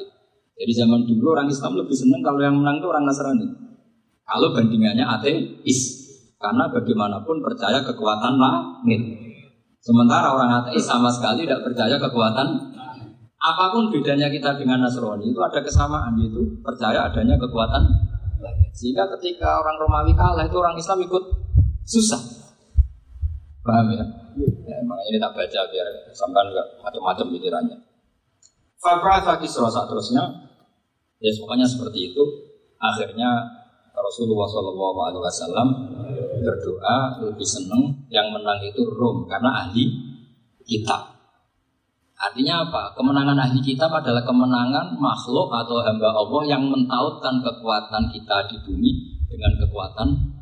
Jadi 0.54 0.72
zaman 0.78 1.10
dulu 1.10 1.34
orang 1.34 1.50
Islam 1.50 1.74
lebih 1.74 1.98
senang 1.98 2.22
kalau 2.22 2.38
yang 2.38 2.54
menang 2.54 2.78
itu 2.78 2.86
orang 2.86 3.10
Nasrani. 3.10 3.50
Kalau 4.30 4.54
bandingannya 4.54 5.10
ateis. 5.10 5.99
Karena 6.40 6.72
bagaimanapun 6.72 7.44
percaya 7.44 7.84
kekuatan 7.84 8.40
langit. 8.40 9.02
Sementara 9.84 10.32
orang 10.32 10.64
ateis 10.64 10.88
sama 10.88 11.12
sekali 11.12 11.44
tidak 11.44 11.68
percaya 11.68 12.00
kekuatan 12.00 12.48
apa 13.40 13.72
pun 13.72 13.88
bedanya 13.88 14.28
kita 14.28 14.60
dengan 14.60 14.84
Nasrani 14.84 15.32
itu 15.32 15.40
ada 15.40 15.64
kesamaan 15.64 16.12
yaitu 16.20 16.44
percaya 16.60 17.08
adanya 17.08 17.40
kekuatan 17.40 17.88
Sehingga 18.76 19.08
ketika 19.16 19.64
orang 19.64 19.80
Romawi 19.80 20.12
kalah 20.16 20.44
itu 20.48 20.56
orang 20.60 20.76
Islam 20.76 21.04
ikut 21.04 21.24
susah. 21.84 22.20
Paham 23.64 23.92
ya? 23.92 24.06
Ya, 24.40 24.78
makanya 24.88 25.10
ini 25.12 25.18
tak 25.20 25.36
baca 25.36 25.60
biar 25.68 25.88
sampai 26.16 26.48
enggak 26.48 26.68
macam-macam 26.80 27.26
pikirannya. 27.36 27.78
Fabra 28.80 29.36
Kisra 29.44 29.68
saat 29.68 29.92
terusnya, 29.92 30.24
ya 31.20 31.32
pokoknya 31.36 31.68
seperti 31.68 32.16
itu. 32.16 32.24
Akhirnya 32.80 33.44
Rasulullah 33.92 34.48
SAW 34.48 35.68
berdoa 36.42 37.20
lebih 37.24 37.48
senang 37.48 38.08
yang 38.10 38.32
menang 38.32 38.60
itu 38.64 38.82
Rom 38.88 39.28
karena 39.28 39.68
ahli 39.68 39.86
kitab. 40.64 41.16
Artinya 42.20 42.68
apa? 42.68 42.96
Kemenangan 43.00 43.40
ahli 43.40 43.64
kitab 43.64 43.92
adalah 43.96 44.28
kemenangan 44.28 45.00
makhluk 45.00 45.48
atau 45.52 45.80
hamba 45.84 46.12
Allah 46.12 46.44
yang 46.52 46.68
mentautkan 46.68 47.40
kekuatan 47.40 48.12
kita 48.12 48.38
di 48.52 48.58
bumi 48.68 48.92
dengan 49.32 49.56
kekuatan 49.56 50.40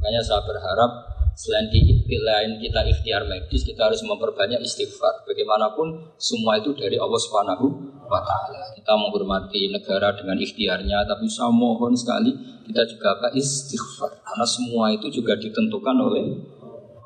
Makanya 0.00 0.24
saya 0.24 0.40
berharap 0.48 1.09
Selain 1.34 1.66
di 1.72 2.18
lain 2.20 2.60
kita 2.60 2.80
ikhtiar 2.84 3.24
medis, 3.26 3.62
kita 3.64 3.88
harus 3.88 4.02
memperbanyak 4.04 4.60
istighfar. 4.60 5.24
Bagaimanapun 5.24 6.14
semua 6.20 6.58
itu 6.58 6.74
dari 6.76 6.96
Allah 7.00 7.20
Subhanahu 7.20 7.66
wa 8.06 8.20
taala. 8.22 8.74
Kita 8.76 8.92
menghormati 8.98 9.70
negara 9.70 10.12
dengan 10.14 10.36
ikhtiarnya, 10.36 11.06
tapi 11.06 11.30
saya 11.30 11.50
mohon 11.50 11.94
sekali 11.94 12.34
kita 12.66 12.82
juga 12.86 13.18
apa 13.18 13.28
istighfar. 13.34 14.20
Karena 14.22 14.46
semua 14.46 14.90
itu 14.94 15.06
juga 15.10 15.38
ditentukan 15.38 15.96
oleh 15.96 16.26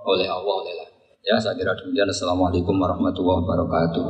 oleh 0.04 0.28
Allah 0.28 0.54
oleh 0.60 0.74
Ya, 1.24 1.40
saya 1.40 1.56
kira 1.56 1.72
demikian. 1.72 2.04
Assalamualaikum 2.04 2.76
warahmatullahi 2.76 3.40
wabarakatuh. 3.48 4.04